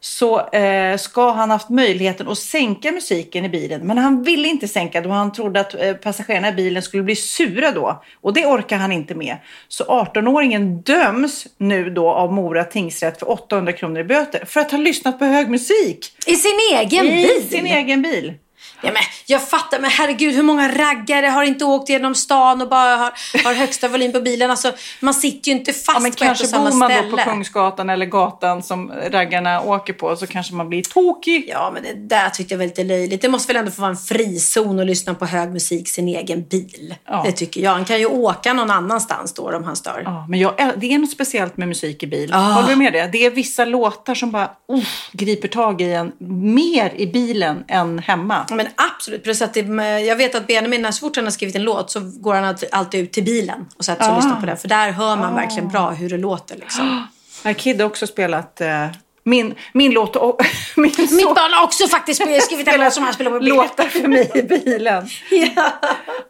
så 0.05 0.48
eh, 0.48 0.96
ska 0.96 1.32
han 1.32 1.50
haft 1.50 1.68
möjligheten 1.68 2.28
att 2.28 2.38
sänka 2.38 2.92
musiken 2.92 3.44
i 3.44 3.48
bilen. 3.48 3.86
Men 3.86 3.98
han 3.98 4.22
ville 4.22 4.48
inte 4.48 4.68
sänka 4.68 5.00
då 5.00 5.11
han 5.11 5.32
trodde 5.32 5.61
att 5.61 5.74
eh, 5.74 5.92
passagerarna 5.92 6.48
i 6.48 6.53
bilen 6.53 6.82
skulle 6.82 7.03
bli 7.03 7.16
sura 7.16 7.70
då. 7.70 8.03
Och 8.20 8.34
det 8.34 8.46
orkar 8.46 8.76
han 8.76 8.92
inte 8.92 9.14
med. 9.14 9.36
Så 9.68 9.84
18-åringen 9.84 10.82
döms 10.82 11.46
nu 11.59 11.90
då 11.90 12.11
av 12.11 12.32
Mora 12.32 12.64
tingsrätt 12.64 13.18
för 13.18 13.30
800 13.30 13.72
kronor 13.72 14.00
i 14.00 14.05
böter 14.05 14.44
för 14.44 14.61
att 14.61 14.70
ha 14.70 14.78
lyssnat 14.78 15.18
på 15.18 15.24
hög 15.24 15.50
musik. 15.50 16.12
I 16.26 16.34
sin 16.34 16.59
egen 16.74 17.07
I 17.07 17.11
bil? 17.11 17.48
sin 17.50 17.66
egen 17.66 18.03
bil. 18.03 18.34
Ja, 18.83 18.93
men 18.93 19.03
jag 19.26 19.49
fattar, 19.49 19.80
men 19.80 19.91
herregud 19.91 20.35
hur 20.35 20.43
många 20.43 20.68
raggare 20.68 21.26
har 21.26 21.43
inte 21.43 21.64
åkt 21.64 21.89
genom 21.89 22.14
stan 22.14 22.62
och 22.62 22.68
bara 22.68 22.97
har, 22.97 23.12
har 23.45 23.55
högsta 23.55 23.89
volym 23.89 24.12
på 24.12 24.20
bilen? 24.20 24.51
Alltså, 24.51 24.72
man 25.01 25.14
sitter 25.14 25.51
ju 25.51 25.59
inte 25.59 25.72
fast 25.72 25.89
Ja, 25.89 26.01
men 26.01 26.03
på 26.03 26.14
ett 26.14 26.16
kanske 26.16 26.45
och 26.45 26.51
samma 26.51 26.70
bor 26.70 26.76
man 26.76 26.91
ställe. 26.91 27.11
då 27.11 27.16
på 27.16 27.22
Kungsgatan 27.22 27.91
eller 27.91 28.07
gatan 28.07 28.62
som 28.62 28.93
raggarna 29.11 29.61
åker 29.61 29.93
på 29.93 30.16
så 30.16 30.26
kanske 30.26 30.55
man 30.55 30.68
blir 30.68 30.83
tokig. 30.83 31.47
Ja, 31.49 31.70
men 31.74 31.83
det 31.83 31.95
där 31.95 32.30
tyckte 32.30 32.55
jag 32.55 32.59
var 32.59 32.64
lite 32.64 32.85
löjligt. 32.85 33.22
Det 33.22 33.28
måste 33.28 33.53
väl 33.53 33.61
ändå 33.61 33.70
få 33.70 33.80
vara 33.80 33.91
en 33.91 33.97
frizon 33.97 34.80
att 34.80 34.87
lyssna 34.87 35.14
på 35.14 35.26
hög 35.26 35.53
musik 35.53 35.89
i 35.89 35.91
sin 35.91 36.09
egen 36.09 36.43
bil. 36.43 36.95
Ja. 37.09 37.22
Det 37.26 37.33
tycker 37.33 37.61
jag. 37.61 37.70
Han 37.70 37.85
kan 37.85 37.99
ju 37.99 38.07
åka 38.07 38.53
någon 38.53 38.70
annanstans 38.70 39.35
då 39.35 39.57
om 39.57 39.64
han 39.64 39.76
stör. 39.76 40.03
Ja, 40.05 40.26
men 40.28 40.41
jag, 40.41 40.55
det 40.76 40.95
är 40.95 40.99
något 40.99 41.11
speciellt 41.11 41.57
med 41.57 41.68
musik 41.68 42.03
i 42.03 42.07
bil. 42.07 42.30
Ah. 42.35 42.39
Håller 42.53 42.68
du 42.68 42.76
med 42.76 42.93
det? 42.93 43.09
Det 43.12 43.26
är 43.26 43.30
vissa 43.30 43.64
låtar 43.64 44.14
som 44.14 44.30
bara 44.30 44.51
uh, 44.72 44.85
griper 45.12 45.49
tag 45.49 45.80
i 45.80 45.93
en 45.93 46.12
mer 46.55 46.93
i 46.97 47.07
bilen 47.07 47.64
än 47.68 47.99
hemma. 47.99 48.47
Ja, 48.49 48.55
Men 48.55 48.66
absolut. 48.76 49.24
Plus 49.24 49.42
att 49.42 49.54
det, 49.54 49.60
jag 50.00 50.16
vet 50.16 50.34
att 50.34 50.46
Benjamin, 50.46 50.82
när 50.82 50.90
så 50.90 51.00
fort 51.00 51.16
han 51.16 51.24
har 51.24 51.30
skrivit 51.32 51.56
en 51.56 51.62
låt 51.62 51.90
så 51.90 52.00
går 52.00 52.34
han 52.34 52.54
alltid- 52.72 53.00
ut 53.00 53.12
till 53.12 53.24
bilen 53.24 53.66
och 53.76 53.84
sätter 53.84 54.02
sig 54.02 54.10
och 54.10 54.16
Ah. 54.16 54.20
lyssnar 54.20 54.40
på 54.40 54.46
den. 54.46 54.56
För 54.56 54.68
där 54.68 54.90
hör 54.90 55.16
man 55.16 55.34
verkligen 55.34 55.68
bra 55.68 55.90
hur 55.90 56.08
det 56.10 56.18
låter. 56.18 56.56
Liksom. 56.56 57.06
Här 57.44 57.52
Kid 57.52 57.80
har 57.80 57.86
också 57.86 58.06
spelat 58.06 58.60
eh, 58.60 58.86
min, 59.24 59.54
min 59.72 59.92
låt 59.92 60.16
och 60.16 60.40
min 60.76 60.84
Mitt 60.98 61.10
son 61.22 61.34
barn 61.34 61.52
har 61.52 61.64
också 61.64 61.88
faktiskt 61.88 62.22
skrivit 62.44 62.68
en 62.68 62.80
låt 62.80 62.92
som 62.92 63.04
han 63.04 63.12
spelar 63.12 63.30
på 63.30 63.38
bilen. 63.40 63.56
låtar 63.56 63.84
för 63.84 64.08
mig 64.08 64.30
i 64.34 64.42
bilen. 64.42 65.06
Ja. 65.30 65.72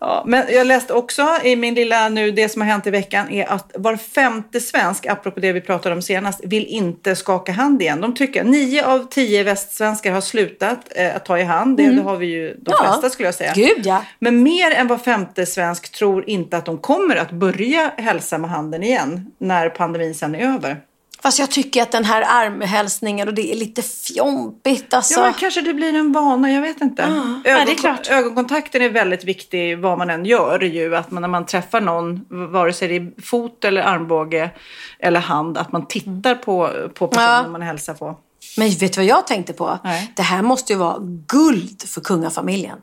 Ja, 0.01 0.23
men 0.27 0.45
jag 0.51 0.67
läste 0.67 0.93
också 0.93 1.27
i 1.45 1.57
min 1.57 1.75
lilla 1.75 2.09
nu, 2.09 2.31
det 2.31 2.49
som 2.49 2.63
har 2.63 2.69
hänt 2.69 2.87
i 2.87 2.91
veckan 2.91 3.31
är 3.31 3.53
att 3.53 3.73
var 3.75 3.97
femte 3.97 4.61
svensk, 4.61 5.07
apropå 5.07 5.41
det 5.41 5.53
vi 5.53 5.61
pratade 5.61 5.95
om 5.95 6.03
senast, 6.03 6.41
vill 6.45 6.67
inte 6.67 7.17
skaka 7.17 7.53
hand 7.53 7.83
igen. 7.83 8.01
De 8.01 8.15
tycker, 8.15 8.45
nio 8.45 8.87
av 8.87 9.07
tio 9.11 9.43
västsvenskar 9.43 10.13
har 10.13 10.21
slutat 10.21 10.79
eh, 10.97 11.17
att 11.17 11.25
ta 11.25 11.39
i 11.39 11.43
hand. 11.45 11.77
Det, 11.77 11.91
det 11.91 12.03
har 12.03 12.17
vi 12.17 12.27
ju 12.27 12.49
de 12.55 12.75
Ja. 12.79 12.85
flesta 12.85 13.11
skulle 13.11 13.27
jag 13.29 13.35
säga. 13.35 13.53
Gud 13.55 13.87
ja. 13.87 14.05
Men 14.19 14.43
mer 14.43 14.71
än 14.71 14.87
var 14.87 14.99
femte 14.99 15.47
svensk 15.47 15.93
tror 15.93 16.29
inte 16.31 16.57
att 16.57 16.65
de 16.65 16.79
kommer 16.79 17.17
att 17.17 17.31
börja 17.31 17.93
hälsa 17.97 18.39
med 18.39 18.51
handen 18.51 18.83
igen 18.83 19.33
när 19.39 19.69
pandemin 19.69 20.15
sen 20.15 20.35
är 20.35 20.55
över. 20.55 20.77
Fast 21.23 21.39
jag 21.39 21.51
tycker 21.51 21.83
att 21.83 21.93
den 21.93 22.05
här 22.05 22.25
armhälsningen 22.47 23.29
och 23.29 23.35
det 23.35 23.53
är 23.53 23.57
lite 23.57 23.83
fjompigt 23.83 24.95
alltså. 24.95 25.21
Ja, 25.21 25.25
men 25.25 25.35
kanske 25.35 25.61
det 25.61 25.75
blir 25.75 25.95
en 25.95 26.13
vana, 26.13 26.51
jag 26.51 26.63
vet 26.63 26.81
inte. 26.81 27.03
Ja, 27.45 27.65
det 27.65 27.73
är 27.73 27.75
klart. 27.75 28.09
Ögonkontakten 28.11 28.83
är 28.83 28.91
väldigt 28.91 29.25
viktig 29.25 29.79
vad 29.79 29.99
man 29.99 30.11
än 30.11 30.25
gör. 30.25 30.61
Ju, 30.61 30.97
att 30.97 31.11
man, 31.11 31.21
när 31.21 31.29
man 31.29 31.47
träffar 31.47 31.81
någon, 31.81 32.27
vare 32.53 32.73
sig 32.73 32.89
det 32.89 32.97
är 32.97 33.23
fot 33.23 33.65
eller 33.65 33.83
armbåge 33.83 34.51
eller 34.99 35.21
hand, 35.21 35.59
att 35.59 35.73
man 35.73 35.87
tittar 35.87 36.35
på, 36.35 36.71
på 36.95 37.09
personen 37.09 37.43
Ja. 37.45 37.49
man 37.49 37.63
hälsar 37.63 37.95
på. 37.95 38.19
Men 38.57 38.71
vet 38.71 38.93
du 38.93 39.01
vad 39.01 39.07
jag 39.07 39.27
tänkte 39.27 39.53
på? 39.53 39.79
Nej. 39.85 40.13
Det 40.17 40.23
här 40.23 40.43
måste 40.43 40.73
ju 40.73 40.79
vara 40.79 40.99
guld 41.29 41.83
för 41.89 42.01
kungafamiljen. 42.01 42.79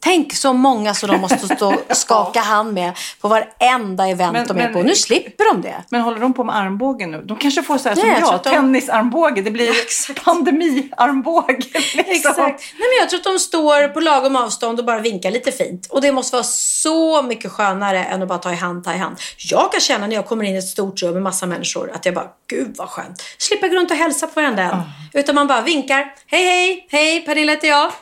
Tänk 0.00 0.34
så 0.34 0.52
många 0.52 0.94
som 0.94 1.08
de 1.08 1.20
måste 1.20 1.56
stå 1.56 1.74
och 1.74 1.80
skaka 1.96 2.40
hand 2.40 2.74
med 2.74 2.92
på 3.20 3.28
varenda 3.28 4.06
event 4.08 4.32
Men- 4.32 4.46
de 4.46 4.58
är 4.58 4.64
men- 4.64 4.72
på. 4.72 4.82
Nu 4.82 4.94
slipper 4.94 5.52
de 5.54 5.62
det. 5.62 5.84
Men 5.90 6.00
håller 6.00 6.20
de 6.20 6.34
på 6.34 6.44
med 6.44 6.56
armbågen 6.56 7.10
nu? 7.10 7.22
De 7.26 7.36
kanske 7.36 7.62
får 7.62 7.78
så 7.78 7.88
här 7.88 7.96
som 7.96 8.08
jag 8.08 8.40
de- 8.44 8.50
tennisarmbåge. 8.50 9.42
Det 9.42 9.50
blir 9.50 9.70
exakt. 9.70 10.24
pandemiarmbåge. 10.24 11.56
Liksom. 11.74 12.00
Exakt. 12.06 12.38
Nej, 12.38 12.88
men 12.88 12.98
jag 13.00 13.08
tror 13.08 13.18
att 13.18 13.24
de 13.24 13.38
står 13.38 13.88
på 13.88 14.00
lagom 14.00 14.36
avstånd 14.36 14.78
och 14.78 14.84
bara 14.84 14.98
vinkar 14.98 15.30
lite 15.30 15.52
fint. 15.52 15.86
Och 15.90 16.00
det 16.00 16.12
måste 16.12 16.36
vara 16.36 16.44
så 16.44 17.22
mycket 17.22 17.52
skönare 17.52 18.04
än 18.04 18.22
att 18.22 18.28
bara 18.28 18.38
ta 18.38 18.52
i 18.52 18.56
hand, 18.56 18.84
ta 18.84 18.94
i 18.94 18.98
hand. 18.98 19.16
Jag 19.50 19.72
kan 19.72 19.80
känna 19.80 20.06
när 20.06 20.14
jag 20.16 20.26
kommer 20.26 20.44
in 20.44 20.54
i 20.54 20.58
ett 20.58 20.68
stort 20.68 21.02
rum 21.02 21.12
med 21.14 21.22
massa 21.22 21.46
människor 21.46 21.90
att 21.94 22.04
jag 22.06 22.14
bara, 22.14 22.26
gud 22.50 22.74
vad 22.78 22.88
skönt. 22.88 23.22
Slippa 23.38 23.68
gå 23.68 23.74
runt 23.74 23.90
och 23.90 23.96
hälsa 23.96 24.26
på 24.26 24.40
varandra 24.40 24.62
än. 24.62 24.80
Utan 25.12 25.34
man 25.34 25.46
bara 25.46 25.60
vinkar. 25.62 26.14
Hej, 26.26 26.44
hej, 26.44 26.86
hej, 26.90 27.20
Pernilla 27.20 27.52
heter 27.52 27.68
jag. 27.68 27.92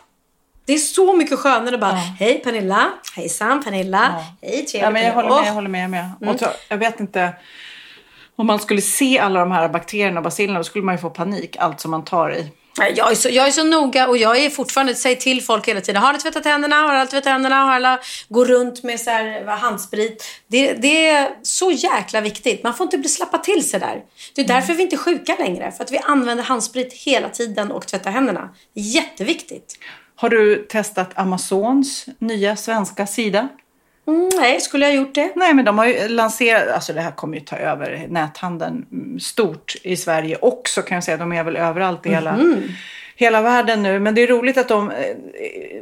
Det 0.67 0.73
är 0.73 0.79
så 0.79 1.17
mycket 1.17 1.39
skönare 1.39 1.75
att 1.75 1.81
bara, 1.81 1.93
hej 1.93 2.41
Pernilla, 2.45 2.89
hejsan 3.17 3.65
Pernilla, 3.65 4.25
hej 4.43 4.51
trevligt. 4.51 4.75
Ja, 4.75 4.91
men 4.91 5.05
jag 5.05 5.13
håller 5.13 5.29
med. 5.29 5.49
Jag, 5.49 5.53
håller 5.53 5.69
med, 5.69 5.85
jag, 5.85 5.91
med. 5.91 6.29
Och 6.29 6.39
så, 6.39 6.47
jag 6.69 6.79
vet 6.79 7.01
inte. 7.01 7.33
Om 8.37 8.47
man 8.47 8.59
skulle 8.59 8.81
se 8.81 9.19
alla 9.19 9.41
de 9.41 9.51
här 9.51 9.69
bakterierna 9.69 10.21
och 10.21 10.25
bacillerna 10.25 10.59
då 10.59 10.65
skulle 10.65 10.85
man 10.85 10.95
ju 10.95 11.01
få 11.01 11.11
panik. 11.11 11.57
Allt 11.59 11.81
som 11.81 11.91
man 11.91 12.05
tar 12.05 12.31
i. 12.31 12.51
Jag 12.97 13.11
är, 13.11 13.15
så, 13.15 13.29
jag 13.29 13.47
är 13.47 13.51
så 13.51 13.65
noga 13.65 14.09
och 14.09 14.17
jag 14.17 14.39
är 14.39 14.51
fortfarande, 14.51 14.95
säger 14.95 15.17
till 15.17 15.43
folk 15.43 15.69
hela 15.69 15.81
tiden. 15.81 16.03
Har 16.03 16.13
ni 16.13 16.19
tvättat 16.19 16.45
händerna? 16.45 16.77
Har 16.77 16.95
alla 16.95 17.07
tvättat 17.07 17.33
händerna? 17.33 17.57
Har 17.65 17.73
alla 17.73 18.01
går 18.29 18.45
runt 18.45 18.83
med 18.83 19.01
så 19.01 19.11
här, 19.11 19.47
handsprit? 19.47 20.25
Det, 20.47 20.73
det 20.73 21.07
är 21.07 21.31
så 21.43 21.71
jäkla 21.71 22.21
viktigt. 22.21 22.63
Man 22.63 22.75
får 22.75 22.85
inte 22.85 22.99
bli 22.99 23.09
slappa 23.09 23.39
till 23.39 23.69
sig 23.69 23.81
där. 23.81 24.03
Det 24.35 24.41
är 24.41 24.47
därför 24.47 24.75
vi 24.75 24.83
inte 24.83 24.97
är 24.97 24.99
sjuka 24.99 25.37
längre. 25.39 25.73
För 25.73 25.85
att 25.85 25.93
vi 25.93 25.99
använder 25.99 26.45
handsprit 26.45 26.93
hela 26.93 27.29
tiden 27.29 27.73
och 27.73 27.87
tvättar 27.87 28.11
händerna. 28.11 28.55
Jätteviktigt. 28.75 29.79
Har 30.17 30.29
du 30.29 30.57
testat 30.57 31.11
Amazons 31.15 32.07
nya 32.19 32.57
svenska 32.57 33.07
sida? 33.07 33.49
Mm, 34.09 34.29
nej, 34.41 34.61
skulle 34.61 34.87
jag 34.87 34.95
gjort 34.95 35.15
det? 35.15 35.33
Nej, 35.37 35.55
men 35.55 35.65
de 35.65 35.79
har 35.79 35.87
ju 35.87 36.09
lanserat, 36.09 36.75
alltså 36.75 36.93
det 36.93 37.01
här 37.01 37.11
kommer 37.11 37.37
ju 37.37 37.41
ta 37.41 37.57
över 37.57 38.07
näthandeln 38.09 38.87
mm, 38.93 39.21
stort 39.21 39.75
i 39.83 39.97
Sverige 39.97 40.39
också 40.41 40.83
kan 40.83 40.95
jag 40.95 41.05
säga. 41.05 41.17
De 41.17 41.33
är 41.33 41.45
väl 41.45 41.57
överallt 41.57 42.07
i 42.07 42.09
hela, 42.09 42.39
hela 43.17 43.43
världen 43.43 43.83
nu. 43.83 44.01
Men 44.01 44.15
det 44.15 44.21
är 44.21 44.27
roligt 44.27 44.59
att 44.59 44.69
de 44.69 44.91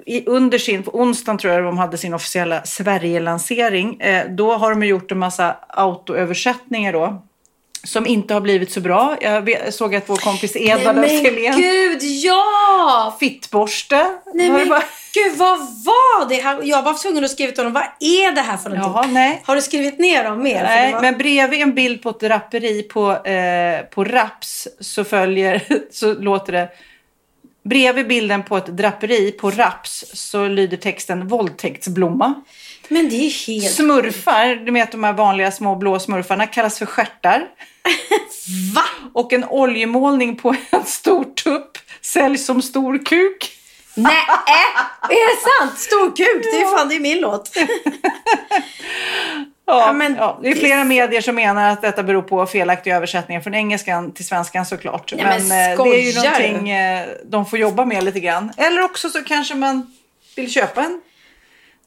eh, 0.06 0.22
under 0.26 0.58
sin, 0.58 0.82
på 0.82 1.00
onsdagen 1.00 1.38
tror 1.38 1.52
jag 1.52 1.64
de 1.64 1.78
hade 1.78 1.98
sin 1.98 2.14
officiella 2.14 2.62
Sverige-lansering. 2.64 4.00
Eh, 4.00 4.30
då 4.30 4.54
har 4.54 4.70
de 4.70 4.82
gjort 4.82 5.12
en 5.12 5.18
massa 5.18 5.56
autoöversättningar 5.68 6.92
då. 6.92 7.22
Som 7.84 8.06
inte 8.06 8.34
har 8.34 8.40
blivit 8.40 8.72
så 8.72 8.80
bra. 8.80 9.16
Jag 9.20 9.74
såg 9.74 9.94
att 9.94 10.08
vår 10.08 10.16
kompis 10.16 10.56
Edvard 10.56 10.96
Nej, 10.96 11.22
men 11.22 11.26
Österlen, 11.26 11.60
gud, 11.60 12.02
ja! 12.02 13.16
fittborste. 13.20 14.06
Nej 14.34 14.50
men 14.50 14.68
bara- 14.68 14.82
gud, 15.14 15.36
vad 15.36 15.58
var 15.58 16.28
det? 16.28 16.34
här? 16.34 16.60
Jag 16.62 16.82
var 16.82 17.02
tvungen 17.02 17.24
att 17.24 17.30
skriva 17.30 17.52
till 17.52 17.64
honom. 17.64 17.72
Vad 17.72 18.08
är 18.10 18.32
det 18.32 18.40
här 18.40 18.56
för 18.56 18.70
någonting? 18.70 18.92
Jaha, 18.94 19.06
nej. 19.06 19.42
Har 19.44 19.56
du 19.56 19.62
skrivit 19.62 19.98
ner 19.98 20.24
dem 20.24 20.42
mer? 20.42 20.62
Nej, 20.62 20.92
var- 20.92 21.00
men 21.00 21.18
bredvid 21.18 21.62
en 21.62 21.74
bild 21.74 22.02
på 22.02 22.10
ett 22.10 22.20
draperi 22.20 22.82
på, 22.82 23.12
eh, 23.26 23.80
på 23.80 24.04
raps 24.04 24.68
så 24.80 25.04
följer, 25.04 25.62
så 25.90 26.14
låter 26.14 26.52
det 26.52 26.68
Bredvid 27.64 28.08
bilden 28.08 28.42
på 28.42 28.56
ett 28.56 28.66
draperi 28.66 29.32
på 29.32 29.50
raps 29.50 30.04
så 30.12 30.48
lyder 30.48 30.76
texten 30.76 31.28
våldtäktsblomma. 31.28 32.34
Men 32.88 33.08
det 33.08 33.16
är 33.16 33.46
helt... 33.46 33.74
Smurfar, 33.74 34.64
du 34.66 34.72
vet 34.72 34.92
de 34.92 35.04
här 35.04 35.12
vanliga 35.12 35.50
små 35.50 35.76
blå 35.76 35.98
smurfarna, 35.98 36.46
kallas 36.46 36.78
för 36.78 36.86
stjärtar. 36.86 37.46
Va? 38.74 38.84
Och 39.12 39.32
en 39.32 39.44
oljemålning 39.44 40.36
på 40.36 40.54
en 40.70 40.84
stor 40.84 41.24
tupp 41.24 41.78
säljs 42.00 42.46
som 42.46 42.62
stor 42.62 43.06
kuk. 43.06 43.50
Nej, 43.94 44.26
är 45.08 45.28
det 45.28 45.40
sant? 45.40 45.78
Stor 45.78 46.16
kuk, 46.16 46.42
det 46.42 46.62
är 46.62 46.76
fan 46.76 46.88
det 46.88 46.94
är 46.94 47.00
min 47.00 47.20
låt. 47.20 47.50
Ja, 49.66 49.86
Ja, 49.86 49.92
men 49.92 50.14
ja, 50.14 50.38
det 50.42 50.48
är 50.48 50.54
flera 50.54 50.84
medier 50.84 51.20
som 51.20 51.34
menar 51.34 51.70
att 51.70 51.82
detta 51.82 52.02
beror 52.02 52.22
på 52.22 52.46
felaktiga 52.46 52.96
översättningar 52.96 53.40
från 53.40 53.54
engelskan 53.54 54.12
till 54.12 54.26
svenskan 54.26 54.66
såklart. 54.66 55.12
Nej, 55.16 55.24
men 55.24 55.72
eh, 55.72 55.84
det 55.84 55.90
är 55.90 56.12
ju 56.12 56.14
någonting 56.14 56.70
eh, 56.70 57.08
de 57.24 57.46
får 57.46 57.58
jobba 57.58 57.84
med 57.84 58.04
lite 58.04 58.20
grann. 58.20 58.52
Eller 58.56 58.82
också 58.82 59.08
så 59.10 59.22
kanske 59.22 59.54
man 59.54 59.92
vill 60.36 60.50
köpa 60.50 60.82
en 60.84 61.00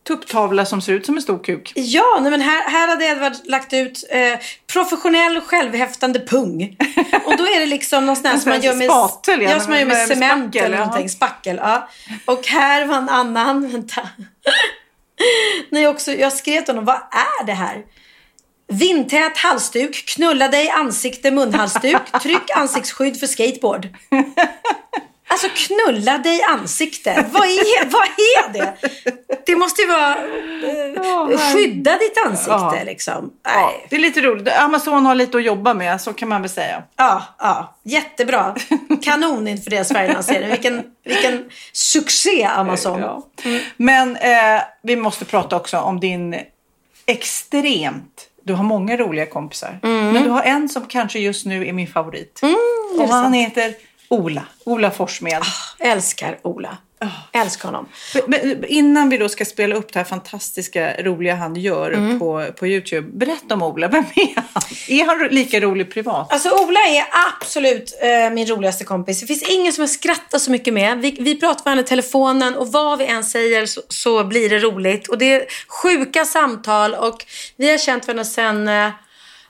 tupptavla 0.07 0.65
som 0.65 0.81
ser 0.81 0.93
ut 0.93 1.05
som 1.05 1.15
en 1.15 1.21
stor 1.21 1.43
kuk. 1.43 1.71
Ja, 1.75 2.19
nej 2.21 2.31
men 2.31 2.41
här, 2.41 2.69
här 2.69 2.87
hade 2.87 3.05
Edvard 3.05 3.33
lagt 3.45 3.73
ut 3.73 4.03
eh, 4.09 4.39
professionell 4.73 5.41
självhäftande 5.41 6.19
pung. 6.19 6.77
Och 7.25 7.37
då 7.37 7.43
är 7.47 7.59
det 7.59 7.65
liksom 7.65 8.05
någon 8.05 8.15
sån 8.15 8.25
här 8.25 8.37
som 8.37 8.49
man 8.49 8.61
gör 8.61 8.75
med, 8.75 8.85
spatel, 8.85 9.41
ja, 9.41 9.59
som 9.59 9.69
man 9.71 9.79
gör 9.79 9.87
med, 9.87 9.97
med 9.97 10.07
cement 10.07 10.43
spackel, 10.43 10.65
eller 10.65 10.77
någonting. 10.77 11.09
Spackel, 11.09 11.59
ja. 11.61 11.89
Och 12.25 12.47
här 12.47 12.85
var 12.85 12.97
en 12.97 13.09
annan, 13.09 13.71
vänta. 13.71 14.09
Nej, 15.69 15.87
också, 15.87 16.11
jag 16.11 16.33
skrev 16.33 16.61
till 16.61 16.73
honom, 16.73 16.85
vad 16.85 16.95
är 16.95 17.45
det 17.45 17.53
här? 17.53 17.83
Vindtät 18.67 19.37
halsduk, 19.37 20.05
knulla 20.07 20.47
dig 20.47 20.69
ansikte 20.69 21.31
munhalsduk, 21.31 22.11
tryck 22.21 22.49
ansiktsskydd 22.55 23.19
för 23.19 23.27
skateboard. 23.27 23.87
Alltså 25.29 25.47
knulla 25.55 26.17
dig 26.17 26.43
ansikte. 26.43 27.25
Vad 27.31 27.43
är, 27.45 27.89
vad 27.89 28.03
är 28.05 28.53
det? 28.53 28.73
Det 29.45 29.55
måste 29.55 29.81
ju 29.81 29.87
vara 29.87 30.15
eh, 31.31 31.53
skydda 31.53 31.97
ditt 31.97 32.25
ansikte 32.25 32.51
Ja. 32.51 32.81
liksom. 32.85 33.31
Ja, 33.43 33.73
det 33.89 33.95
är 33.95 33.99
lite 33.99 34.21
roligt. 34.21 34.47
Amazon 34.57 35.05
har 35.05 35.15
lite 35.15 35.37
att 35.37 35.43
jobba 35.43 35.73
med, 35.73 36.01
så 36.01 36.13
kan 36.13 36.29
man 36.29 36.41
väl 36.41 36.49
säga. 36.49 36.83
Ja, 36.95 37.23
ja, 37.39 37.75
jättebra. 37.83 38.55
Kanon 39.01 39.47
inför 39.47 39.69
deras 39.69 39.87
Sverigelansering. 39.87 40.49
Vilken, 40.49 40.83
vilken 41.05 41.49
succé 41.71 42.43
Amazon. 42.43 42.99
Ja. 43.01 43.27
Men 43.77 44.15
eh, 44.15 44.61
vi 44.83 44.95
måste 44.95 45.25
prata 45.25 45.55
också 45.55 45.77
om 45.77 45.99
din 45.99 46.35
extremt... 47.05 48.23
Du 48.43 48.53
har 48.53 48.63
många 48.63 48.97
roliga 48.97 49.25
kompisar. 49.25 49.79
Men 49.81 50.23
du 50.23 50.29
har 50.29 50.41
en 50.43 50.69
som 50.69 50.85
kanske 50.85 51.19
just 51.19 51.45
nu 51.45 51.67
är 51.67 51.73
min 51.73 51.87
favorit. 51.87 52.41
och 52.99 53.07
han 53.09 53.33
heter 53.33 53.73
Ola. 54.09 54.43
Ola 54.63 54.91
Forssmed. 54.91 55.41
Älskar 55.79 56.39
Ola. 56.41 56.77
Älskar 57.31 57.65
honom. 57.65 57.89
Men 58.27 58.65
innan 58.65 59.09
vi 59.09 59.17
då 59.17 59.29
ska 59.29 59.45
spela 59.45 59.75
upp 59.75 59.93
det 59.93 59.99
här 59.99 60.03
fantastiska 60.03 61.03
roliga 61.03 61.35
han 61.35 61.55
gör 61.55 62.19
på, 62.19 62.45
på 62.59 62.67
Youtube. 62.67 63.07
Berätta 63.17 63.53
om 63.53 63.63
Ola. 63.63 63.87
Vem 63.87 64.03
är 64.15 64.35
han? 64.35 64.63
Är 64.87 65.05
han 65.05 65.27
lika 65.27 65.59
rolig 65.59 65.93
privat? 65.93 66.33
Alltså 66.33 66.49
Ola 66.49 66.79
är 66.79 67.05
absolut 67.39 67.93
eh, 68.01 68.29
min 68.29 68.47
roligaste 68.47 68.83
kompis. 68.83 69.21
Det 69.21 69.27
finns 69.27 69.43
ingen 69.49 69.73
som 69.73 69.81
jag 69.81 69.89
skrattar 69.89 70.39
så 70.39 70.51
mycket 70.51 70.73
med. 70.73 70.97
Vi, 70.97 71.17
vi 71.19 71.39
pratar 71.39 71.57
med 71.57 71.63
varandra 71.65 71.83
i 71.83 71.87
telefonen 71.87 72.55
och 72.55 72.71
vad 72.71 72.99
vi 72.99 73.05
än 73.05 73.23
säger 73.23 73.65
så, 73.65 73.81
så 73.89 74.23
blir 74.23 74.49
det 74.49 74.59
roligt. 74.59 75.07
Och 75.07 75.17
det 75.17 75.33
är 75.33 75.45
sjuka 75.67 76.25
samtal 76.25 76.93
och 76.93 77.25
vi 77.57 77.71
har 77.71 77.77
känt 77.77 78.07
varandra 78.07 78.25
sedan 78.25 78.67
eh, 78.67 78.89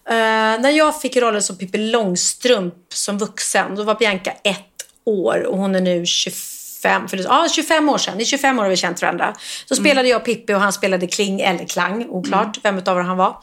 eh, 0.10 0.14
när 0.62 0.70
jag 0.70 1.02
fick 1.02 1.18
rollen 1.18 1.44
som 1.44 1.58
Pippi 1.58 1.78
Långstrump 1.78 2.74
som 2.94 3.18
vuxen. 3.18 3.76
Då 3.76 3.84
var 3.84 3.96
Bianca 3.96 4.32
ett 4.44 4.64
år 5.06 5.44
och 5.46 5.58
hon 5.58 5.76
är 5.76 5.82
nu 5.82 6.06
25, 6.06 7.08
för 7.08 7.18
ja, 7.18 7.48
25 7.52 7.90
år 7.90 7.98
sedan. 7.98 8.22
I 8.22 8.26
25 8.26 8.60
år 8.60 8.64
har 8.64 8.70
vi 8.70 8.78
känt 8.78 9.02
varandra. 9.02 9.34
Så 9.66 9.76
spelade 9.76 10.08
jag 10.08 10.26
Pippi 10.26 10.54
och 10.54 10.60
han 10.60 10.74
spelade 10.74 11.08
Kling 11.08 11.42
eller 11.42 11.66
Klang, 11.66 12.06
oklart 12.10 12.58
vem 12.64 12.78
utav 12.78 13.02
han 13.02 13.18
var. 13.18 13.38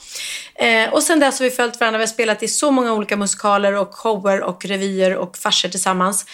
Eh, 0.55 0.93
och 0.93 1.03
sen 1.03 1.21
dess 1.21 1.39
har 1.39 1.45
vi 1.45 1.51
följt 1.51 1.81
varandra. 1.81 1.99
Vi 1.99 2.03
har 2.03 2.09
spelat 2.09 2.43
i 2.43 2.49
så 2.49 2.71
många 2.71 2.93
olika 2.93 3.17
musikaler 3.17 3.73
och 3.73 3.95
shower 3.95 4.43
och 4.43 4.65
revyer 4.65 5.17
och 5.17 5.37
farser 5.37 5.69
tillsammans. 5.69 6.27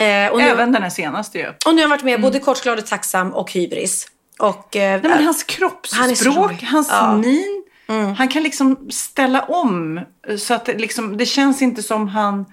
Eh, 0.00 0.26
och, 0.32 0.38
nu, 0.38 0.44
Även 0.48 0.72
den 0.72 0.82
här 0.82 0.90
senaste 0.90 1.38
ju. 1.38 1.46
och 1.48 1.54
nu 1.66 1.72
har 1.74 1.80
jag 1.80 1.88
varit 1.88 2.02
med 2.04 2.20
både 2.20 2.38
Kort, 2.38 2.62
glad 2.62 2.78
och 2.78 2.86
tacksam 2.86 3.34
och 3.34 3.52
Hybris. 3.52 4.06
Och, 4.38 4.68
Nej, 4.74 5.00
men 5.02 5.24
hans 5.24 5.44
Han 5.48 5.56
kroppsspråk, 5.56 6.36
rolig. 6.36 6.62
hans 6.70 6.88
Ja. 6.90 7.16
min. 7.16 7.63
Mm. 7.86 8.14
Han 8.14 8.28
kan 8.28 8.42
liksom 8.42 8.90
ställa 8.90 9.42
om. 9.42 10.00
Så 10.38 10.54
att 10.54 10.64
det, 10.64 10.78
liksom, 10.78 11.16
det 11.16 11.26
känns 11.26 11.62
inte 11.62 11.82
som 11.82 12.08
han 12.08 12.44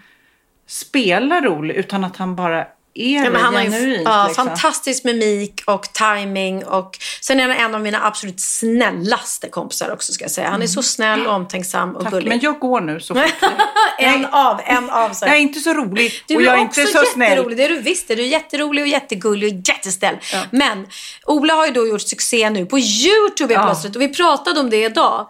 spelar 0.67 1.41
rolig 1.41 1.75
utan 1.75 2.03
att 2.03 2.17
han 2.17 2.35
bara 2.35 2.67
är 2.93 3.25
Ja, 3.25 3.39
han 3.39 3.55
har 3.55 3.61
ju 3.63 4.01
ja, 4.05 4.27
liksom. 4.27 4.47
fantastisk 4.47 5.03
mimik 5.03 5.61
och 5.67 5.83
timing 5.93 6.65
och 6.65 6.97
sen 7.21 7.39
är 7.39 7.47
han 7.47 7.57
en 7.57 7.75
av 7.75 7.81
mina 7.81 8.05
absolut 8.07 8.39
snällaste 8.41 9.49
kompisar 9.49 9.91
också 9.93 10.13
ska 10.13 10.23
jag 10.23 10.31
säga. 10.31 10.49
Han 10.49 10.61
är 10.61 10.67
så 10.67 10.83
snäll, 10.83 11.27
omtänksam 11.27 11.95
och 11.95 12.03
Tack, 12.03 12.11
gullig. 12.11 12.29
men 12.29 12.39
jag 12.39 12.59
går 12.59 12.81
nu 12.81 12.99
så 12.99 13.15
fort. 13.15 13.23
en 13.99 14.25
av, 14.25 14.61
en 14.65 14.89
av. 14.89 15.09
Så. 15.13 15.25
Jag 15.25 15.35
är 15.35 15.39
inte 15.39 15.59
så 15.59 15.73
rolig 15.73 16.11
Du 16.27 16.35
och 16.35 16.41
är, 16.41 16.45
jag 16.45 16.59
är 16.59 16.65
också 16.65 16.81
inte 16.81 16.93
så 16.93 17.03
snäll. 17.13 17.29
jätterolig. 17.29 17.57
Det 17.57 17.63
är 17.65 17.69
du 17.69 17.81
visst. 17.81 18.07
Du 18.07 18.13
är 18.13 18.17
jätterolig 18.17 18.81
och 18.83 18.87
jättegullig 18.87 19.53
och 19.53 19.61
jättesnäll. 19.67 20.15
Men 20.51 20.87
Ola 21.25 21.53
har 21.53 21.65
ju 21.67 21.71
då 21.73 21.87
gjort 21.87 22.01
succé 22.01 22.49
nu 22.49 22.65
på 22.65 22.79
YouTube 22.79 23.53
Ja. 23.53 23.63
plötsligt. 23.65 23.95
Och 23.95 24.01
vi 24.01 24.07
pratade 24.07 24.59
om 24.59 24.69
det 24.69 24.83
idag. 24.83 25.27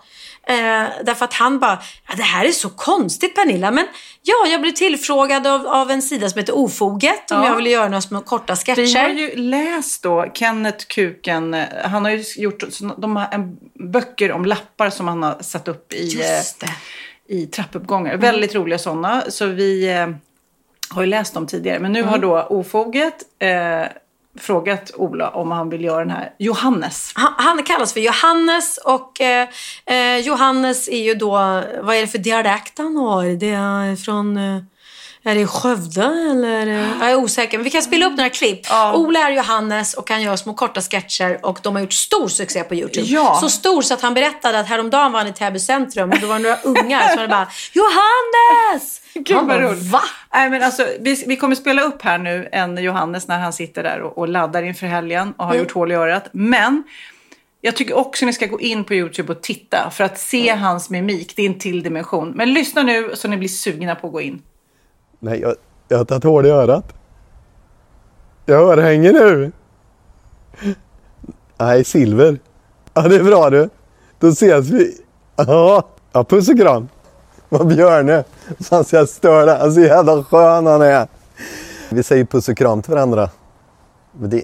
Eh, 0.48 0.84
därför 1.04 1.26
att 1.26 1.34
han 1.34 1.60
bara, 1.60 1.82
ja, 2.08 2.14
det 2.16 2.24
här 2.24 2.46
är 2.46 2.52
så 2.52 2.70
konstigt 2.70 3.36
Pernilla. 3.36 3.72
Men 3.72 3.88
ja, 4.22 4.48
jag 4.48 4.62
blev 4.62 4.72
tillfrågad 4.72 5.48
av, 5.48 5.68
av 5.68 5.92
en 5.92 6.02
sida 6.02 6.30
som 6.30 6.40
heter 6.40 6.58
Ofoget 6.58 7.32
om 7.32 7.38
Ja. 7.38 7.48
jag 7.48 7.56
ville 7.56 7.70
göra 7.70 7.86
några 7.88 8.02
små 8.02 8.22
korta 8.22 8.56
Vi 8.66 8.72
har 8.72 8.88
sketcher. 8.88 9.10
ju 9.10 9.36
läst 9.36 10.04
då 10.04 10.26
Kenneth 10.34 10.86
Kuken. 10.86 11.54
eh, 11.54 11.66
Han 11.84 12.06
har 12.06 12.12
ju 12.12 12.24
gjort 12.38 12.64
de 12.98 13.16
har 13.16 13.28
en, 13.32 13.58
böcker 13.92 14.32
om 14.32 14.46
lappar 14.46 14.90
som 14.90 15.08
han 15.08 15.24
har 15.24 15.38
satt 15.42 15.68
upp 15.68 15.94
i, 15.94 16.22
eh, 16.22 16.70
i 17.38 17.46
trappuppgångar. 17.46 18.18
Väldigt 18.18 18.56
roliga 18.56 18.80
sådana. 18.80 19.24
Så 19.30 19.46
vi 19.46 19.90
eh, 19.94 20.08
har 20.90 21.02
ju 21.02 21.08
läst 21.08 21.34
dem 21.34 21.48
tidigare. 21.48 21.80
Men 21.80 21.92
nu 21.92 22.02
har 22.04 22.18
Mm. 22.18 22.22
då 22.30 22.42
Ofoget 22.42 23.16
eh, 23.40 23.82
frågat 24.40 24.92
Ola 24.96 25.30
om 25.30 25.52
han 25.52 25.70
vill 25.70 25.84
göra 25.84 26.00
den 26.00 26.10
här 26.10 26.34
Johannes. 26.38 27.12
Han, 27.16 27.34
han 27.38 27.64
kallas 27.64 27.94
för 27.94 28.00
Johannes 28.00 28.78
och 28.78 29.22
eh, 29.22 29.48
eh, 29.86 30.18
Johannes 30.18 30.90
är 30.90 31.04
ju 31.04 31.14
då, 31.14 31.32
vad 31.82 31.96
är 31.96 32.02
det 32.02 32.08
för 32.08 32.18
dialekt 32.18 32.78
han 32.78 32.96
har? 32.96 33.26
Det 33.26 33.52
är 33.52 33.96
från, 33.96 34.38
eh, 34.38 34.58
är 35.24 35.36
det 35.36 35.48
Skövde 35.48 36.04
eller? 36.32 36.68
Jag 37.00 37.12
är 37.12 37.16
osäker, 37.16 37.58
men 37.58 37.64
vi 37.64 37.70
kan 37.70 37.82
spela 37.82 38.06
upp 38.06 38.18
några 38.18 38.30
klipp. 38.30 38.60
Ja. 38.70 38.94
Ola 38.94 39.20
är 39.20 39.32
Johannes 39.32 39.94
och 39.94 40.10
han 40.10 40.22
gör 40.22 40.36
små 40.36 40.54
korta 40.54 40.82
sketcher 40.82 41.40
och 41.44 41.60
de 41.64 41.76
har 41.76 41.82
gjort 41.82 41.94
stor 41.94 42.28
succé 42.28 42.64
på 42.64 42.76
YouTube. 42.76 43.08
Ja. 43.08 43.38
Så 43.42 43.50
stor 43.50 43.82
så 43.82 43.94
att 43.94 44.02
han 44.02 44.14
berättade 44.14 44.60
att 44.60 44.68
häromdagen 44.68 45.12
var 45.12 45.20
han 45.20 45.28
i 45.30 45.34
Täby 45.34 45.60
centrum 45.60 46.12
och 46.12 46.20
då 46.20 46.28
var 46.28 46.36
det 46.36 46.42
några 46.44 46.58
ungar 46.64 47.16
som 47.18 47.28
bara 47.28 47.48
Johannes! 47.74 49.02
Gud 49.14 49.38
Han 49.38 49.48
vad 49.48 49.62
roligt. 49.62 49.84
Va? 49.92 50.02
Nej, 50.34 50.50
men 50.50 50.64
alltså, 50.64 50.86
vi, 51.00 51.24
vi 51.28 51.36
kommer 51.36 51.56
spela 51.56 51.82
upp 51.82 52.02
här 52.02 52.18
nu 52.18 52.50
en 52.52 52.78
Johannes 52.84 53.28
när 53.28 53.40
han 53.40 53.54
sitter 53.54 53.84
där 53.84 54.02
och, 54.02 54.18
och 54.18 54.28
laddar 54.28 54.64
inför 54.64 54.88
helgen 54.88 55.34
och 55.38 55.46
har 55.46 55.52
Mm. 55.54 55.64
gjort 55.64 55.72
hål 55.74 55.92
i 55.92 55.96
örat. 55.96 56.30
Men 56.32 56.84
jag 57.62 57.76
tycker 57.76 57.98
också 57.98 58.26
ni 58.26 58.34
ska 58.34 58.46
gå 58.46 58.60
in 58.60 58.84
på 58.84 58.94
YouTube 58.94 59.34
och 59.34 59.42
titta 59.44 59.90
för 59.92 60.04
att 60.04 60.20
se 60.20 60.50
Mm. 60.50 60.64
hans 60.64 60.90
mimik. 60.90 61.34
Det 61.36 61.42
är 61.42 61.46
en 61.50 61.60
till 61.60 61.84
dimension. 61.84 62.32
Men 62.36 62.54
lyssna 62.54 62.84
nu 62.84 63.12
så 63.16 63.28
ni 63.28 63.38
blir 63.38 63.50
sugna 63.50 63.96
på 63.96 64.08
att 64.08 64.14
gå 64.14 64.22
in. 64.22 64.42
Nej, 65.24 65.40
jag, 65.40 65.56
jag 65.88 65.98
har 65.98 66.06
tagit 66.06 66.24
hål 66.24 66.46
i 66.46 66.50
örat. 66.50 66.94
Jag 68.46 68.62
örhänge 68.62 69.12
nu. 69.12 69.52
Nej, 71.58 71.84
silver. 71.84 72.40
Ja, 72.94 73.02
det 73.02 73.16
är 73.16 73.24
bra 73.24 73.50
du. 73.50 73.70
Då 74.20 74.28
ses 74.28 74.70
vi. 74.70 74.98
Ja, 75.36 75.88
ja 76.12 76.24
puss 76.24 76.50
och 76.50 76.58
kram. 76.58 76.90
Vad 77.50 77.68
Björne. 77.68 78.24
Han 78.70 78.84
ska 78.84 79.06
störa. 79.06 79.52
Han 79.52 79.60
dig. 79.60 79.74
så 79.74 79.82
jävla 79.82 80.24
skön 80.24 80.66
han 80.66 80.82
är. 80.82 81.08
Vi 81.90 82.04
säger 82.04 82.26
puss 82.26 82.50
och 82.50 82.58
kram 82.58 82.82
till 82.82 82.94
varandra. 82.94 83.30
Men 84.12 84.30
det, 84.30 84.44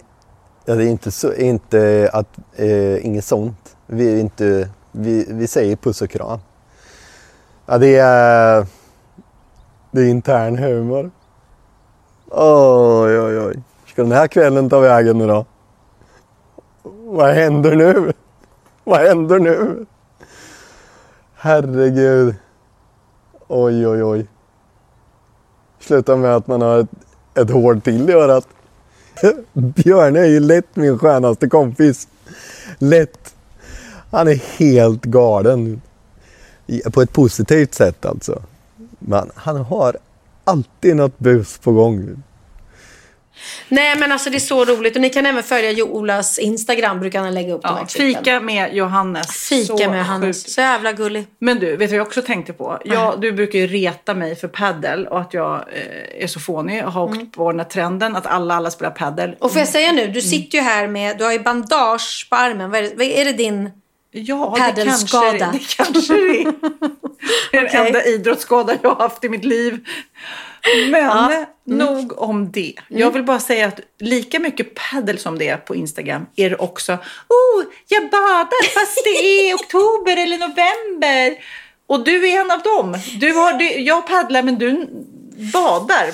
ja, 0.66 0.76
det 0.76 0.84
är 0.84 0.90
inte 0.90 1.12
så, 1.12 1.34
inte 1.34 2.10
att, 2.14 2.38
eh, 2.56 3.06
inget 3.06 3.26
sånt. 3.26 3.76
Vi, 3.86 4.14
är 4.14 4.20
inte, 4.20 4.70
vi, 4.92 5.26
vi 5.30 5.48
säger 5.48 5.76
puss 5.76 6.02
och 6.02 6.10
kram. 6.10 6.40
Ja, 7.66 7.78
det 7.78 7.96
är, 7.96 8.66
det 9.92 10.02
är 10.02 10.10
intern 10.10 10.58
humor. 10.58 11.12
Oj, 12.32 13.20
oj, 13.20 13.40
oj. 13.40 13.56
Ska 13.86 14.04
den 14.04 14.12
här 14.12 14.28
kvällen 14.28 14.70
ta 14.70 14.80
vägen 14.80 15.18
nu 15.18 15.28
då? 15.28 15.46
Vad 16.84 17.34
händer 17.34 17.76
nu? 17.76 18.14
Vad 18.84 19.00
händer 19.00 19.40
nu? 19.40 19.86
Herregud. 21.36 22.36
Oj, 23.48 23.88
oj, 23.88 24.04
oj. 24.04 24.28
Sluta 25.80 26.16
med 26.16 26.36
att 26.36 26.48
man 26.48 26.62
har 26.62 26.80
ett, 26.80 26.90
ett 27.36 27.50
hår 27.50 27.76
till 27.76 28.10
i 28.10 28.14
örat. 28.14 28.48
Björn 29.54 30.16
är 30.16 30.26
ju 30.26 30.40
lätt 30.40 30.76
min 30.76 31.00
skönaste 31.00 31.50
kompis. 31.50 32.08
Lätt. 32.78 33.36
Han 34.12 34.28
är 34.28 34.60
helt 34.60 35.06
galen. 35.06 35.82
På 36.94 37.02
ett 37.02 37.14
positivt 37.14 37.74
sätt 37.74 38.06
alltså. 38.06 38.42
Men 39.00 39.32
han 39.36 39.58
har 39.58 39.98
alltid 40.44 40.96
något 40.96 41.20
bus 41.20 41.58
på 41.58 41.72
gång. 41.72 42.24
Nej 43.70 43.96
men 43.96 44.12
alltså 44.12 44.30
det 44.30 44.38
är 44.38 44.40
så 44.40 44.66
roligt. 44.66 44.96
Och 44.96 45.02
ni 45.02 45.10
kan 45.10 45.26
även 45.26 45.44
följa 45.44 45.72
Jolas 45.72 46.38
Instagram. 46.40 47.00
Brukar 47.00 47.20
han 47.22 47.34
lägga 47.34 47.54
upp 47.54 47.62
Ja, 47.64 47.70
här 47.76 47.86
klippen. 47.86 48.24
fika 48.24 48.40
med 48.40 48.74
Johannes. 48.74 49.28
Fika 49.28 49.78
Så 49.78 49.90
med 49.90 50.06
Hannes. 50.06 50.38
sjukt. 50.44 50.50
Så 50.52 50.62
jävla 50.62 50.92
gullig. 50.94 51.28
Men 51.40 51.60
du, 51.60 51.66
vet 51.72 51.80
du 51.80 51.86
vad 51.88 51.94
jag 51.94 52.08
också 52.08 52.22
tänkte 52.22 52.54
på? 52.54 52.78
Jag, 52.86 53.22
du 53.22 53.32
brukar 53.32 53.60
ju 53.60 53.68
reta 53.68 54.14
mig 54.14 54.36
för 54.36 54.48
paddel 54.48 55.08
och 55.08 55.20
att 55.20 55.34
jag 55.34 55.56
eh, 55.56 56.24
är 56.24 56.28
så 56.28 56.40
fånig 56.40 56.86
och 56.86 56.92
har 56.92 57.04
åkt 57.04 57.32
på 57.36 57.52
den 57.52 57.60
här 57.60 57.68
trenden 57.68 58.16
att 58.16 58.26
alla, 58.26 58.56
alla 58.56 58.72
spelar 58.72 58.92
paddel. 58.92 59.36
Och 59.40 59.52
får 59.52 59.60
jag 59.60 59.68
säga 59.68 59.92
nu, 59.92 60.08
du 60.08 60.22
sitter 60.22 60.58
ju 60.58 60.64
här 60.64 60.88
med, 60.88 61.18
du 61.18 61.24
har 61.24 61.32
ju 61.32 61.40
bandage 61.40 62.28
på 62.30 62.36
armen. 62.36 62.72
Vad 62.72 62.80
är 62.80 62.84
det, 62.84 62.96
vad 62.96 63.06
är 63.06 63.26
det 63.26 63.34
din? 63.34 63.70
Ja, 64.18 64.56
Paddelskada. 64.58 65.32
Det 65.32 65.38
kanske, 65.38 65.84
det 65.84 65.94
kanske 65.94 66.14
är. 66.14 66.54
Det 67.52 67.58
är 67.58 67.62
den 67.62 67.86
enda 67.86 68.06
idrottsskada 68.06 68.78
jag 68.82 68.90
har 68.90 68.96
haft 68.96 69.24
i 69.24 69.30
mitt 69.30 69.46
liv. 69.46 69.88
Men 70.92 71.06
Ja. 71.06 71.32
Mm. 71.34 71.46
nog 71.78 72.22
om 72.22 72.52
det. 72.52 72.74
Jag 72.88 73.12
vill 73.12 73.24
bara 73.24 73.40
säga 73.40 73.68
att 73.68 73.80
lika 74.00 74.40
mycket 74.40 74.76
paddel 74.76 75.20
som 75.20 75.40
det 75.40 75.48
är 75.48 75.58
på 75.58 75.76
Instagram 75.76 76.26
är 76.36 76.50
det 76.50 76.56
också 76.56 76.94
oh, 76.94 77.64
jag 77.88 78.10
badar 78.10 78.64
fast 78.80 79.04
det 79.04 79.10
är 79.10 79.56
oktober 79.56 80.18
eller 80.18 80.38
november. 80.38 81.38
Och 81.88 82.04
du 82.04 82.30
är 82.30 82.42
en 82.42 82.52
av 82.52 82.62
dem. 82.62 82.98
Du 83.20 83.34
har, 83.34 83.54
du, 83.54 83.66
jag 83.80 84.08
paddlar 84.08 84.44
men 84.44 84.58
du 84.58 84.88
badar, 85.54 86.14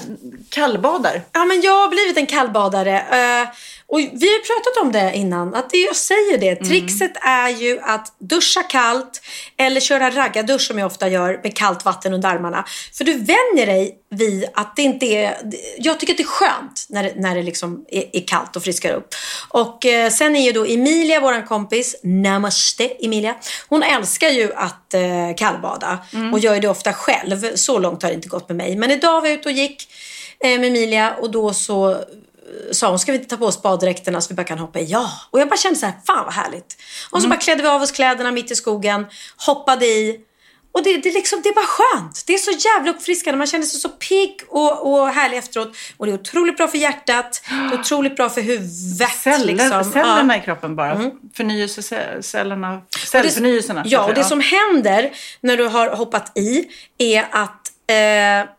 kallbadar. 0.49 1.21
Ja 1.31 1.45
men 1.45 1.61
jag 1.61 1.81
har 1.81 1.89
blivit 1.89 2.17
en 2.17 2.25
kallbadare. 2.25 2.99
Eh, 2.99 3.47
och 3.93 3.99
vi 3.99 4.27
har 4.27 4.45
pratat 4.45 4.83
om 4.83 4.91
det 4.91 5.11
innan. 5.15 5.55
Att 5.55 5.69
det, 5.69 5.77
jag 5.77 5.95
säger 5.95 6.37
det. 6.37 6.55
Trixet 6.55 7.11
är 7.21 7.49
ju 7.49 7.79
att 7.79 8.15
duscha 8.19 8.63
kallt. 8.63 9.21
Eller 9.57 9.81
köra 9.81 10.09
raggardusch 10.11 10.61
som 10.61 10.79
jag 10.79 10.85
ofta 10.85 11.09
gör 11.09 11.39
med 11.43 11.55
kallt 11.57 11.85
vatten 11.85 12.13
under 12.13 12.29
armarna. 12.29 12.65
För 12.93 13.03
du 13.03 13.13
vänjer 13.13 13.65
dig 13.65 13.97
vid 14.09 14.45
att 14.53 14.75
det 14.75 14.81
inte 14.81 15.05
är... 15.05 15.37
Jag 15.77 15.99
tycker 15.99 16.13
att 16.13 16.17
det 16.17 16.23
är 16.23 16.27
skönt 16.27 16.85
när 16.89 17.13
när 17.15 17.35
det 17.35 17.41
liksom 17.41 17.85
är, 17.89 18.03
är 18.13 18.27
kallt 18.27 18.55
och 18.55 18.63
friskar 18.63 18.93
upp. 18.93 19.15
Och 19.49 19.85
eh, 19.85 20.09
sen 20.09 20.35
är 20.35 20.45
ju 20.45 20.51
då 20.51 20.65
Emilia, 20.65 21.19
våran 21.19 21.47
kompis, 21.47 21.95
namaste 22.03 22.83
Emilia. 22.99 23.35
Hon 23.69 23.83
älskar 23.83 24.29
ju 24.29 24.53
att 24.53 24.93
eh, 24.93 25.01
kallbada. 25.37 25.99
Och 26.33 26.39
gör 26.39 26.59
det 26.59 26.67
ofta 26.67 26.93
själv. 26.93 27.55
Så 27.55 27.79
långt 27.79 28.03
har 28.03 28.09
det 28.09 28.15
inte 28.15 28.29
gått 28.29 28.49
med 28.49 28.55
mig. 28.55 28.75
Men 28.75 28.91
idag 28.91 29.21
var 29.21 29.27
jag 29.27 29.37
ute 29.37 29.49
och 29.49 29.55
gick 29.55 29.87
eh, 30.39 30.59
med 30.59 30.67
Emilia 30.67 31.15
och 31.15 31.31
då 31.31 31.53
så 31.53 32.03
sa 32.71 32.89
hon, 32.89 32.99
ska 32.99 33.11
vi 33.11 33.17
inte 33.17 33.29
ta 33.29 33.37
på 33.37 33.45
oss 33.45 33.61
baddräkterna 33.61 34.21
så 34.21 34.29
vi 34.29 34.35
bara 34.35 34.43
kan 34.43 34.59
hoppa 34.59 34.79
i? 34.79 34.85
Ja! 34.85 35.09
Och 35.29 35.39
jag 35.39 35.49
bara 35.49 35.57
kände 35.57 35.79
så 35.79 35.85
här, 35.85 35.95
fan 36.07 36.25
vad 36.25 36.33
härligt. 36.33 36.77
Och 37.11 37.21
så 37.21 37.27
bara 37.27 37.39
klädde 37.39 37.61
vi 37.63 37.69
av 37.69 37.81
oss 37.81 37.91
kläderna 37.91 38.31
mitt 38.31 38.51
i 38.51 38.55
skogen, 38.55 39.05
hoppade 39.37 39.85
i. 39.85 40.19
Och 40.71 40.83
det, 40.83 40.97
det, 40.97 41.09
är 41.09 41.13
liksom, 41.13 41.41
det 41.43 41.49
är 41.49 41.53
bara 41.53 41.65
skönt. 41.65 42.23
Det 42.27 42.33
är 42.33 42.37
så 42.37 42.51
jävla 42.51 42.91
uppfriskande. 42.91 43.37
Man 43.37 43.47
känner 43.47 43.65
sig 43.65 43.79
så 43.79 43.89
pigg 43.89 44.39
och, 44.49 44.93
och 44.93 45.07
härlig 45.07 45.37
efteråt. 45.37 45.75
Och 45.97 46.05
det 46.05 46.11
är 46.11 46.13
otroligt 46.13 46.57
bra 46.57 46.67
för 46.67 46.77
hjärtat. 46.77 47.43
Det 47.69 47.75
är 47.75 47.79
otroligt 47.79 48.15
bra 48.15 48.29
för 48.29 48.41
huvudet. 48.41 49.09
Celler, 49.23 49.45
liksom. 49.45 49.83
cellerna 49.83 50.35
Ja. 50.35 50.41
i 50.41 50.45
kroppen 50.45 50.75
bara. 50.75 51.11
Förnyelsecellerna, 51.35 52.73
Och 52.73 52.81
det- 52.91 53.07
cellförnyelserna. 53.07 53.83
Ja, 53.85 54.05
och 54.05 54.13
det 54.13 54.23
som 54.23 54.41
händer 54.41 55.11
när 55.41 55.57
du 55.57 55.67
har 55.67 55.95
hoppat 55.95 56.37
i 56.37 56.65
är 56.97 57.27
att 57.31 57.71
eh, 57.87 58.49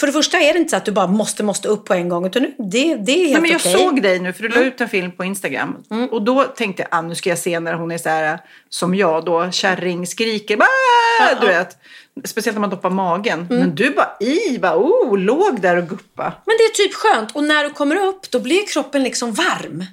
för 0.00 0.06
det 0.06 0.12
första 0.12 0.38
är 0.38 0.52
det 0.52 0.58
inte 0.58 0.70
så 0.70 0.76
att 0.76 0.84
du 0.84 0.92
bara 0.92 1.06
måste, 1.06 1.42
måste 1.42 1.68
upp 1.68 1.84
på 1.84 1.94
en 1.94 2.08
gång. 2.08 2.26
Utan 2.26 2.42
det, 2.42 2.54
det 2.58 3.12
är 3.12 3.18
helt 3.18 3.32
Nej, 3.32 3.40
men 3.40 3.50
jag 3.50 3.60
okej. 3.60 3.74
Mm. 3.74 3.84
såg 3.88 4.02
dig 4.02 4.20
nu, 4.20 4.32
för 4.32 4.42
du 4.42 4.48
la 4.48 4.60
ut 4.60 4.80
en 4.80 4.88
film 4.88 5.12
på 5.12 5.24
Instagram. 5.24 5.76
Och 6.10 6.22
då 6.22 6.44
tänkte 6.44 6.82
jag, 6.82 6.88
ah, 6.98 7.02
nu 7.02 7.14
ska 7.14 7.28
jag 7.28 7.38
se 7.38 7.60
när 7.60 7.74
hon 7.74 7.90
är 7.90 7.98
så 7.98 8.08
här, 8.08 8.38
som 8.68 8.94
jag 8.94 9.24
då, 9.24 9.50
kärring, 9.50 10.06
skriker, 10.06 10.58
"Ah!" 10.58 11.34
du 11.40 11.46
vet. 11.46 11.76
Speciellt 12.24 12.56
när 12.56 12.60
man 12.60 12.70
doppar 12.70 12.90
magen. 12.90 13.46
Mm. 13.50 13.58
Men 13.58 13.74
du 13.74 13.90
bara 13.90 14.16
i, 14.20 14.58
bara, 14.58 14.76
oh, 14.76 15.18
låg 15.18 15.60
där 15.60 15.76
och 15.76 15.88
guppa. 15.88 16.32
Men 16.46 16.56
det 16.58 16.62
är 16.62 16.74
typ 16.74 16.94
skönt. 16.94 17.36
Och 17.36 17.44
när 17.44 17.64
du 17.64 17.70
kommer 17.70 17.96
upp, 17.96 18.30
då 18.30 18.40
blir 18.40 18.66
kroppen 18.66 19.02
liksom 19.02 19.32
varm. 19.32 19.84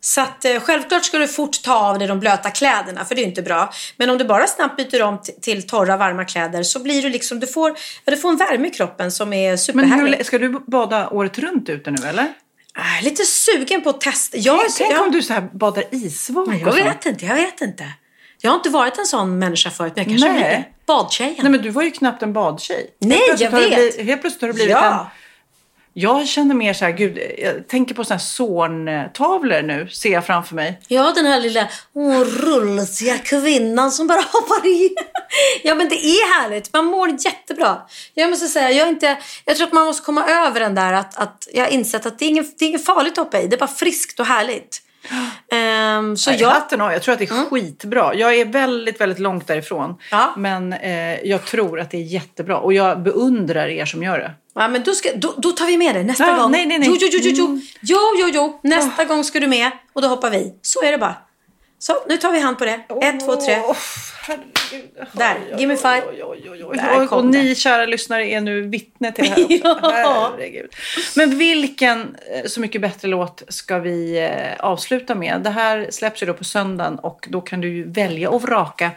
Så 0.00 0.20
att 0.20 0.44
eh, 0.44 0.60
självklart 0.60 1.04
ska 1.04 1.18
du 1.18 1.28
fort 1.28 1.62
ta 1.62 1.74
av 1.74 1.98
dig 1.98 2.08
de 2.08 2.20
blöta 2.20 2.50
kläderna, 2.50 3.04
för 3.04 3.14
det 3.14 3.22
är 3.22 3.26
inte 3.26 3.42
bra. 3.42 3.72
Men 3.96 4.10
om 4.10 4.18
du 4.18 4.24
bara 4.24 4.46
snabbt 4.46 4.76
byter 4.76 5.02
om 5.02 5.18
till 5.42 5.66
torra, 5.66 5.96
varma 5.96 6.24
kläder 6.24 6.62
så 6.62 6.78
blir 6.82 7.02
du 7.02 7.08
liksom, 7.08 7.40
du 7.40 7.46
får, 7.46 7.74
du 8.04 8.16
får 8.16 8.28
en 8.30 8.36
värme 8.36 8.68
i 8.68 8.70
kroppen 8.70 9.12
som 9.12 9.32
är 9.32 9.50
Men 9.50 9.58
superhärlig. 9.58 10.16
hur, 10.16 10.24
ska 10.24 10.38
du 10.38 10.60
bada 10.66 11.08
året 11.08 11.38
runt 11.38 11.68
ute 11.68 11.90
nu 11.90 12.08
eller? 12.08 12.32
Är 12.74 13.02
lite 13.02 13.24
sugen 13.24 13.82
på 13.82 13.90
att 13.90 14.00
testa. 14.00 14.38
Jag, 14.38 14.60
Tänk 14.78 14.92
jag, 14.92 15.02
om 15.02 15.12
du 15.12 15.22
så 15.22 15.32
här 15.32 15.48
badar 15.52 15.84
isvak 15.90 16.48
jag 16.60 16.74
vet 16.74 17.06
inte, 17.06 17.26
jag 17.26 17.34
vet 17.34 17.60
inte. 17.60 17.84
Jag 18.40 18.50
har 18.50 18.56
inte 18.56 18.70
varit 18.70 18.98
en 18.98 19.06
sån 19.06 19.38
människa 19.38 19.70
förut, 19.70 19.92
men 19.96 20.04
jag 20.04 20.18
kanske 20.20 20.28
Nej. 20.40 20.56
blir. 20.56 20.68
Badtjejen. 20.86 21.34
Nej 21.38 21.50
men 21.50 21.62
du 21.62 21.70
var 21.70 21.82
ju 21.82 21.90
knappt 21.90 22.22
en 22.22 22.32
badtjej. 22.32 22.90
Nej, 22.98 23.20
jag 23.38 23.50
vet. 23.50 23.68
Blivit, 23.76 24.00
helt 24.00 24.20
plötsligt 24.20 24.42
har 24.42 24.48
du 24.48 24.54
blivit 24.54 24.70
Ja. 24.72 25.00
en... 25.00 25.06
Jag 26.00 26.28
känner 26.28 26.54
mer 26.54 26.72
så 26.72 26.84
här, 26.84 26.92
gud, 26.92 27.18
jag 27.38 27.68
tänker 27.68 27.94
på 27.94 28.04
här 28.10 28.18
zorntavlor 28.18 29.62
nu, 29.62 29.88
ser 29.88 30.12
jag 30.12 30.26
framför 30.26 30.54
mig. 30.54 30.80
Ja, 30.88 31.12
den 31.14 31.26
här 31.26 31.40
lilla 31.40 31.68
åh, 31.92 32.24
kvinnan 33.24 33.90
som 33.90 34.06
bara 34.06 34.20
hoppar 34.32 34.66
i. 34.66 34.94
ja, 35.62 35.74
men 35.74 35.88
det 35.88 35.94
är 36.06 36.40
härligt. 36.40 36.72
Man 36.72 36.84
mår 36.84 37.08
jättebra. 37.08 37.76
Jag 38.14 38.30
måste 38.30 38.48
säga, 38.48 38.70
jag, 38.70 38.88
inte, 38.88 39.18
jag 39.44 39.56
tror 39.56 39.66
att 39.66 39.72
man 39.72 39.86
måste 39.86 40.04
komma 40.04 40.24
över 40.28 40.60
den 40.60 40.74
där 40.74 40.92
att, 40.92 41.18
att 41.18 41.48
jag 41.52 41.64
har 41.64 41.70
insett 41.70 42.06
att 42.06 42.18
det 42.18 42.24
är, 42.24 42.28
inget, 42.28 42.58
det 42.58 42.64
är 42.64 42.68
inget 42.68 42.84
farligt 42.84 43.12
att 43.12 43.24
hoppa 43.24 43.40
i. 43.40 43.46
Det 43.46 43.56
är 43.56 43.60
bara 43.60 43.66
friskt 43.66 44.20
och 44.20 44.26
härligt. 44.26 44.82
Ehm, 45.52 46.16
så 46.16 46.30
Nej, 46.30 46.40
jag, 46.40 46.48
Hatten 46.48 46.80
av, 46.80 46.92
jag 46.92 47.02
tror 47.02 47.12
att 47.12 47.18
det 47.18 47.24
är 47.30 47.50
skitbra. 47.50 48.14
Jag 48.14 48.34
är 48.34 48.44
väldigt, 48.44 49.00
väldigt 49.00 49.18
långt 49.18 49.46
därifrån. 49.46 49.94
Ja. 50.10 50.34
Men 50.36 50.72
eh, 50.72 51.20
jag 51.24 51.44
tror 51.44 51.80
att 51.80 51.90
det 51.90 51.96
är 51.96 52.02
jättebra. 52.02 52.58
Och 52.58 52.72
jag 52.72 53.02
beundrar 53.02 53.68
er 53.68 53.84
som 53.84 54.02
gör 54.02 54.18
det. 54.18 54.30
ja, 54.54 54.68
men 54.68 54.82
då, 54.82 54.92
ska, 54.92 55.08
då, 55.16 55.34
då 55.36 55.52
tar 55.52 55.66
vi 55.66 55.76
med 55.76 55.94
det 55.94 56.02
nästa 56.04 56.26
Ja, 56.26 56.36
gång. 56.36 56.50
nej, 56.52 56.66
nej, 56.66 56.78
nej. 56.78 56.88
Jo, 56.88 56.96
jo, 57.00 57.08
jo, 57.12 57.18
jo, 57.22 57.30
jo. 57.34 57.44
Mm. 57.46 57.60
jo, 57.80 57.98
jo, 58.18 58.28
jo. 58.34 58.60
Nästa 58.62 59.04
gång 59.04 59.24
ska 59.24 59.40
du 59.40 59.46
med 59.46 59.70
och 59.92 60.02
då 60.02 60.08
hoppar 60.08 60.30
vi. 60.30 60.54
Så 60.62 60.82
är 60.82 60.92
det 60.92 60.98
bara. 60.98 61.14
Så, 61.80 61.92
nu 62.08 62.16
tar 62.16 62.32
vi 62.32 62.40
hand 62.40 62.58
på 62.58 62.64
det. 62.64 62.80
Ett, 63.02 63.20
två, 63.20 63.36
tre. 63.36 63.54
Herregud. 64.22 64.90
Där, 65.12 65.36
give 65.58 65.66
me 65.66 65.76
five. 65.76 66.02
Oj. 66.24 66.42
Där 66.74 67.02
Och, 67.02 67.08
kom 67.08 67.26
och 67.26 67.32
det. 67.32 67.42
ni 67.42 67.54
kära 67.54 67.86
lyssnare 67.86 68.26
är 68.26 68.40
nu 68.40 68.62
vittne 68.62 69.12
till 69.12 69.24
det 69.24 69.30
här 69.30 69.42
också. 69.72 69.90
Ja. 69.90 70.30
Herregud. 70.36 70.70
Men 71.16 71.38
vilken 71.38 72.16
eh, 72.34 72.44
Så 72.46 72.60
mycket 72.60 72.80
bättre 72.80 73.08
låt 73.08 73.42
ska 73.48 73.78
vi 73.78 74.18
eh, 74.18 74.64
avsluta 74.66 75.14
med? 75.14 75.40
Det 75.44 75.50
här 75.50 75.86
släpps 75.90 76.22
ju 76.22 76.26
då 76.26 76.34
på 76.34 76.44
söndagen 76.44 76.98
och 76.98 77.26
då 77.30 77.40
kan 77.40 77.60
du 77.60 77.84
välja 77.90 78.30
och 78.30 78.42
vraka 78.42 78.90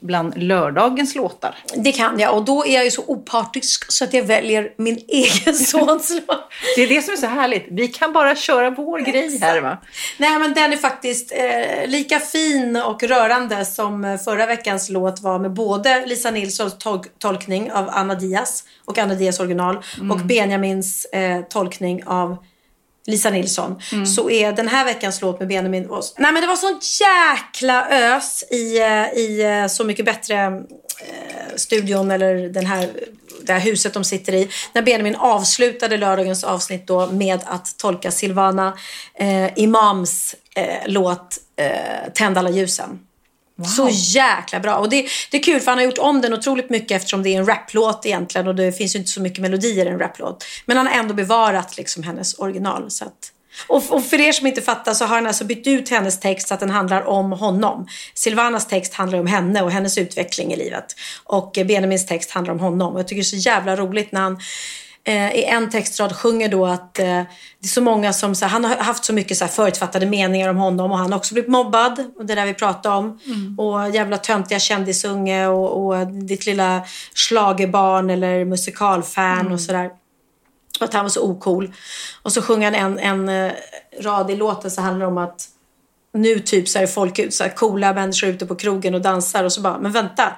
bland 0.00 0.42
lördagens 0.42 1.14
låtar. 1.14 1.54
Det 1.76 1.92
kan 1.92 2.18
jag 2.18 2.36
och 2.36 2.44
då 2.44 2.66
är 2.66 2.74
jag 2.74 2.84
ju 2.84 2.90
så 2.90 3.02
opartisk 3.06 3.92
så 3.92 4.04
att 4.04 4.14
jag 4.14 4.22
väljer 4.22 4.72
min 4.76 4.98
egen 5.08 5.54
sons 5.54 6.10
låt. 6.28 6.50
Det 6.76 6.82
är 6.82 6.88
det 6.88 7.02
som 7.02 7.12
är 7.12 7.16
så 7.16 7.26
härligt. 7.26 7.66
Vi 7.70 7.88
kan 7.88 8.12
bara 8.12 8.36
köra 8.36 8.70
vår 8.70 8.98
grej 8.98 9.38
här 9.40 9.60
va? 9.60 9.78
Nej 10.18 10.38
men 10.38 10.54
den 10.54 10.72
är 10.72 10.76
faktiskt 10.76 11.32
eh, 11.32 11.86
lika 11.86 12.20
fin 12.20 12.76
och 12.76 13.02
rörande 13.02 13.64
som 13.64 14.04
eh, 14.04 14.18
förra 14.18 14.46
veckans 14.46 14.88
låt 14.88 15.20
var 15.20 15.38
med 15.38 15.52
både 15.52 16.06
Lisa 16.06 16.30
Nilssons 16.30 16.74
tol- 16.78 17.08
tolkning 17.18 17.72
av 17.72 17.88
Anna 17.92 18.14
Diaz 18.14 18.64
och 18.84 18.98
Anna 18.98 19.14
Diaz 19.14 19.40
original 19.40 19.78
och 20.10 20.18
Benjamins 20.18 21.04
eh, 21.04 21.40
tolkning 21.42 22.02
av 22.06 22.36
Lisa 23.06 23.30
Nilsson. 23.30 23.80
Så 24.06 24.30
är 24.30 24.52
den 24.52 24.68
här 24.68 24.84
veckans 24.84 25.20
låt 25.20 25.38
med 25.38 25.48
Benjamin 25.48 25.88
was... 25.88 26.14
Nej 26.18 26.32
men 26.32 26.42
det 26.42 26.48
var 26.48 26.56
sånt 26.56 26.84
jäkla 27.00 27.88
ös 27.90 28.44
i, 28.50 28.78
eh, 28.78 29.18
i 29.18 29.42
eh, 29.42 29.66
Så 29.66 29.84
mycket 29.84 30.04
bättre 30.04 30.36
eh, 31.00 31.56
studion 31.56 32.10
eller 32.10 32.34
den 32.48 32.66
här, 32.66 32.90
det 33.42 33.52
här 33.52 33.60
huset 33.60 33.94
de 33.94 34.04
sitter 34.04 34.34
i. 34.34 34.48
När 34.72 34.82
Benjamin 34.82 35.16
avslutade 35.16 35.96
lördagens 35.96 36.44
avsnitt 36.44 36.86
då 36.86 37.06
med 37.06 37.40
att 37.46 37.78
tolka 37.78 38.10
Silvana 38.10 38.78
eh, 39.14 39.58
Imams 39.58 40.34
eh, 40.54 40.64
låt 40.86 41.38
eh, 41.56 42.12
Tänd 42.14 42.38
alla 42.38 42.50
ljusen. 42.50 42.98
Så 43.66 43.88
jäkla 43.92 44.60
bra. 44.60 44.76
Och 44.76 44.88
det, 44.88 45.06
det 45.30 45.36
är 45.36 45.42
kul 45.42 45.60
för 45.60 45.70
han 45.70 45.78
har 45.78 45.84
gjort 45.84 45.98
om 45.98 46.20
den 46.20 46.34
otroligt 46.34 46.70
mycket 46.70 46.96
eftersom 46.96 47.22
det 47.22 47.34
är 47.34 47.38
en 47.38 47.46
raplåt 47.46 48.06
egentligen 48.06 48.48
och 48.48 48.54
det 48.54 48.72
finns 48.72 48.94
ju 48.94 48.98
inte 48.98 49.10
så 49.10 49.20
mycket 49.20 49.38
melodier 49.38 49.86
i 49.86 49.88
en 49.88 49.98
raplåt. 49.98 50.44
Men 50.66 50.76
han 50.76 50.86
har 50.86 50.94
ändå 50.94 51.14
bevarat 51.14 51.76
liksom 51.76 52.02
hennes 52.02 52.38
original. 52.38 52.90
Så 52.90 53.04
att, 53.04 53.32
och, 53.66 53.92
och 53.92 54.04
för 54.04 54.20
er 54.20 54.32
som 54.32 54.46
inte 54.46 54.62
fattar 54.62 54.94
så 54.94 55.04
har 55.04 55.14
han 55.14 55.26
alltså 55.26 55.44
bytt 55.44 55.66
ut 55.66 55.88
hennes 55.88 56.20
text 56.20 56.48
så 56.48 56.54
att 56.54 56.60
den 56.60 56.70
handlar 56.70 57.02
om 57.02 57.32
honom. 57.32 57.86
Silvanas 58.14 58.66
text 58.66 58.94
handlar 58.94 59.18
om 59.18 59.26
henne 59.26 59.62
och 59.62 59.70
hennes 59.70 59.98
utveckling 59.98 60.52
i 60.52 60.56
livet. 60.56 60.84
Och 61.24 61.52
Benjamins 61.52 62.06
text 62.06 62.30
handlar 62.30 62.54
om 62.54 62.60
honom. 62.60 62.92
Och 62.92 62.98
jag 62.98 63.08
tycker 63.08 63.22
det 63.22 63.36
är 63.36 63.40
så 63.40 63.48
jävla 63.48 63.76
roligt 63.76 64.12
när 64.12 64.20
han 64.20 64.38
i 65.12 65.44
en 65.44 65.70
textrad 65.70 66.16
sjunger 66.16 66.48
då 66.48 66.66
att 66.66 66.98
eh, 66.98 67.04
det 67.04 67.64
är 67.64 67.68
så 67.68 67.80
många 67.80 68.12
som, 68.12 68.34
så 68.34 68.44
här, 68.44 68.52
han 68.52 68.64
har 68.64 68.76
haft 68.76 69.04
så 69.04 69.12
mycket 69.12 69.36
så 69.36 69.44
här, 69.44 69.52
förutfattade 69.52 70.06
meningar 70.06 70.48
om 70.48 70.56
honom 70.56 70.92
och 70.92 70.98
han 70.98 71.12
har 71.12 71.18
också 71.18 71.34
blivit 71.34 71.50
mobbad. 71.50 72.04
Och 72.16 72.26
det 72.26 72.34
där 72.34 72.46
vi 72.46 72.54
pratade 72.54 72.96
om. 72.96 73.20
Och 73.58 73.94
jävla 73.94 74.16
töntiga 74.16 74.58
kändisunge 74.58 75.46
och, 75.46 75.86
och 75.86 76.06
ditt 76.06 76.46
lilla 76.46 76.82
schlagerbarn 77.14 78.10
eller 78.10 78.44
musikalfan 78.44 79.52
och 79.52 79.60
sådär. 79.60 79.90
Och 80.80 80.84
att 80.84 80.94
han 80.94 81.04
var 81.04 81.10
så 81.10 81.22
ocool. 81.22 81.72
Och 82.22 82.32
så 82.32 82.42
sjunger 82.42 82.72
han 82.72 82.98
en, 82.98 82.98
en 82.98 83.28
eh, 83.28 83.52
rad 84.00 84.30
i 84.30 84.36
låten 84.36 84.70
så 84.70 84.80
handlar 84.80 85.06
det 85.06 85.12
om 85.12 85.18
att 85.18 85.48
nu 86.12 86.38
typ 86.38 86.68
så 86.68 86.78
är 86.78 86.86
folk 86.86 87.18
ut, 87.18 87.34
så 87.34 87.44
här, 87.44 87.50
coola 87.50 87.94
människor 87.94 88.28
ute 88.28 88.46
på 88.46 88.54
krogen 88.54 88.94
och 88.94 89.00
dansar 89.00 89.44
och 89.44 89.52
så 89.52 89.60
bara, 89.60 89.78
men 89.78 89.92
vänta. 89.92 90.32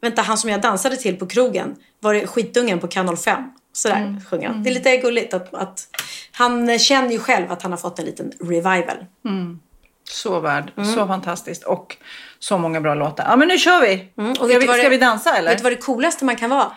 Vänta, 0.00 0.22
han 0.22 0.38
som 0.38 0.50
jag 0.50 0.60
dansade 0.60 0.96
till 0.96 1.16
på 1.16 1.26
krogen, 1.26 1.76
var 2.00 2.14
det 2.14 2.26
skitungen 2.26 2.80
på 2.80 2.88
kanal 2.88 3.16
5? 3.16 3.42
Sådär 3.76 3.96
Mm. 3.96 4.20
sjunger 4.30 4.48
han. 4.48 4.62
Det 4.62 4.70
är 4.70 4.74
lite 4.74 4.96
gulligt 4.96 5.34
att, 5.34 5.54
att 5.54 5.80
han 6.32 6.78
känner 6.78 7.10
ju 7.10 7.18
själv 7.18 7.52
att 7.52 7.62
han 7.62 7.70
har 7.72 7.78
fått 7.78 7.98
en 7.98 8.04
liten 8.04 8.32
revival. 8.40 8.96
Så 10.10 10.40
värd. 10.40 10.72
Så 10.94 11.06
fantastiskt. 11.06 11.62
Och 11.64 11.96
så 12.38 12.58
många 12.58 12.80
bra 12.80 12.94
låtar. 12.94 13.24
Ja, 13.28 13.36
men 13.36 13.48
nu 13.48 13.58
kör 13.58 13.80
vi. 13.80 14.12
Mm, 14.18 14.30
och 14.30 14.36
ska 14.36 14.46
vi, 14.46 14.60
ska 14.66 14.76
det- 14.76 14.88
vi 14.88 14.98
dansa 14.98 15.36
eller? 15.36 15.48
Vet 15.50 15.58
du 15.58 15.62
vad 15.62 15.72
det 15.72 15.76
coolaste 15.76 16.24
man 16.24 16.36
kan 16.36 16.50
vara? 16.50 16.72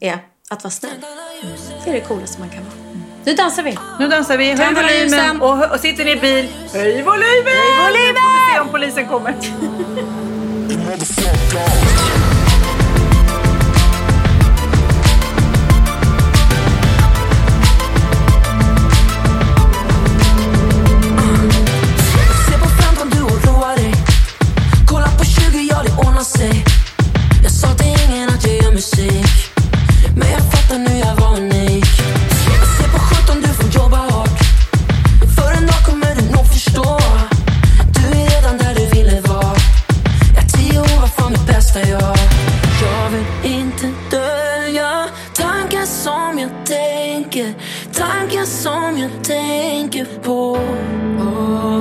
Är 0.00 0.18
att 0.50 0.64
vara 0.64 0.70
snäll. 0.70 0.92
Det 1.84 1.90
är 1.90 1.94
det 1.94 2.00
coolaste 2.00 2.40
man 2.40 2.50
kan 2.50 2.64
vara. 2.64 2.74
Nu 3.24 3.32
dansar 3.34 3.62
vi. 3.62 3.78
Nu 3.98 4.08
dansar 4.08 4.38
vi. 4.38 4.52
Höj 4.54 4.74
volymen. 4.74 5.40
Och, 5.42 5.72
och 5.74 5.80
sitter 5.80 6.04
ni 6.04 6.10
i 6.10 6.16
bil, 6.16 6.48
höj 6.72 7.02
volymen! 7.02 7.44
Höj 7.46 7.82
volymen! 7.82 8.14
Nu 8.14 8.20
får 8.20 8.48
vi 8.48 8.52
se 8.54 8.60
om 8.60 8.68
polisen 8.68 9.06
kommer. 9.08 9.34
som 49.06 49.14
jag 49.14 49.24
tänker 49.24 50.04
på 50.22 50.58
Tänd 51.18 51.75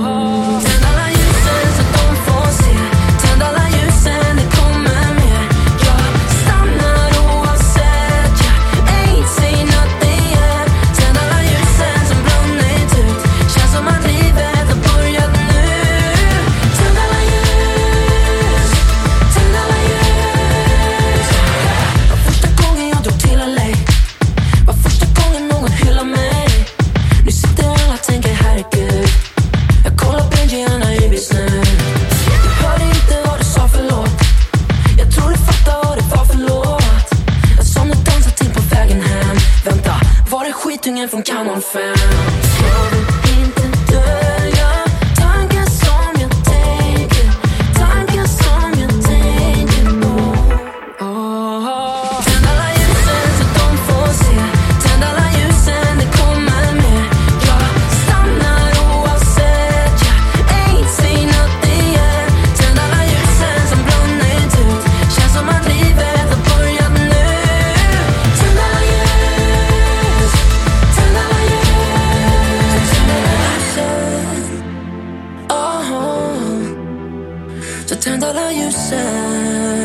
Så 78.05 78.11
tänd 78.11 78.23
alla 78.23 78.51
ljusen 78.51 79.84